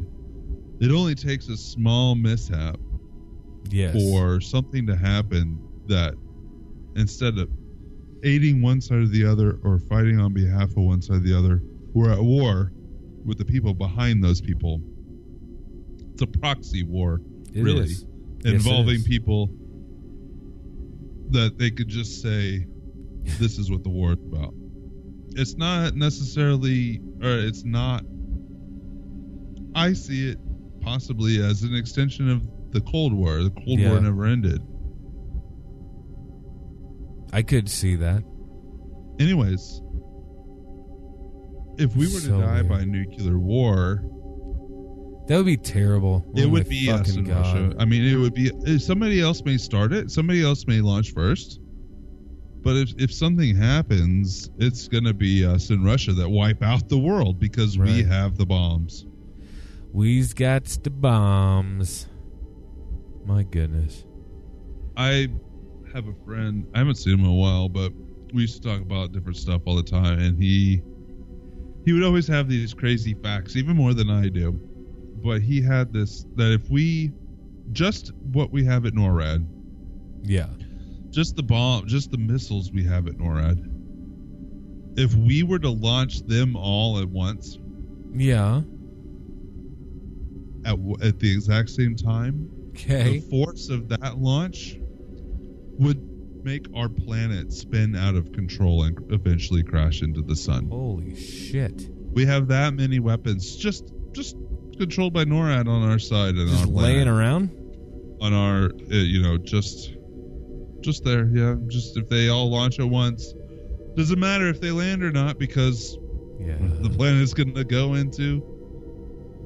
It 0.79 0.91
only 0.91 1.15
takes 1.15 1.49
a 1.49 1.57
small 1.57 2.15
mishap 2.15 2.79
Yes. 3.69 3.93
for 3.93 4.39
something 4.39 4.87
to 4.87 4.95
happen 4.95 5.59
that 5.87 6.13
instead 6.95 7.37
of 7.39 7.49
aiding 8.23 8.61
one 8.61 8.79
side 8.79 8.99
or 8.99 9.07
the 9.07 9.25
other 9.25 9.59
or 9.65 9.79
fighting 9.79 10.17
on 10.17 10.33
behalf 10.33 10.69
of 10.69 10.77
one 10.77 11.01
side 11.01 11.17
or 11.17 11.19
the 11.19 11.37
other, 11.37 11.61
we're 11.93 12.09
at 12.11 12.21
war 12.23 12.71
with 13.25 13.37
the 13.37 13.45
people 13.45 13.73
behind 13.73 14.23
those 14.23 14.39
people. 14.39 14.81
It's 16.15 16.21
a 16.21 16.27
proxy 16.27 16.83
war, 16.83 17.19
It 17.53 17.61
really, 17.61 17.83
is. 17.83 18.05
Involving 18.45 18.95
is. 18.95 19.03
people 19.07 19.49
that 21.31 21.57
they 21.57 21.69
could 21.71 21.89
just 21.89 22.21
say, 22.21 22.65
"This 23.37 23.59
is 23.59 23.69
what 23.69 23.83
the 23.83 23.89
war 23.89 24.13
is 24.13 24.19
about." 24.31 24.53
It's 25.31 25.57
not 25.57 25.97
necessarily, 25.97 27.01
or 27.21 27.37
it's 27.39 27.65
not. 27.65 28.05
I 29.75 29.91
see 29.91 30.29
it 30.29 30.39
possibly 30.79 31.41
as 31.43 31.63
an 31.63 31.75
extension 31.75 32.29
of 32.29 32.47
the 32.71 32.79
Cold 32.79 33.11
War. 33.11 33.43
The 33.43 33.49
Cold 33.49 33.79
Yeah. 33.81 33.89
War 33.91 33.99
never 33.99 34.23
ended. 34.25 34.61
I 37.33 37.41
could 37.41 37.67
see 37.67 37.95
that. 37.97 38.23
Anyways, 39.19 39.81
if 41.77 41.93
we 41.97 42.05
were 42.05 42.19
So 42.21 42.37
to 42.39 42.41
die 42.45 42.61
weird. 42.61 42.69
by 42.69 42.85
nuclear 42.85 43.37
war, 43.37 44.01
That 45.27 45.37
would 45.37 45.45
be 45.45 45.57
terrible. 45.57 46.23
it 46.35 46.45
Oh 46.45 46.49
would 46.49 46.69
be 46.69 46.89
us 46.91 47.15
in 47.15 47.23
God. 47.23 47.37
Russia. 47.37 47.75
I 47.79 47.85
mean, 47.85 48.03
it 48.03 48.15
would 48.15 48.33
be 48.33 48.77
somebody 48.79 49.21
else 49.21 49.43
may 49.43 49.57
start 49.57 49.91
it. 49.91 50.11
Somebody 50.11 50.43
else 50.43 50.67
may 50.67 50.81
launch 50.81 51.13
first. 51.13 51.59
But 52.61 52.75
if 52.77 52.93
if 52.97 53.13
something 53.13 53.55
happens, 53.55 54.49
it's 54.57 54.87
gonna 54.87 55.13
be 55.13 55.45
us 55.45 55.69
in 55.69 55.83
Russia 55.83 56.13
that 56.13 56.29
wipe 56.29 56.63
out 56.63 56.89
the 56.89 56.97
world 56.97 57.39
because 57.39 57.77
we 57.77 58.03
have 58.03 58.37
the 58.37 58.45
bombs. 58.45 59.05
We's 59.91 60.33
got 60.33 60.65
the 60.65 60.89
bombs. 60.89 62.07
My 63.25 63.43
goodness. 63.43 64.05
I 64.97 65.29
have 65.93 66.07
a 66.07 66.13
friend. 66.25 66.67
I 66.73 66.79
haven't 66.79 66.95
seen 66.95 67.13
him 67.15 67.21
in 67.21 67.31
a 67.31 67.33
while, 67.33 67.69
but 67.69 67.91
we 68.33 68.41
used 68.41 68.61
to 68.61 68.67
talk 68.67 68.81
about 68.81 69.11
different 69.11 69.37
stuff 69.37 69.61
all 69.65 69.75
the 69.75 69.83
time, 69.83 70.19
and 70.19 70.41
he 70.41 70.81
he 71.85 71.93
would 71.93 72.03
always 72.03 72.27
have 72.27 72.49
these 72.49 72.73
crazy 72.73 73.13
facts, 73.13 73.55
even 73.55 73.75
more 73.75 73.93
than 73.93 74.09
I 74.09 74.29
do. 74.29 74.59
But 75.23 75.41
he 75.41 75.61
had 75.61 75.91
this 75.93 76.25
that 76.35 76.51
if 76.51 76.69
we 76.69 77.11
just 77.71 78.13
what 78.31 78.51
we 78.51 78.63
have 78.65 78.85
at 78.85 78.93
NORAD, 78.93 79.45
Yeah. 80.23 80.49
just 81.09 81.35
the 81.35 81.43
bomb, 81.43 81.87
just 81.87 82.11
the 82.11 82.17
missiles 82.17 82.71
we 82.71 82.83
have 82.83 83.07
at 83.07 83.17
NORAD, 83.17 83.71
if 84.97 85.15
we 85.15 85.43
were 85.43 85.59
to 85.59 85.69
launch 85.69 86.21
them 86.23 86.55
all 86.55 86.99
at 86.99 87.09
once 87.09 87.57
Yeah. 88.15 88.61
at 90.65 90.77
at 91.01 91.19
the 91.19 91.31
exact 91.31 91.69
same 91.69 91.95
time, 91.95 92.49
Okay. 92.69 93.19
the 93.19 93.29
force 93.29 93.69
of 93.69 93.87
that 93.89 94.19
launch 94.19 94.77
would 95.79 95.99
make 96.43 96.67
our 96.75 96.89
planet 96.89 97.51
spin 97.51 97.95
out 97.95 98.15
of 98.15 98.31
control 98.31 98.83
and 98.83 98.97
eventually 99.09 99.63
crash 99.63 100.01
into 100.03 100.21
the 100.21 100.35
sun. 100.35 100.67
Holy 100.67 101.15
shit. 101.15 101.89
We 102.13 102.25
have 102.25 102.47
that 102.49 102.75
many 102.75 102.99
weapons. 102.99 103.55
Just 103.55 103.91
just 104.13 104.37
controlled 104.77 105.13
by 105.13 105.25
NORAD 105.25 105.67
on 105.67 105.89
our 105.89 105.99
side 105.99 106.35
and 106.35 106.49
Just 106.49 106.61
our 106.65 106.67
laying 106.69 107.07
around. 107.07 107.49
on 108.21 108.33
our, 108.33 108.65
uh, 108.65 108.95
you 108.95 109.21
know, 109.21 109.37
just, 109.37 109.93
just 110.81 111.03
there. 111.03 111.27
Yeah, 111.33 111.55
just 111.67 111.97
if 111.97 112.07
they 112.09 112.29
all 112.29 112.49
launch 112.49 112.79
at 112.79 112.87
once, 112.87 113.33
doesn't 113.95 114.19
matter 114.19 114.47
if 114.49 114.59
they 114.61 114.71
land 114.71 115.03
or 115.03 115.11
not 115.11 115.37
because 115.39 115.97
Yeah. 116.39 116.57
the 116.81 116.89
planet 116.89 117.21
is 117.21 117.33
going 117.33 117.53
to 117.55 117.63
go 117.63 117.93
into 117.95 118.43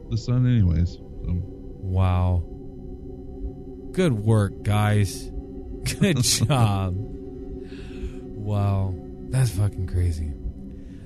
the 0.09 0.17
sun 0.17 0.45
anyways. 0.47 0.93
So, 0.93 1.41
Wow. 1.81 2.43
Good 3.91 4.13
work, 4.13 4.63
guys. 4.63 5.29
Good 5.99 6.17
job. 6.23 6.95
Wow. 8.35 8.95
That's 9.29 9.51
fucking 9.51 9.87
crazy. 9.87 10.31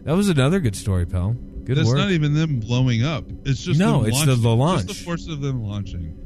That 0.03 0.15
was 0.15 0.29
another 0.29 0.59
good 0.59 0.75
story, 0.75 1.05
pal. 1.05 1.35
Good 1.65 1.77
it's 1.77 1.87
work. 1.87 1.97
not 1.97 2.11
even 2.11 2.33
them 2.33 2.59
blowing 2.59 3.03
up. 3.03 3.23
It's 3.45 3.63
just 3.63 3.79
No, 3.79 4.03
it's 4.03 4.25
the- 4.25 4.35
the 4.35 4.55
launch. 4.55 4.87
Just 4.87 4.99
the 4.99 5.05
force 5.05 5.27
of 5.27 5.41
them 5.41 5.63
launching. 5.63 6.19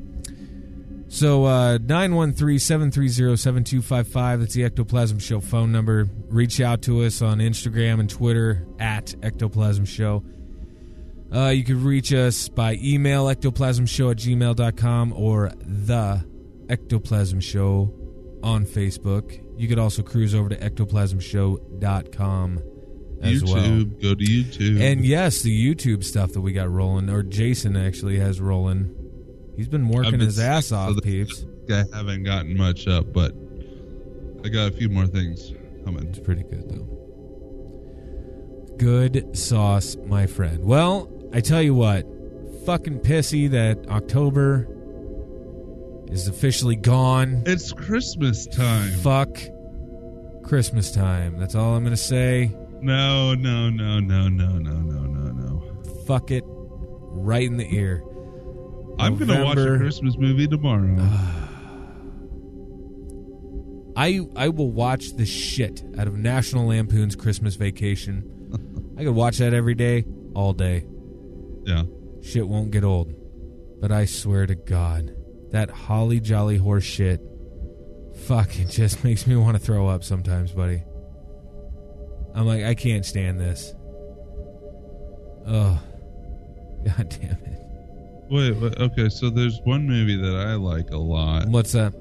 So 1.09 1.45
uh 1.45 1.77
913-730-7255 1.77 4.39
that's 4.39 4.53
the 4.53 4.63
Ectoplasm 4.65 5.19
Show 5.19 5.39
phone 5.39 5.71
number. 5.71 6.07
Reach 6.29 6.59
out 6.59 6.81
to 6.83 7.03
us 7.03 7.21
on 7.21 7.37
Instagram 7.39 7.99
and 7.99 8.09
Twitter 8.09 8.65
at 8.79 9.15
Ectoplasm 9.23 9.85
Show. 9.85 10.23
Uh, 11.33 11.47
you 11.49 11.63
can 11.65 11.83
reach 11.83 12.13
us 12.13 12.47
by 12.49 12.77
email 12.81 13.25
ectoplasmshow 13.25 14.11
at 14.11 14.17
gmail.com 14.17 15.11
or 15.13 15.51
the 15.61 16.25
Ectoplasm 16.69 17.41
Show 17.41 17.93
on 18.43 18.65
Facebook. 18.65 19.41
You 19.57 19.67
could 19.67 19.79
also 19.79 20.03
cruise 20.03 20.33
over 20.33 20.47
to 20.49 20.55
ectoplasmshow.com 20.57 22.61
as 23.21 23.43
YouTube, 23.43 23.53
well. 23.53 23.83
go 24.01 24.15
to 24.15 24.23
YouTube. 24.23 24.81
And 24.81 25.05
yes, 25.05 25.41
the 25.41 25.75
YouTube 25.75 26.03
stuff 26.03 26.33
that 26.33 26.41
we 26.41 26.53
got 26.53 26.69
rolling, 26.69 27.09
or 27.09 27.23
Jason 27.23 27.75
actually 27.75 28.19
has 28.19 28.39
rolling. 28.39 28.93
He's 29.55 29.67
been 29.67 29.87
working 29.89 30.11
been 30.11 30.19
his 30.19 30.39
ass 30.39 30.67
sick, 30.67 30.69
so 30.69 30.75
off, 30.75 31.01
peeps. 31.03 31.45
I 31.69 31.83
haven't 31.93 32.23
gotten 32.23 32.55
much 32.55 32.87
up, 32.87 33.11
but 33.11 33.33
I 34.45 34.49
got 34.49 34.71
a 34.71 34.71
few 34.71 34.89
more 34.89 35.07
things 35.07 35.53
coming. 35.83 36.07
It's 36.07 36.19
pretty 36.19 36.43
good 36.43 36.69
though. 36.69 36.87
Good 38.77 39.35
sauce, 39.35 39.97
my 40.05 40.27
friend. 40.27 40.63
Well, 40.63 41.09
I 41.33 41.41
tell 41.41 41.61
you 41.61 41.73
what, 41.73 42.05
fucking 42.65 42.99
pissy 42.99 43.49
that 43.49 43.87
October 43.89 44.67
is 46.09 46.27
officially 46.27 46.75
gone. 46.75 47.43
It's 47.45 47.73
Christmas 47.73 48.45
time. 48.47 48.91
Fuck 48.99 49.39
Christmas 50.43 50.91
time. 50.91 51.37
That's 51.37 51.55
all 51.55 51.75
I'm 51.75 51.83
gonna 51.83 51.97
say. 51.97 52.55
No, 52.87 53.35
no, 53.35 53.69
no, 53.69 53.99
no, 53.99 54.29
no, 54.29 54.57
no, 54.57 54.79
no, 54.79 55.01
no, 55.01 55.31
no. 55.31 55.83
Fuck 56.05 56.31
it, 56.31 56.43
right 56.47 57.45
in 57.45 57.57
the 57.57 57.67
ear. 57.75 58.01
I'm 58.97 59.17
gonna 59.17 59.43
watch 59.43 59.57
a 59.57 59.77
Christmas 59.77 60.15
movie 60.17 60.47
tomorrow. 60.47 60.95
I 63.97 64.21
I 64.35 64.47
will 64.49 64.71
watch 64.71 65.13
the 65.17 65.25
shit 65.25 65.83
out 65.97 66.07
of 66.07 66.17
National 66.17 66.67
Lampoon's 66.67 67.15
Christmas 67.17 67.55
Vacation. 67.55 68.23
I 68.97 69.03
could 69.03 69.15
watch 69.15 69.39
that 69.39 69.53
every 69.53 69.75
day, 69.75 70.05
all 70.33 70.53
day. 70.53 70.85
yeah. 71.65 71.83
Shit 72.21 72.47
won't 72.47 72.71
get 72.71 72.85
old. 72.85 73.13
But 73.81 73.91
I 73.91 74.05
swear 74.05 74.45
to 74.47 74.55
God, 74.55 75.13
that 75.51 75.69
holly 75.69 76.19
jolly 76.21 76.57
horse 76.57 76.85
shit 76.85 77.19
fucking 78.27 78.69
just 78.69 79.03
makes 79.03 79.27
me 79.27 79.35
want 79.35 79.57
to 79.57 79.63
throw 79.63 79.87
up 79.87 80.03
sometimes, 80.05 80.53
buddy. 80.53 80.83
I'm 82.37 82.45
like, 82.45 82.63
I 82.63 82.75
can't 82.75 83.05
stand 83.05 83.39
this. 83.39 83.73
Oh, 85.47 85.81
god 86.85 87.09
damn 87.09 87.31
it! 87.31 87.61
Wait, 88.29 88.51
wait, 88.57 88.77
okay. 88.79 89.09
So 89.09 89.29
there's 89.29 89.59
one 89.63 89.87
movie 89.87 90.17
that 90.17 90.35
I 90.35 90.55
like 90.55 90.91
a 90.91 90.97
lot. 90.97 91.47
What's 91.47 91.71
that? 91.71 91.93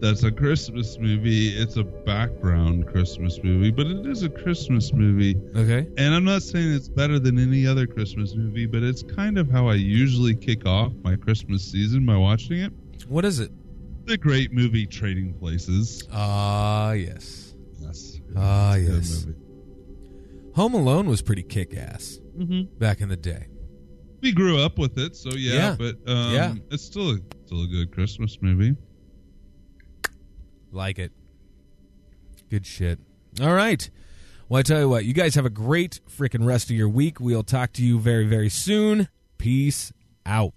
That's 0.00 0.22
a 0.22 0.30
Christmas 0.32 0.96
movie. 0.98 1.48
It's 1.48 1.76
a 1.76 1.84
background 1.84 2.86
Christmas 2.86 3.38
movie, 3.44 3.70
but 3.70 3.86
it 3.86 4.06
is 4.06 4.22
a 4.22 4.30
Christmas 4.30 4.94
movie. 4.94 5.36
Okay, 5.54 5.86
And 5.98 6.14
I'm 6.14 6.24
not 6.24 6.42
saying 6.42 6.72
it's 6.72 6.88
better 6.88 7.18
than 7.18 7.38
any 7.38 7.66
other 7.66 7.86
Christmas 7.86 8.34
movie, 8.34 8.64
but 8.64 8.82
it's 8.82 9.02
kind 9.02 9.36
of 9.36 9.50
how 9.50 9.68
I 9.68 9.74
usually 9.74 10.34
kick 10.34 10.64
off 10.64 10.92
my 11.02 11.16
Christmas 11.16 11.62
season 11.62 12.06
by 12.06 12.16
watching 12.16 12.60
it. 12.60 12.72
what 13.08 13.26
is 13.26 13.40
it? 13.40 13.52
The 14.06 14.16
great 14.16 14.52
movie 14.52 14.86
Trading 14.86 15.34
Places. 15.34 16.02
Ah, 16.10 16.92
yes. 16.92 17.10
Yes. 17.16 17.49
Ah, 18.36 18.74
It's 18.74 18.82
a 18.82 18.86
good 18.86 18.94
yes. 18.96 19.26
movie. 19.26 19.38
Home 20.56 20.74
Alone 20.74 21.06
was 21.08 21.22
pretty 21.22 21.42
kick 21.42 21.74
ass 21.76 22.18
Mm-hmm. 22.38 22.78
back 22.78 23.00
in 23.00 23.08
the 23.08 23.16
day. 23.16 23.46
We 24.22 24.32
grew 24.32 24.58
up 24.58 24.78
with 24.78 24.98
it, 24.98 25.16
so 25.16 25.30
yeah, 25.34 25.54
Yeah. 25.54 25.76
but 25.78 25.96
um, 26.10 26.34
Yeah. 26.34 26.54
it's 26.70 26.84
still 26.84 27.10
a, 27.10 27.18
still 27.46 27.62
a 27.62 27.66
good 27.66 27.92
Christmas 27.92 28.38
movie. 28.40 28.76
Like 30.72 30.98
it. 30.98 31.12
Good 32.50 32.66
shit. 32.66 32.98
All 33.40 33.54
right. 33.54 33.88
Well, 34.48 34.58
I 34.58 34.62
tell 34.62 34.80
you 34.80 34.88
what, 34.88 35.04
you 35.04 35.12
guys 35.14 35.34
have 35.36 35.46
a 35.46 35.50
great 35.50 36.00
freaking 36.08 36.44
rest 36.44 36.70
of 36.70 36.76
your 36.76 36.88
week. 36.88 37.20
We'll 37.20 37.42
talk 37.44 37.72
to 37.74 37.84
you 37.84 37.98
very, 38.00 38.26
very 38.26 38.48
soon. 38.48 39.08
Peace 39.38 39.92
out. 40.26 40.54